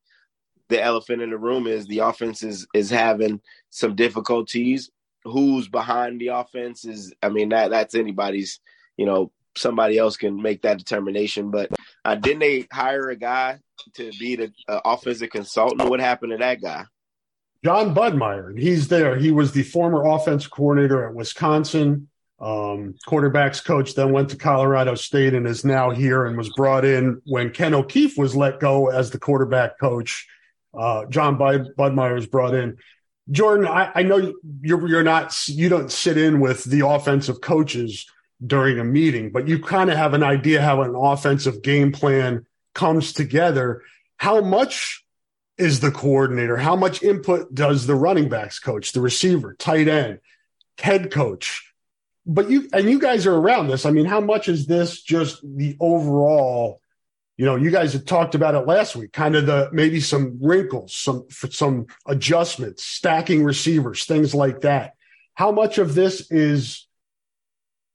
the 0.69 0.81
elephant 0.81 1.21
in 1.21 1.31
the 1.31 1.37
room 1.37 1.67
is 1.67 1.85
the 1.85 1.99
offense 1.99 2.43
is 2.43 2.67
is 2.73 2.89
having 2.89 3.41
some 3.69 3.95
difficulties. 3.95 4.89
Who's 5.23 5.67
behind 5.67 6.19
the 6.19 6.29
offense 6.29 6.85
is, 6.85 7.13
I 7.21 7.29
mean, 7.29 7.49
that 7.49 7.71
that's 7.71 7.95
anybody's. 7.95 8.59
You 8.97 9.05
know, 9.05 9.31
somebody 9.57 9.97
else 9.97 10.17
can 10.17 10.41
make 10.41 10.61
that 10.63 10.77
determination. 10.77 11.51
But 11.51 11.71
uh, 12.03 12.15
didn't 12.15 12.39
they 12.39 12.67
hire 12.71 13.09
a 13.09 13.15
guy 13.15 13.59
to 13.95 14.11
be 14.19 14.35
the 14.35 14.51
uh, 14.67 14.81
offensive 14.83 15.29
consultant? 15.29 15.89
What 15.89 15.99
happened 15.99 16.31
to 16.31 16.37
that 16.37 16.61
guy? 16.61 16.85
John 17.63 17.93
Budmayr. 17.93 18.57
He's 18.57 18.87
there. 18.87 19.17
He 19.17 19.31
was 19.31 19.51
the 19.51 19.63
former 19.63 20.05
offense 20.05 20.47
coordinator 20.47 21.07
at 21.07 21.15
Wisconsin. 21.15 22.09
Um, 22.41 22.95
quarterbacks 23.05 23.63
coach, 23.63 23.95
then 23.95 24.13
went 24.13 24.29
to 24.29 24.37
Colorado 24.37 24.95
State 24.95 25.33
and 25.33 25.45
is 25.45 25.65
now 25.65 25.89
here 25.89 26.25
and 26.25 26.37
was 26.37 26.49
brought 26.55 26.85
in 26.85 27.21
when 27.25 27.51
Ken 27.51 27.73
O'Keefe 27.73 28.17
was 28.17 28.33
let 28.33 28.61
go 28.61 28.87
as 28.87 29.11
the 29.11 29.19
quarterback 29.19 29.77
coach 29.77 30.25
uh, 30.77 31.05
John 31.05 31.37
Budmayr 31.37 32.17
is 32.17 32.27
brought 32.27 32.53
in. 32.53 32.77
Jordan, 33.31 33.67
I, 33.67 33.91
I 33.95 34.03
know 34.03 34.33
you're 34.61 34.87
you're 34.87 35.03
not 35.03 35.47
you 35.47 35.69
don't 35.69 35.91
sit 35.91 36.17
in 36.17 36.39
with 36.39 36.63
the 36.63 36.87
offensive 36.87 37.41
coaches 37.41 38.07
during 38.45 38.79
a 38.79 38.83
meeting, 38.83 39.31
but 39.31 39.47
you 39.47 39.59
kind 39.59 39.89
of 39.89 39.97
have 39.97 40.13
an 40.13 40.23
idea 40.23 40.61
how 40.61 40.81
an 40.81 40.95
offensive 40.95 41.61
game 41.61 41.91
plan 41.91 42.45
comes 42.73 43.13
together. 43.13 43.83
How 44.17 44.41
much 44.41 45.05
is 45.57 45.81
the 45.81 45.91
coordinator? 45.91 46.57
How 46.57 46.75
much 46.75 47.03
input 47.03 47.53
does 47.53 47.85
the 47.85 47.95
running 47.95 48.29
backs 48.29 48.59
coach, 48.59 48.93
the 48.93 49.01
receiver, 49.01 49.55
tight 49.59 49.87
end, 49.87 50.19
head 50.77 51.11
coach? 51.11 51.73
But 52.25 52.49
you 52.49 52.69
and 52.73 52.89
you 52.89 52.99
guys 52.99 53.27
are 53.27 53.35
around 53.35 53.67
this. 53.67 53.85
I 53.85 53.91
mean, 53.91 54.05
how 54.05 54.21
much 54.21 54.47
is 54.47 54.65
this 54.65 55.01
just 55.01 55.41
the 55.43 55.75
overall 55.79 56.81
you 57.39 57.45
know, 57.45 57.55
you 57.55 57.71
guys 57.71 57.93
had 57.93 58.05
talked 58.05 58.35
about 58.35 58.53
it 58.53 58.67
last 58.67 58.97
week, 58.97 59.13
kind 59.13 59.33
of 59.33 59.45
the 59.45 59.69
maybe 59.71 60.01
some 60.01 60.39
wrinkles, 60.41 60.93
some 60.93 61.25
some 61.29 61.87
adjustments, 62.05 62.83
stacking 62.83 63.45
receivers, 63.45 64.03
things 64.03 64.35
like 64.35 64.59
that. 64.61 64.95
How 65.35 65.53
much 65.53 65.77
of 65.77 65.95
this 65.95 66.29
is 66.31 66.85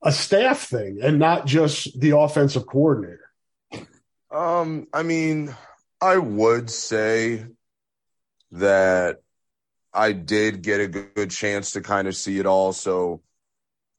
a 0.03 0.11
staff 0.13 0.61
thing 0.61 1.01
and 1.03 1.19
not 1.19 1.45
just 1.45 2.01
the 2.01 2.17
offensive 2.17 2.67
coordinator? 2.67 3.29
Um, 4.31 4.87
I 4.95 5.03
mean, 5.03 5.55
I 6.01 6.17
would 6.17 6.71
say 6.71 7.45
that 8.53 9.21
I 9.93 10.13
did 10.13 10.63
get 10.63 10.81
a 10.81 10.89
good 10.89 11.31
chance 11.31 11.73
to 11.73 11.83
kind 11.83 12.09
of 12.09 12.17
see 12.17 12.39
it 12.39 12.47
all. 12.47 12.73
So 12.73 13.21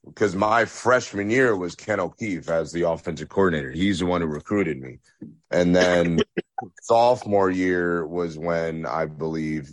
because 0.05 0.35
my 0.35 0.65
freshman 0.65 1.29
year 1.29 1.55
was 1.55 1.75
Ken 1.75 1.99
O'Keefe 1.99 2.49
as 2.49 2.71
the 2.71 2.87
offensive 2.87 3.29
coordinator. 3.29 3.71
He's 3.71 3.99
the 3.99 4.05
one 4.05 4.21
who 4.21 4.27
recruited 4.27 4.79
me. 4.79 4.99
And 5.51 5.75
then 5.75 6.19
sophomore 6.81 7.49
year 7.49 8.05
was 8.05 8.37
when 8.37 8.85
I 8.85 9.05
believe 9.05 9.69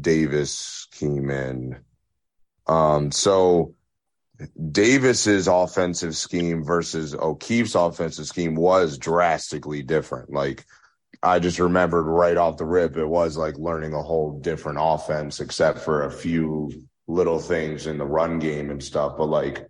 Davis 0.00 0.88
came 0.92 1.30
in. 1.30 1.76
Um, 2.66 3.12
so 3.12 3.74
Davis's 4.70 5.46
offensive 5.48 6.16
scheme 6.16 6.64
versus 6.64 7.14
O'Keefe's 7.14 7.74
offensive 7.74 8.26
scheme 8.26 8.54
was 8.54 8.98
drastically 8.98 9.82
different. 9.82 10.30
Like 10.30 10.64
I 11.22 11.38
just 11.38 11.58
remembered 11.58 12.06
right 12.06 12.36
off 12.36 12.56
the 12.56 12.64
rip, 12.64 12.96
it 12.96 13.06
was 13.06 13.36
like 13.36 13.58
learning 13.58 13.92
a 13.92 14.02
whole 14.02 14.38
different 14.40 14.78
offense, 14.80 15.40
except 15.40 15.78
for 15.80 16.04
a 16.04 16.10
few 16.10 16.70
little 17.06 17.38
things 17.38 17.86
in 17.86 17.98
the 17.98 18.06
run 18.06 18.38
game 18.38 18.70
and 18.70 18.82
stuff. 18.82 19.16
But 19.18 19.26
like 19.26 19.66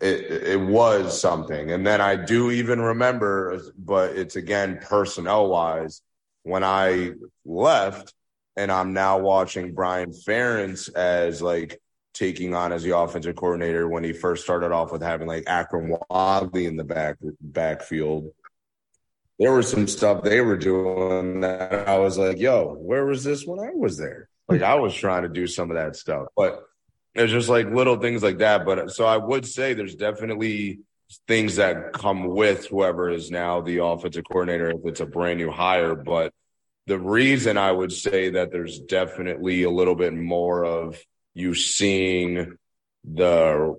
it, 0.00 0.48
it 0.48 0.60
was 0.60 1.20
something. 1.20 1.70
And 1.70 1.86
then 1.86 2.00
I 2.00 2.16
do 2.16 2.50
even 2.50 2.80
remember, 2.80 3.60
but 3.78 4.16
it's 4.16 4.36
again 4.36 4.78
personnel 4.82 5.48
wise, 5.48 6.02
when 6.42 6.64
I 6.64 7.12
left 7.44 8.14
and 8.56 8.72
I'm 8.72 8.92
now 8.92 9.18
watching 9.18 9.74
Brian 9.74 10.10
Ferentz 10.10 10.92
as 10.94 11.42
like 11.42 11.80
taking 12.14 12.54
on 12.54 12.72
as 12.72 12.82
the 12.82 12.96
offensive 12.96 13.36
coordinator 13.36 13.88
when 13.88 14.04
he 14.04 14.12
first 14.12 14.44
started 14.44 14.72
off 14.72 14.92
with 14.92 15.02
having 15.02 15.28
like 15.28 15.44
Akrum 15.44 15.96
Wadley 16.10 16.66
in 16.66 16.76
the 16.76 16.84
back 16.84 17.16
backfield. 17.40 18.32
There 19.38 19.52
was 19.52 19.70
some 19.70 19.86
stuff 19.86 20.22
they 20.22 20.40
were 20.40 20.56
doing 20.56 21.40
that 21.40 21.88
I 21.88 21.98
was 21.98 22.18
like, 22.18 22.38
yo, 22.38 22.74
where 22.74 23.06
was 23.06 23.24
this 23.24 23.46
when 23.46 23.60
I 23.60 23.70
was 23.74 23.96
there? 23.96 24.28
Like 24.48 24.62
I 24.62 24.74
was 24.74 24.94
trying 24.94 25.22
to 25.22 25.28
do 25.28 25.46
some 25.46 25.70
of 25.70 25.76
that 25.76 25.96
stuff. 25.96 26.26
But 26.36 26.62
it's 27.14 27.32
just 27.32 27.48
like 27.48 27.66
little 27.70 27.98
things 27.98 28.22
like 28.22 28.38
that. 28.38 28.64
But 28.64 28.90
so 28.90 29.04
I 29.04 29.16
would 29.16 29.46
say 29.46 29.74
there's 29.74 29.94
definitely 29.94 30.80
things 31.26 31.56
that 31.56 31.92
come 31.92 32.28
with 32.28 32.66
whoever 32.66 33.10
is 33.10 33.30
now 33.30 33.60
the 33.60 33.82
offensive 33.84 34.24
coordinator 34.30 34.70
if 34.70 34.84
it's 34.84 35.00
a 35.00 35.06
brand 35.06 35.38
new 35.38 35.50
hire. 35.50 35.94
But 35.94 36.32
the 36.86 36.98
reason 36.98 37.58
I 37.58 37.72
would 37.72 37.92
say 37.92 38.30
that 38.30 38.52
there's 38.52 38.80
definitely 38.80 39.64
a 39.64 39.70
little 39.70 39.94
bit 39.94 40.14
more 40.14 40.64
of 40.64 40.98
you 41.34 41.54
seeing 41.54 42.56
the 43.04 43.76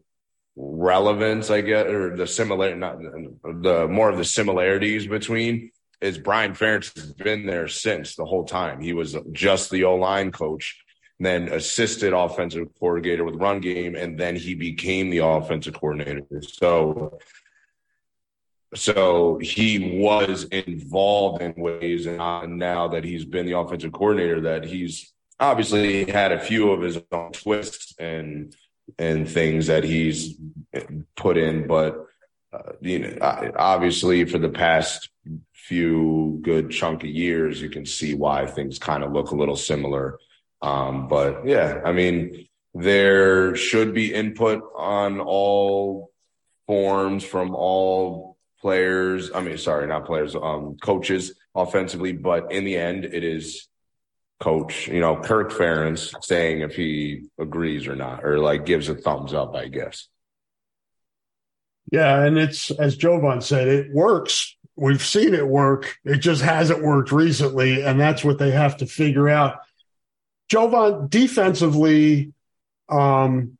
relevance, 0.55 1.49
I 1.49 1.61
guess, 1.61 1.87
or 1.87 2.15
the 2.15 2.27
similar, 2.27 2.75
not 2.75 2.99
the 2.99 3.87
more 3.89 4.09
of 4.09 4.17
the 4.17 4.25
similarities 4.25 5.07
between 5.07 5.71
is 6.01 6.17
Brian 6.17 6.53
Ferentz 6.53 6.95
has 6.95 7.13
been 7.13 7.45
there 7.45 7.67
since 7.67 8.15
the 8.15 8.25
whole 8.25 8.43
time. 8.43 8.81
He 8.81 8.93
was 8.93 9.15
just 9.31 9.69
the 9.69 9.85
O 9.85 9.95
line 9.95 10.31
coach 10.31 10.83
then 11.25 11.49
assisted 11.49 12.13
offensive 12.13 12.67
coordinator 12.79 13.23
with 13.23 13.35
run 13.35 13.59
game, 13.59 13.95
and 13.95 14.19
then 14.19 14.35
he 14.35 14.55
became 14.55 15.09
the 15.09 15.19
offensive 15.19 15.73
coordinator. 15.73 16.21
So, 16.41 17.19
so 18.73 19.37
he 19.37 19.99
was 19.99 20.45
involved 20.45 21.41
in 21.41 21.53
ways, 21.55 22.05
and 22.07 22.57
now 22.57 22.87
that 22.89 23.03
he's 23.03 23.25
been 23.25 23.45
the 23.45 23.57
offensive 23.57 23.91
coordinator, 23.91 24.41
that 24.41 24.63
he's 24.63 25.13
obviously 25.39 26.09
had 26.09 26.31
a 26.31 26.39
few 26.39 26.71
of 26.71 26.81
his 26.81 26.99
own 27.11 27.31
twists 27.31 27.93
and 27.99 28.55
and 28.97 29.29
things 29.29 29.67
that 29.67 29.83
he's 29.83 30.35
put 31.15 31.37
in, 31.37 31.67
but 31.67 32.05
uh, 32.53 32.73
you 32.81 32.99
know, 32.99 33.17
obviously 33.55 34.25
for 34.25 34.37
the 34.37 34.49
past 34.49 35.09
few 35.53 36.39
good 36.41 36.69
chunk 36.69 37.03
of 37.03 37.09
years, 37.09 37.61
you 37.61 37.69
can 37.69 37.85
see 37.85 38.13
why 38.13 38.45
things 38.45 38.77
kind 38.77 39.03
of 39.03 39.13
look 39.13 39.31
a 39.31 39.35
little 39.35 39.55
similar. 39.55 40.19
Um, 40.61 41.07
but 41.07 41.45
yeah, 41.45 41.81
I 41.83 41.91
mean, 41.91 42.47
there 42.73 43.55
should 43.55 43.93
be 43.93 44.13
input 44.13 44.63
on 44.75 45.19
all 45.19 46.11
forms 46.67 47.23
from 47.23 47.55
all 47.55 48.37
players. 48.61 49.31
I 49.33 49.41
mean, 49.41 49.57
sorry, 49.57 49.87
not 49.87 50.05
players, 50.05 50.35
um, 50.35 50.77
coaches 50.81 51.33
offensively, 51.55 52.13
but 52.13 52.51
in 52.51 52.63
the 52.63 52.77
end, 52.77 53.05
it 53.05 53.23
is 53.23 53.67
coach, 54.39 54.87
you 54.87 54.99
know, 54.99 55.17
Kirk 55.17 55.51
Ferentz 55.51 56.13
saying 56.23 56.61
if 56.61 56.75
he 56.75 57.29
agrees 57.39 57.87
or 57.87 57.95
not, 57.95 58.23
or 58.23 58.39
like 58.39 58.65
gives 58.65 58.89
a 58.89 58.95
thumbs 58.95 59.33
up, 59.33 59.55
I 59.55 59.67
guess. 59.67 60.07
Yeah, 61.91 62.23
and 62.23 62.37
it's 62.37 62.71
as 62.71 62.97
Jovon 62.97 63.43
said, 63.43 63.67
it 63.67 63.93
works. 63.93 64.55
We've 64.77 65.03
seen 65.03 65.33
it 65.33 65.47
work. 65.47 65.97
It 66.05 66.17
just 66.17 66.41
hasn't 66.41 66.83
worked 66.83 67.11
recently, 67.11 67.83
and 67.83 67.99
that's 67.99 68.23
what 68.23 68.39
they 68.39 68.51
have 68.51 68.77
to 68.77 68.85
figure 68.85 69.27
out. 69.29 69.57
Jovon, 70.51 71.09
defensively, 71.09 72.33
um, 72.89 73.57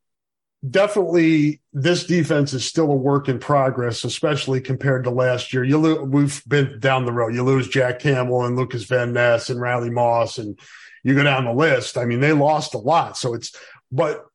definitely 0.67 1.61
this 1.71 2.05
defense 2.05 2.53
is 2.53 2.65
still 2.65 2.91
a 2.91 2.95
work 2.95 3.29
in 3.29 3.39
progress, 3.39 4.03
especially 4.03 4.59
compared 4.59 5.05
to 5.05 5.09
last 5.09 5.53
year. 5.53 5.63
You 5.63 5.77
lo- 5.77 6.03
we've 6.03 6.43
been 6.45 6.79
down 6.79 7.05
the 7.05 7.13
road. 7.13 7.33
You 7.33 7.43
lose 7.43 7.69
Jack 7.69 7.99
Campbell 7.99 8.45
and 8.45 8.57
Lucas 8.57 8.83
Van 8.83 9.13
Ness 9.13 9.49
and 9.49 9.61
Riley 9.61 9.89
Moss, 9.89 10.37
and 10.37 10.59
you 11.03 11.15
go 11.15 11.23
down 11.23 11.45
the 11.45 11.53
list. 11.53 11.97
I 11.97 12.05
mean, 12.05 12.19
they 12.19 12.33
lost 12.33 12.73
a 12.73 12.77
lot. 12.77 13.17
So 13.17 13.33
it's, 13.33 13.55
but 13.91 14.25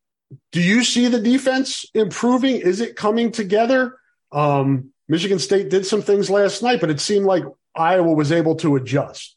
do 0.50 0.62
you 0.62 0.82
see 0.82 1.08
the 1.08 1.20
defense 1.20 1.84
improving? 1.94 2.56
Is 2.56 2.80
it 2.80 2.96
coming 2.96 3.30
together? 3.32 3.98
Um, 4.32 4.92
Michigan 5.08 5.38
State 5.38 5.68
did 5.68 5.86
some 5.86 6.02
things 6.02 6.30
last 6.30 6.62
night, 6.62 6.80
but 6.80 6.90
it 6.90 7.00
seemed 7.00 7.26
like 7.26 7.44
Iowa 7.76 8.12
was 8.12 8.32
able 8.32 8.56
to 8.56 8.76
adjust. 8.76 9.35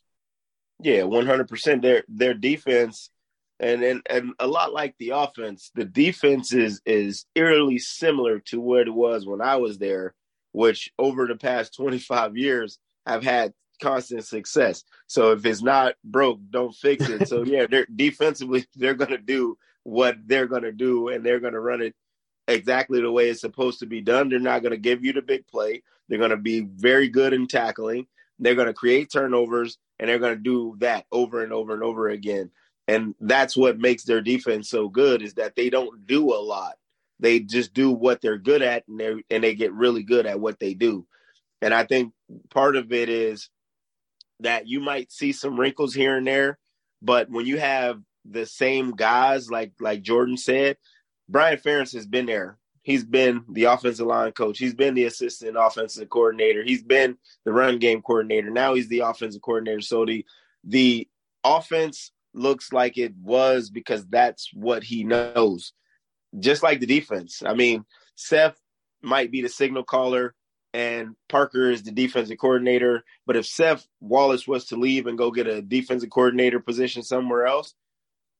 Yeah, 0.81 1.03
one 1.03 1.25
hundred 1.25 1.49
percent. 1.49 1.81
Their 1.81 2.03
their 2.07 2.33
defense, 2.33 3.09
and 3.59 3.83
and 3.83 4.01
and 4.09 4.33
a 4.39 4.47
lot 4.47 4.73
like 4.73 4.95
the 4.97 5.09
offense, 5.09 5.71
the 5.75 5.85
defense 5.85 6.53
is 6.53 6.81
is 6.85 7.25
eerily 7.35 7.79
similar 7.79 8.39
to 8.47 8.61
what 8.61 8.87
it 8.87 8.93
was 8.93 9.25
when 9.25 9.41
I 9.41 9.57
was 9.57 9.77
there, 9.77 10.13
which 10.53 10.91
over 10.97 11.27
the 11.27 11.35
past 11.35 11.75
twenty 11.75 11.99
five 11.99 12.37
years 12.37 12.79
have 13.05 13.23
had 13.23 13.53
constant 13.81 14.25
success. 14.25 14.83
So 15.07 15.31
if 15.31 15.45
it's 15.45 15.61
not 15.61 15.95
broke, 16.03 16.39
don't 16.49 16.73
fix 16.73 17.09
it. 17.09 17.27
So 17.27 17.43
yeah, 17.43 17.65
they're 17.69 17.87
defensively 17.93 18.65
they're 18.75 18.93
gonna 18.93 19.17
do 19.17 19.57
what 19.83 20.15
they're 20.25 20.47
gonna 20.47 20.71
do 20.71 21.09
and 21.09 21.25
they're 21.25 21.39
gonna 21.39 21.59
run 21.59 21.81
it 21.81 21.95
exactly 22.47 23.01
the 23.01 23.11
way 23.11 23.29
it's 23.29 23.41
supposed 23.41 23.79
to 23.79 23.85
be 23.85 24.01
done. 24.01 24.29
They're 24.29 24.39
not 24.39 24.63
gonna 24.63 24.77
give 24.77 25.03
you 25.03 25.11
the 25.11 25.21
big 25.21 25.45
play. 25.47 25.83
They're 26.07 26.19
gonna 26.19 26.37
be 26.37 26.61
very 26.61 27.09
good 27.09 27.33
in 27.33 27.47
tackling. 27.47 28.07
They're 28.39 28.55
gonna 28.55 28.73
create 28.73 29.11
turnovers 29.11 29.77
and 29.99 30.09
they're 30.09 30.19
gonna 30.19 30.35
do 30.35 30.75
that 30.79 31.05
over 31.11 31.43
and 31.43 31.53
over 31.53 31.73
and 31.73 31.83
over 31.83 32.09
again. 32.09 32.51
And 32.87 33.13
that's 33.19 33.55
what 33.55 33.79
makes 33.79 34.03
their 34.03 34.21
defense 34.21 34.69
so 34.69 34.89
good 34.89 35.21
is 35.21 35.35
that 35.35 35.55
they 35.55 35.69
don't 35.69 36.07
do 36.07 36.33
a 36.33 36.41
lot. 36.41 36.75
They 37.19 37.39
just 37.39 37.73
do 37.73 37.91
what 37.91 38.21
they're 38.21 38.37
good 38.37 38.61
at 38.61 38.87
and 38.87 38.99
they 38.99 39.23
and 39.29 39.43
they 39.43 39.55
get 39.55 39.73
really 39.73 40.03
good 40.03 40.25
at 40.25 40.39
what 40.39 40.59
they 40.59 40.73
do. 40.73 41.05
And 41.61 41.73
I 41.73 41.83
think 41.83 42.13
part 42.49 42.75
of 42.75 42.91
it 42.91 43.09
is 43.09 43.49
that 44.39 44.67
you 44.67 44.79
might 44.79 45.11
see 45.11 45.33
some 45.33 45.59
wrinkles 45.59 45.93
here 45.93 46.15
and 46.17 46.25
there, 46.25 46.57
but 47.01 47.29
when 47.29 47.45
you 47.45 47.59
have 47.59 48.01
the 48.25 48.45
same 48.45 48.91
guys, 48.91 49.51
like 49.51 49.73
like 49.79 50.01
Jordan 50.01 50.37
said, 50.37 50.77
Brian 51.27 51.57
Ferentz 51.57 51.93
has 51.93 52.07
been 52.07 52.25
there. 52.25 52.57
He's 52.81 53.03
been 53.03 53.43
the 53.51 53.65
offensive 53.65 54.07
line 54.07 54.31
coach. 54.31 54.57
He's 54.57 54.73
been 54.73 54.93
the 54.93 55.05
assistant 55.05 55.57
offensive 55.59 56.09
coordinator. 56.09 56.63
He's 56.63 56.83
been 56.83 57.17
the 57.45 57.53
run 57.53 57.79
game 57.79 58.01
coordinator. 58.01 58.49
Now 58.49 58.73
he's 58.73 58.87
the 58.87 59.01
offensive 59.01 59.41
coordinator. 59.41 59.81
So 59.81 60.05
the 60.05 60.25
the 60.63 61.07
offense 61.43 62.11
looks 62.33 62.71
like 62.71 62.97
it 62.97 63.13
was 63.21 63.69
because 63.69 64.05
that's 64.07 64.49
what 64.53 64.83
he 64.83 65.03
knows. 65.03 65.73
Just 66.39 66.63
like 66.63 66.79
the 66.79 66.85
defense. 66.85 67.41
I 67.45 67.53
mean, 67.53 67.85
Seth 68.15 68.59
might 69.01 69.31
be 69.31 69.41
the 69.41 69.49
signal 69.49 69.83
caller 69.83 70.35
and 70.73 71.15
Parker 71.27 71.71
is 71.71 71.83
the 71.83 71.91
defensive 71.91 72.37
coordinator. 72.37 73.03
But 73.25 73.35
if 73.35 73.45
Seth 73.45 73.87
Wallace 73.99 74.47
was 74.47 74.65
to 74.65 74.75
leave 74.75 75.07
and 75.07 75.17
go 75.17 75.31
get 75.31 75.47
a 75.47 75.61
defensive 75.61 76.09
coordinator 76.09 76.59
position 76.59 77.03
somewhere 77.03 77.47
else, 77.47 77.73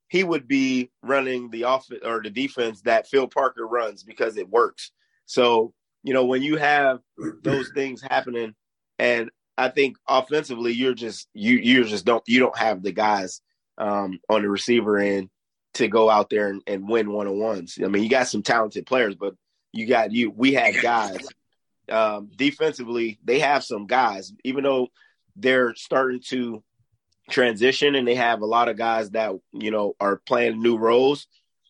he 0.10 0.24
would 0.24 0.48
be 0.48 0.92
running 1.02 1.50
the 1.50 1.64
offense 1.64 2.02
or 2.04 2.22
the 2.22 2.30
defense 2.30 2.82
that 2.82 3.08
Phil 3.08 3.28
Parker 3.28 3.66
runs 3.66 4.04
because 4.04 4.38
it 4.38 4.50
works. 4.50 4.92
So, 5.26 5.74
you 6.04 6.14
know, 6.14 6.26
when 6.26 6.42
you 6.42 6.58
have 6.58 7.00
those 7.44 7.70
things 7.74 8.02
happening, 8.02 8.56
and 8.98 9.30
I 9.58 9.70
think 9.70 9.98
offensively, 10.08 10.74
you're 10.74 10.94
just 10.94 11.28
you 11.34 11.58
you 11.58 11.84
just 11.86 12.06
don't 12.06 12.24
you 12.28 12.40
don't 12.40 12.58
have 12.58 12.82
the 12.82 12.92
guys 12.92 13.42
um, 13.78 14.20
on 14.30 14.42
the 14.42 14.50
receiver 14.50 14.98
end 14.98 15.30
to 15.76 15.88
go 15.88 16.10
out 16.10 16.30
there 16.30 16.50
and, 16.50 16.62
and 16.68 16.90
win 16.90 17.12
one 17.12 17.28
on 17.28 17.40
ones. 17.40 17.78
I 17.84 17.88
mean, 17.88 18.04
you 18.04 18.10
got 18.10 18.28
some 18.28 18.44
talented 18.44 18.86
players, 18.86 19.16
but 19.16 19.36
you 19.72 19.86
got 19.86 20.12
you 20.12 20.32
we 20.32 20.54
had 20.54 20.82
guys 20.82 21.20
um, 21.90 22.30
defensively, 22.36 23.20
they 23.24 23.40
have 23.40 23.64
some 23.64 23.88
guys, 23.88 24.34
even 24.44 24.64
though 24.64 24.88
they're 25.36 25.74
starting 25.76 26.22
to 26.28 26.64
transition 27.30 27.96
and 27.96 28.08
they 28.08 28.16
have 28.16 28.42
a 28.42 28.46
lot 28.46 28.70
of 28.70 28.78
guys 28.78 29.12
that, 29.12 29.34
you 29.54 29.72
know, 29.72 29.96
are 30.00 30.18
playing 30.26 30.62
new 30.62 30.78
roles, 30.78 31.28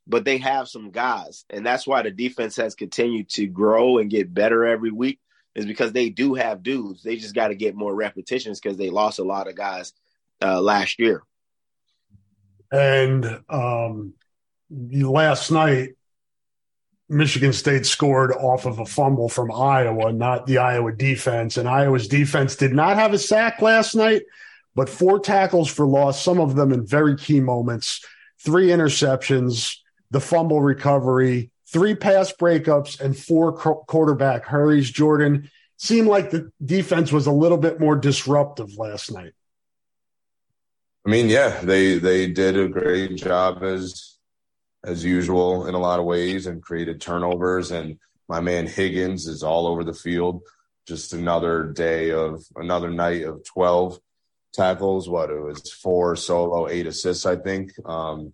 but 0.07 0.25
they 0.25 0.37
have 0.37 0.67
some 0.67 0.91
guys. 0.91 1.45
And 1.49 1.65
that's 1.65 1.85
why 1.85 2.01
the 2.01 2.11
defense 2.11 2.55
has 2.57 2.75
continued 2.75 3.29
to 3.29 3.45
grow 3.47 3.97
and 3.97 4.09
get 4.09 4.33
better 4.33 4.65
every 4.65 4.91
week, 4.91 5.19
is 5.55 5.65
because 5.65 5.91
they 5.91 6.09
do 6.09 6.33
have 6.33 6.63
dudes. 6.63 7.03
They 7.03 7.17
just 7.17 7.35
got 7.35 7.49
to 7.49 7.55
get 7.55 7.75
more 7.75 7.93
repetitions 7.93 8.59
because 8.59 8.77
they 8.77 8.89
lost 8.89 9.19
a 9.19 9.23
lot 9.23 9.47
of 9.47 9.55
guys 9.55 9.93
uh, 10.41 10.61
last 10.61 10.99
year. 10.99 11.23
And 12.71 13.41
um, 13.49 14.13
last 14.69 15.51
night, 15.51 15.89
Michigan 17.11 17.53
State 17.53 17.87
scored 17.87 18.31
off 18.31 18.67
of 18.67 18.77
a 18.77 18.85
fumble 18.85 19.29
from 19.29 19.51
Iowa, 19.51 20.13
not 20.13 20.45
the 20.45 20.59
Iowa 20.59 20.91
defense. 20.91 21.57
And 21.57 21.67
Iowa's 21.67 22.07
defense 22.07 22.55
did 22.55 22.71
not 22.71 22.97
have 22.97 23.13
a 23.13 23.17
sack 23.17 23.63
last 23.63 23.95
night, 23.95 24.21
but 24.79 24.87
four 24.87 25.19
tackles 25.19 25.69
for 25.69 25.85
loss, 25.85 26.23
some 26.23 26.39
of 26.39 26.55
them 26.55 26.71
in 26.71 26.87
very 26.87 27.17
key 27.17 27.41
moments, 27.41 27.99
three 28.41 28.67
interceptions, 28.67 29.75
the 30.09 30.21
fumble 30.21 30.61
recovery, 30.61 31.51
three 31.67 31.95
pass 31.95 32.31
breakups, 32.31 32.97
and 32.97 33.17
four 33.17 33.51
quarterback 33.51 34.45
hurries. 34.45 34.89
Jordan 34.89 35.51
seemed 35.75 36.07
like 36.07 36.29
the 36.29 36.53
defense 36.63 37.11
was 37.11 37.27
a 37.27 37.31
little 37.33 37.57
bit 37.57 37.81
more 37.81 37.97
disruptive 37.97 38.77
last 38.77 39.11
night. 39.11 39.33
I 41.05 41.09
mean, 41.09 41.27
yeah, 41.27 41.59
they 41.59 41.99
they 41.99 42.27
did 42.27 42.57
a 42.57 42.69
great 42.69 43.17
job 43.17 43.61
as 43.61 44.15
as 44.85 45.03
usual 45.03 45.67
in 45.67 45.75
a 45.75 45.79
lot 45.79 45.99
of 45.99 46.05
ways 46.05 46.47
and 46.47 46.63
created 46.63 47.01
turnovers. 47.01 47.71
And 47.71 47.99
my 48.29 48.39
man 48.39 48.65
Higgins 48.65 49.27
is 49.27 49.43
all 49.43 49.67
over 49.67 49.83
the 49.83 49.93
field. 49.93 50.41
Just 50.87 51.11
another 51.11 51.65
day 51.65 52.11
of 52.11 52.45
another 52.55 52.89
night 52.89 53.25
of 53.25 53.43
12 53.43 53.99
tackles. 54.53 55.09
What 55.09 55.29
it 55.29 55.39
was 55.39 55.71
four 55.71 56.15
solo, 56.15 56.67
eight 56.67 56.87
assists, 56.87 57.25
I 57.25 57.35
think. 57.35 57.71
Um, 57.87 58.33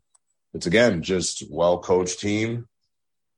it's 0.53 0.67
again 0.67 1.03
just 1.03 1.43
well 1.49 1.79
coached 1.79 2.19
team 2.19 2.67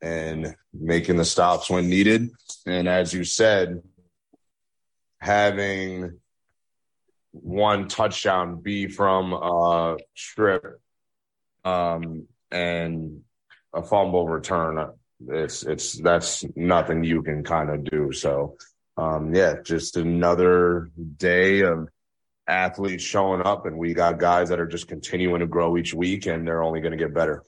and 0.02 0.56
making 0.74 1.18
the 1.18 1.26
stops 1.26 1.70
when 1.70 1.90
needed. 1.90 2.30
And 2.66 2.88
as 2.88 3.14
you 3.14 3.24
said, 3.24 3.82
having 5.20 6.20
one 7.32 7.88
touchdown 7.88 8.62
be 8.62 8.88
from 8.88 9.34
a 9.34 9.98
strip 10.16 10.80
um, 11.66 12.28
and 12.52 13.22
a 13.74 13.84
fumble 13.84 14.28
return, 14.28 14.92
it's 15.28 15.64
it's 15.64 16.00
that's 16.00 16.46
nothing 16.56 17.04
you 17.04 17.24
can 17.24 17.44
kind 17.44 17.70
of 17.70 17.84
do. 17.84 18.12
So 18.12 18.58
um, 18.98 19.34
yeah, 19.34 19.56
just 19.64 19.98
another 19.98 20.90
day 21.18 21.62
of 21.62 21.90
athletes 22.48 23.04
showing 23.04 23.42
up, 23.42 23.66
and 23.66 23.78
we 23.78 23.94
got 23.94 24.20
guys 24.20 24.50
that 24.50 24.60
are 24.60 24.68
just 24.68 24.88
continuing 24.88 25.42
to 25.42 25.48
grow 25.48 25.78
each 25.78 25.94
week, 25.94 26.26
and 26.26 26.48
they're 26.48 26.64
only 26.64 26.82
going 26.82 26.92
to 26.92 26.98
get 26.98 27.14
better. 27.14 27.44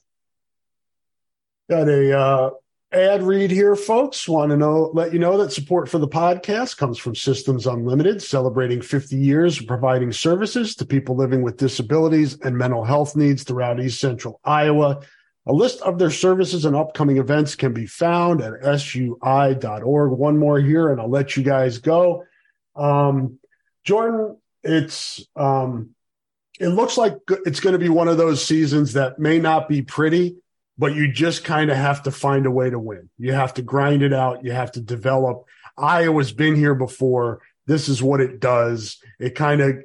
Got 1.70 1.88
a 1.88 2.18
uh, 2.18 2.50
ad 2.91 3.24
read 3.24 3.52
here, 3.52 3.76
folks. 3.76 4.28
Want 4.28 4.52
to 4.52 4.58
know, 4.58 4.91
let 4.93 5.14
you 5.14 5.20
know 5.20 5.38
that 5.38 5.52
support 5.52 5.88
for 5.88 6.00
the 6.00 6.08
podcast 6.08 6.78
comes 6.78 6.97
from 6.97 7.16
Systems 7.16 7.68
Unlimited, 7.68 8.22
celebrating 8.22 8.82
50 8.82 9.16
years 9.16 9.60
of 9.60 9.68
providing 9.68 10.12
services 10.12 10.76
to 10.76 10.86
people 10.86 11.16
living 11.16 11.41
with 11.41 11.58
disabilities 11.58 12.39
and 12.41 12.58
mental 12.58 12.84
health 12.84 13.16
needs 13.16 13.43
throughout 13.43 13.80
East 13.80 14.00
Central 14.00 14.39
Iowa. 14.43 15.02
A 15.45 15.54
list 15.54 15.82
of 15.82 15.97
their 15.97 16.12
services 16.12 16.66
and 16.66 16.76
upcoming 16.76 17.18
events 17.18 17.56
can 17.56 17.74
be 17.74 17.86
found 17.86 18.41
at 18.41 18.80
sui.org. 18.80 20.12
One 20.12 20.38
more 20.38 20.60
here, 20.60 20.91
and 20.91 21.00
I'll 21.00 21.10
let 21.10 21.38
you 21.38 21.43
guys 21.43 21.80
go. 21.80 22.26
Um, 22.76 23.39
Jordan, 23.84 24.38
it's 24.64 25.26
um, 25.36 25.91
it 26.60 26.70
looks 26.70 26.97
like 26.97 27.18
it's 27.45 27.60
going 27.60 27.74
to 27.74 27.80
be 27.80 27.89
one 27.89 28.07
of 28.07 28.18
those 28.18 28.43
seasons 28.43 28.93
that 28.93 29.20
may 29.20 29.39
not 29.39 29.70
be 29.70 29.82
pretty 29.82 30.38
but 30.80 30.95
you 30.95 31.12
just 31.12 31.43
kind 31.43 31.70
of 31.70 31.76
have 31.76 32.03
to 32.03 32.10
find 32.10 32.45
a 32.45 32.51
way 32.51 32.70
to 32.70 32.80
win. 32.80 33.10
You 33.18 33.34
have 33.34 33.53
to 33.55 33.62
grind 33.62 34.01
it 34.01 34.14
out. 34.14 34.45
You 34.45 34.53
have 34.53 34.72
to 34.72 34.82
develop. 34.82 35.43
Iowa's 35.78 36.32
been 36.32 36.55
here 36.55 36.74
before. 36.74 37.41
This 37.68 37.89
is 37.89 38.01
what 38.01 38.22
it 38.22 38.39
does. 38.39 38.97
It 39.20 39.36
kind 39.36 39.60
of 39.60 39.84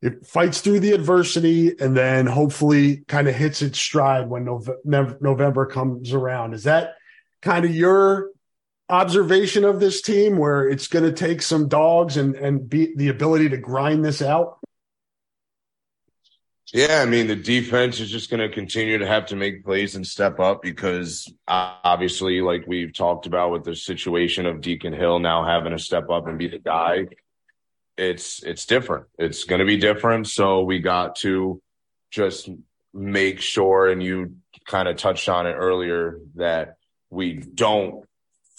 it 0.00 0.24
fights 0.24 0.60
through 0.60 0.80
the 0.80 0.92
adversity 0.92 1.74
and 1.78 1.96
then 1.96 2.26
hopefully 2.26 2.98
kind 3.08 3.28
of 3.28 3.34
hits 3.34 3.60
its 3.60 3.78
stride 3.78 4.30
when 4.30 4.44
November, 4.44 5.18
November 5.20 5.66
comes 5.66 6.14
around. 6.14 6.54
Is 6.54 6.64
that 6.64 6.94
kind 7.42 7.64
of 7.64 7.74
your 7.74 8.30
observation 8.90 9.64
of 9.64 9.80
this 9.80 10.02
team 10.02 10.36
where 10.36 10.68
it's 10.68 10.88
going 10.88 11.04
to 11.04 11.12
take 11.12 11.42
some 11.42 11.68
dogs 11.68 12.16
and 12.16 12.34
and 12.34 12.68
be 12.68 12.94
the 12.94 13.08
ability 13.08 13.48
to 13.50 13.56
grind 13.56 14.04
this 14.04 14.20
out? 14.20 14.58
Yeah, 16.72 17.00
I 17.02 17.06
mean 17.06 17.26
the 17.26 17.36
defense 17.36 17.98
is 17.98 18.10
just 18.10 18.30
going 18.30 18.40
to 18.40 18.54
continue 18.54 18.98
to 18.98 19.06
have 19.06 19.26
to 19.26 19.36
make 19.36 19.64
plays 19.64 19.96
and 19.96 20.06
step 20.06 20.38
up 20.38 20.62
because 20.62 21.32
obviously, 21.48 22.40
like 22.40 22.64
we've 22.66 22.94
talked 22.94 23.26
about 23.26 23.50
with 23.50 23.64
the 23.64 23.74
situation 23.74 24.46
of 24.46 24.60
Deacon 24.60 24.92
Hill 24.92 25.18
now 25.18 25.44
having 25.44 25.72
to 25.72 25.78
step 25.78 26.10
up 26.10 26.28
and 26.28 26.38
be 26.38 26.46
the 26.46 26.58
guy, 26.58 27.06
it's 27.96 28.42
it's 28.44 28.66
different. 28.66 29.06
It's 29.18 29.44
going 29.44 29.58
to 29.58 29.64
be 29.64 29.78
different. 29.78 30.28
So 30.28 30.62
we 30.62 30.78
got 30.78 31.16
to 31.16 31.60
just 32.10 32.48
make 32.94 33.40
sure, 33.40 33.90
and 33.90 34.02
you 34.02 34.36
kind 34.64 34.88
of 34.88 34.96
touched 34.96 35.28
on 35.28 35.46
it 35.46 35.54
earlier, 35.54 36.18
that 36.36 36.76
we 37.10 37.34
don't 37.34 38.04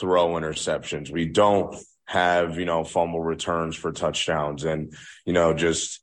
throw 0.02 0.30
interceptions. 0.30 1.10
We 1.10 1.28
don't 1.28 1.74
have, 2.06 2.58
you 2.58 2.66
know, 2.66 2.84
fumble 2.84 3.22
returns 3.22 3.76
for 3.78 3.93
touchdowns 3.93 4.66
and, 4.66 4.93
you 5.26 5.32
know, 5.32 5.54
just 5.54 6.02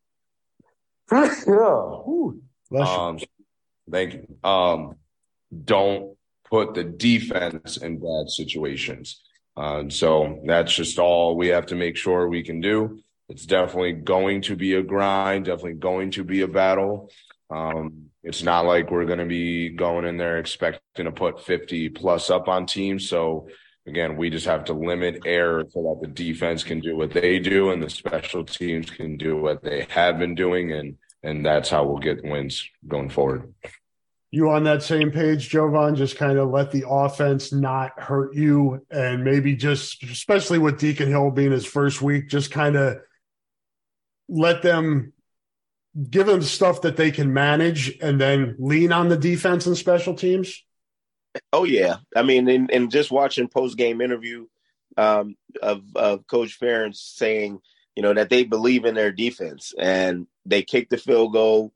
yeah. 2.71 2.97
Um, 2.97 3.19
thank 3.91 4.15
you. 4.15 4.37
Um, 4.49 4.95
don't 5.65 6.17
put 6.49 6.75
the 6.75 6.85
defense 6.85 7.77
in 7.79 7.99
bad 7.99 8.31
situations. 8.31 9.23
Uh, 9.57 9.89
so 9.89 10.41
that's 10.47 10.73
just 10.73 10.99
all 10.99 11.37
we 11.37 11.49
have 11.49 11.67
to 11.67 11.75
make 11.75 11.97
sure 11.97 12.29
we 12.29 12.43
can 12.43 12.61
do. 12.61 13.01
It's 13.29 13.45
definitely 13.45 13.93
going 13.93 14.43
to 14.43 14.57
be 14.57 14.75
a 14.75 14.83
grind, 14.83 15.47
definitely 15.47 15.75
going 15.75 16.13
to 16.13 16.25
be 16.25 16.43
a 16.43 16.49
battle. 16.49 17.11
Um, 17.51 18.11
it's 18.23 18.43
not 18.43 18.67
like 18.67 18.91
we're 18.91 19.07
going 19.07 19.19
to 19.19 19.25
be 19.25 19.71
going 19.71 20.05
in 20.05 20.17
there 20.17 20.39
expecting 20.39 21.07
to 21.07 21.13
put 21.13 21.45
50 21.45 21.89
plus 21.91 22.31
up 22.31 22.49
on 22.49 22.67
teams. 22.67 23.09
So 23.09 23.49
again, 23.89 24.17
we 24.17 24.31
just 24.31 24.47
have 24.47 24.65
to 24.67 24.75
limit 24.75 25.23
error 25.25 25.65
so 25.71 25.83
that 25.83 26.07
the 26.07 26.13
defense 26.13 26.63
can 26.63 26.81
do 26.81 26.97
what 26.97 27.11
they 27.11 27.39
do 27.39 27.71
and 27.71 27.83
the 27.83 27.91
special 27.91 28.45
teams 28.45 28.91
can 28.91 29.17
do 29.17 29.37
what 29.37 29.63
they 29.63 29.87
have 29.91 30.19
been 30.19 30.35
doing. 30.35 30.73
And, 30.73 30.99
and 31.23 31.45
that's 31.45 31.71
how 31.71 31.85
we'll 31.85 31.99
get 31.99 32.23
wins 32.23 32.69
going 32.87 33.09
forward. 33.09 33.53
You 34.31 34.51
on 34.51 34.65
that 34.65 34.83
same 34.83 35.11
page, 35.11 35.51
Jovon? 35.51 35.97
Just 35.97 36.19
kind 36.19 36.39
of 36.39 36.51
let 36.51 36.71
the 36.71 36.85
offense 36.87 37.51
not 37.51 37.99
hurt 37.99 38.35
you 38.35 38.87
and 38.91 39.25
maybe 39.25 39.57
just, 39.57 40.03
especially 40.03 40.59
with 40.59 40.79
Deacon 40.79 41.09
Hill 41.09 41.31
being 41.31 41.51
his 41.51 41.65
first 41.65 42.03
week, 42.03 42.29
just 42.29 42.51
kind 42.51 42.77
of 42.77 42.99
let 44.29 44.61
them 44.61 45.15
give 46.11 46.27
them 46.27 46.43
stuff 46.43 46.83
that 46.83 46.97
they 46.97 47.11
can 47.11 47.33
manage 47.33 47.99
and 48.03 48.21
then 48.21 48.55
lean 48.59 48.93
on 48.93 49.09
the 49.09 49.17
defense 49.17 49.67
and 49.67 49.77
special 49.77 50.15
teams? 50.15 50.63
Oh 51.53 51.65
yeah, 51.65 51.97
I 52.15 52.23
mean, 52.23 52.49
and, 52.71 52.91
just 52.91 53.11
watching 53.11 53.49
post 53.49 53.77
game 53.77 54.01
interview 54.01 54.47
um, 54.97 55.37
of 55.63 55.83
of 55.95 56.27
Coach 56.27 56.59
Ferentz 56.61 56.97
saying, 56.97 57.61
you 57.97 58.03
know, 58.03 58.15
that 58.15 58.31
they 58.31 58.45
believe 58.45 58.85
in 58.85 58.95
their 58.95 59.13
defense 59.13 59.75
and 59.79 60.27
they 60.47 60.63
kicked 60.63 60.91
the 60.91 60.97
field 60.97 61.33
goal, 61.33 61.73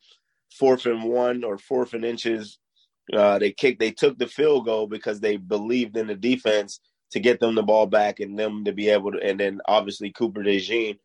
fourth 0.51 0.87
and 0.87 1.05
one 1.05 1.45
or 1.45 1.59
fourth 1.59 1.95
and 1.95 2.05
inches. 2.05 2.59
Uh, 3.13 3.39
they 3.39 3.51
kicked, 3.51 3.81
they 3.81 3.91
took 3.91 4.17
the 4.19 4.29
field 4.29 4.65
goal 4.65 4.87
because 4.87 5.21
they 5.21 5.37
believed 5.37 5.97
in 5.97 6.07
the 6.07 6.15
defense 6.15 6.81
to 7.11 7.21
get 7.21 7.41
them 7.41 7.55
the 7.55 7.63
ball 7.63 7.87
back 7.87 8.21
and 8.21 8.39
them 8.39 8.65
to 8.65 8.73
be 8.73 8.89
able 8.89 9.13
to. 9.13 9.19
And 9.19 9.39
then 9.39 9.61
obviously 9.67 10.11
Cooper 10.11 10.43
DeJean 10.43 10.99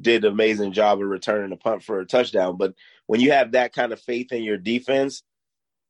did 0.00 0.24
an 0.24 0.32
amazing 0.32 0.72
job 0.72 1.00
of 1.00 1.06
returning 1.06 1.50
the 1.50 1.56
punt 1.56 1.82
for 1.82 2.00
a 2.00 2.06
touchdown. 2.06 2.56
But 2.56 2.74
when 3.06 3.20
you 3.20 3.32
have 3.32 3.52
that 3.52 3.72
kind 3.72 3.92
of 3.92 4.00
faith 4.00 4.32
in 4.32 4.42
your 4.42 4.58
defense, 4.58 5.22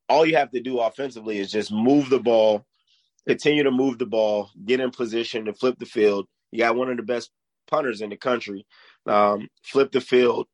all 0.09 0.27
you 0.27 0.37
have 0.37 0.51
to 0.53 0.61
do 0.61 0.79
offensively 0.81 1.39
is 1.39 1.51
just 1.51 1.73
move 1.73 2.09
the 2.11 2.21
ball, 2.21 2.65
continue 3.27 3.63
to 3.65 3.71
move 3.71 3.99
the 3.99 4.07
ball, 4.07 4.51
get 4.65 4.81
in 4.81 4.91
position 4.91 5.47
to 5.47 5.53
flip 5.53 5.79
the 5.79 5.87
field. 5.87 6.27
You 6.53 6.61
got 6.61 6.77
one 6.77 6.91
of 6.91 6.97
the 6.97 7.03
best 7.03 7.31
punters 7.67 8.01
in 8.01 8.11
the 8.11 8.17
country. 8.17 8.67
Um, 9.07 9.49
flip 9.63 9.93
the 9.93 10.01
field, 10.01 10.49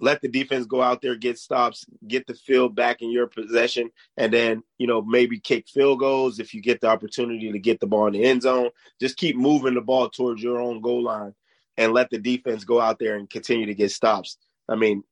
let 0.00 0.20
the 0.20 0.28
defense 0.28 0.66
go 0.66 0.82
out 0.82 1.00
there, 1.00 1.14
get 1.14 1.38
stops, 1.38 1.86
get 2.06 2.26
the 2.26 2.34
field 2.34 2.74
back 2.74 3.00
in 3.00 3.12
your 3.12 3.28
possession, 3.28 3.90
and 4.16 4.32
then, 4.32 4.64
you 4.76 4.88
know, 4.88 5.02
maybe 5.02 5.38
kick 5.38 5.68
field 5.68 6.00
goals 6.00 6.40
if 6.40 6.52
you 6.52 6.60
get 6.60 6.80
the 6.80 6.88
opportunity 6.88 7.52
to 7.52 7.58
get 7.60 7.78
the 7.78 7.86
ball 7.86 8.08
in 8.08 8.14
the 8.14 8.24
end 8.24 8.42
zone. 8.42 8.70
Just 9.00 9.16
keep 9.16 9.36
moving 9.36 9.74
the 9.74 9.80
ball 9.80 10.08
towards 10.10 10.42
your 10.42 10.60
own 10.60 10.80
goal 10.80 11.04
line 11.04 11.34
and 11.76 11.92
let 11.92 12.10
the 12.10 12.18
defense 12.18 12.64
go 12.64 12.80
out 12.80 12.98
there 12.98 13.16
and 13.16 13.30
continue 13.30 13.66
to 13.66 13.74
get 13.74 13.92
stops. 13.92 14.36
I 14.68 14.74
mean, 14.74 15.04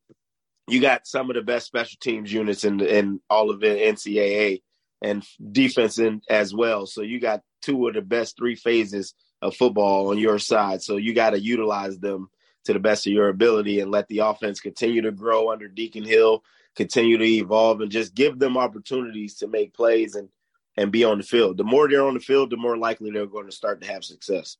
you 0.69 0.81
got 0.81 1.07
some 1.07 1.31
of 1.31 1.37
the 1.37 1.43
best 1.43 1.67
special 1.67 1.99
teams 2.01 2.33
units 2.33 2.65
in 2.65 2.81
in 2.81 3.21
all 3.29 3.51
of 3.51 3.61
the 3.61 3.67
NCAA 3.67 4.63
and 5.03 5.25
defense 5.53 5.99
in 5.99 6.21
as 6.29 6.55
well. 6.55 6.87
So 6.87 7.03
you 7.03 7.21
got 7.21 7.43
two 7.63 7.89
of 7.89 7.95
the 7.95 8.03
best 8.03 8.37
three 8.37 8.55
phases 8.55 9.15
of 9.43 9.57
football 9.57 10.11
on 10.11 10.19
your 10.19 10.39
side. 10.39 10.83
So 10.83 10.97
you 10.97 11.15
got 11.15 11.31
to 11.31 11.41
utilize 11.41 11.99
them 11.99 12.29
to 12.65 12.73
the 12.73 12.79
best 12.79 13.07
of 13.07 13.13
your 13.13 13.29
ability 13.29 13.81
and 13.81 13.91
let 13.91 14.07
the 14.09 14.19
offense 14.19 14.61
continue 14.61 15.03
to 15.03 15.13
grow 15.13 15.51
under 15.51 15.67
Deacon 15.67 16.05
Hill, 16.05 16.45
continue 16.77 17.17
to 17.17 17.25
evolve, 17.25 17.81
and 17.81 17.91
just 17.91 18.15
give 18.15 18.39
them 18.39 18.57
opportunities 18.57 19.37
to 19.37 19.49
make 19.49 19.75
plays 19.75 20.15
and 20.15 20.29
and 20.77 20.93
be 20.93 21.05
on 21.05 21.19
the 21.19 21.25
field. 21.25 21.57
The 21.57 21.65
more 21.65 21.89
they're 21.89 22.07
on 22.07 22.15
the 22.15 22.21
field, 22.21 22.51
the 22.51 22.57
more 22.57 22.77
likely 22.77 23.11
they're 23.11 23.27
going 23.27 23.47
to 23.47 23.53
start 23.53 23.81
to 23.83 23.89
have 23.89 24.05
success. 24.05 24.57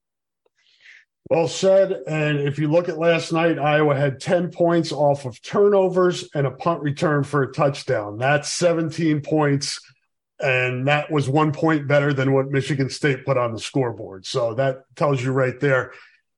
Well 1.31 1.47
said. 1.47 2.03
And 2.09 2.41
if 2.41 2.59
you 2.59 2.69
look 2.69 2.89
at 2.89 2.99
last 2.99 3.33
night, 3.33 3.57
Iowa 3.57 3.95
had 3.95 4.19
10 4.19 4.51
points 4.51 4.91
off 4.91 5.25
of 5.25 5.41
turnovers 5.41 6.29
and 6.35 6.45
a 6.45 6.51
punt 6.51 6.83
return 6.83 7.23
for 7.23 7.45
a 7.45 7.53
touchdown. 7.53 8.19
That's 8.19 8.53
17 8.53 9.21
points. 9.21 9.81
And 10.41 10.89
that 10.89 11.09
was 11.09 11.29
one 11.29 11.53
point 11.53 11.87
better 11.87 12.13
than 12.13 12.33
what 12.33 12.51
Michigan 12.51 12.91
State 12.91 13.25
put 13.25 13.39
on 13.39 13.53
the 13.53 13.61
scoreboard. 13.61 14.27
So 14.27 14.55
that 14.55 14.83
tells 14.97 15.23
you 15.23 15.31
right 15.31 15.59
there. 15.61 15.93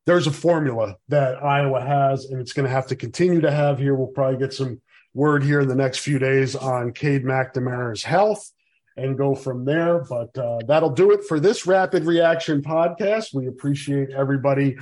There's 0.05 0.27
a 0.27 0.33
formula 0.33 0.97
that 1.09 1.43
Iowa 1.43 1.81
has, 1.81 2.27
and 2.27 2.39
it's 2.41 2.53
going 2.53 2.67
to 2.67 2.73
have 2.73 2.89
to 2.89 2.97
continue 2.97 3.41
to 3.41 3.51
have 3.51 3.79
here. 3.79 3.95
We'll 3.95 4.09
probably 4.09 4.39
get 4.39 4.53
some 4.53 4.83
word 5.15 5.43
here 5.43 5.61
in 5.61 5.69
the 5.69 5.75
next 5.75 6.01
few 6.01 6.19
days 6.19 6.55
on 6.55 6.93
Cade 6.93 7.25
McNamara's 7.25 8.03
health 8.03 8.51
and 8.97 9.17
go 9.17 9.35
from 9.35 9.65
there. 9.65 10.05
But 10.05 10.37
uh, 10.37 10.59
that'll 10.67 10.91
do 10.91 11.13
it 11.13 11.25
for 11.25 11.41
this 11.41 11.67
rapid 11.67 12.05
reaction 12.05 12.63
podcast. 12.63 13.35
We 13.35 13.47
appreciate 13.47 14.11
everybody 14.11 14.77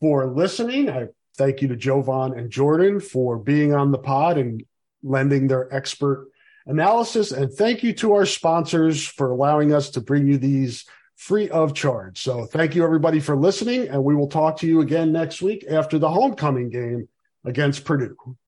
for 0.00 0.26
listening. 0.26 0.90
I 0.90 1.08
thank 1.36 1.62
you 1.62 1.68
to 1.68 1.76
Jovon 1.76 2.36
and 2.38 2.50
Jordan 2.50 3.00
for 3.00 3.38
being 3.38 3.74
on 3.74 3.90
the 3.90 3.98
pod 3.98 4.38
and 4.38 4.64
lending 5.02 5.48
their 5.48 5.72
expert 5.74 6.28
analysis. 6.66 7.32
And 7.32 7.52
thank 7.52 7.82
you 7.82 7.92
to 7.94 8.14
our 8.14 8.26
sponsors 8.26 9.06
for 9.06 9.30
allowing 9.30 9.72
us 9.72 9.90
to 9.90 10.00
bring 10.00 10.26
you 10.26 10.38
these 10.38 10.84
free 11.16 11.48
of 11.50 11.74
charge. 11.74 12.22
So 12.22 12.46
thank 12.46 12.74
you 12.74 12.84
everybody 12.84 13.20
for 13.20 13.36
listening. 13.36 13.88
And 13.88 14.02
we 14.02 14.14
will 14.14 14.28
talk 14.28 14.58
to 14.58 14.66
you 14.66 14.80
again 14.80 15.12
next 15.12 15.42
week 15.42 15.64
after 15.68 15.98
the 15.98 16.10
homecoming 16.10 16.70
game 16.70 17.08
against 17.44 17.84
Purdue. 17.84 18.36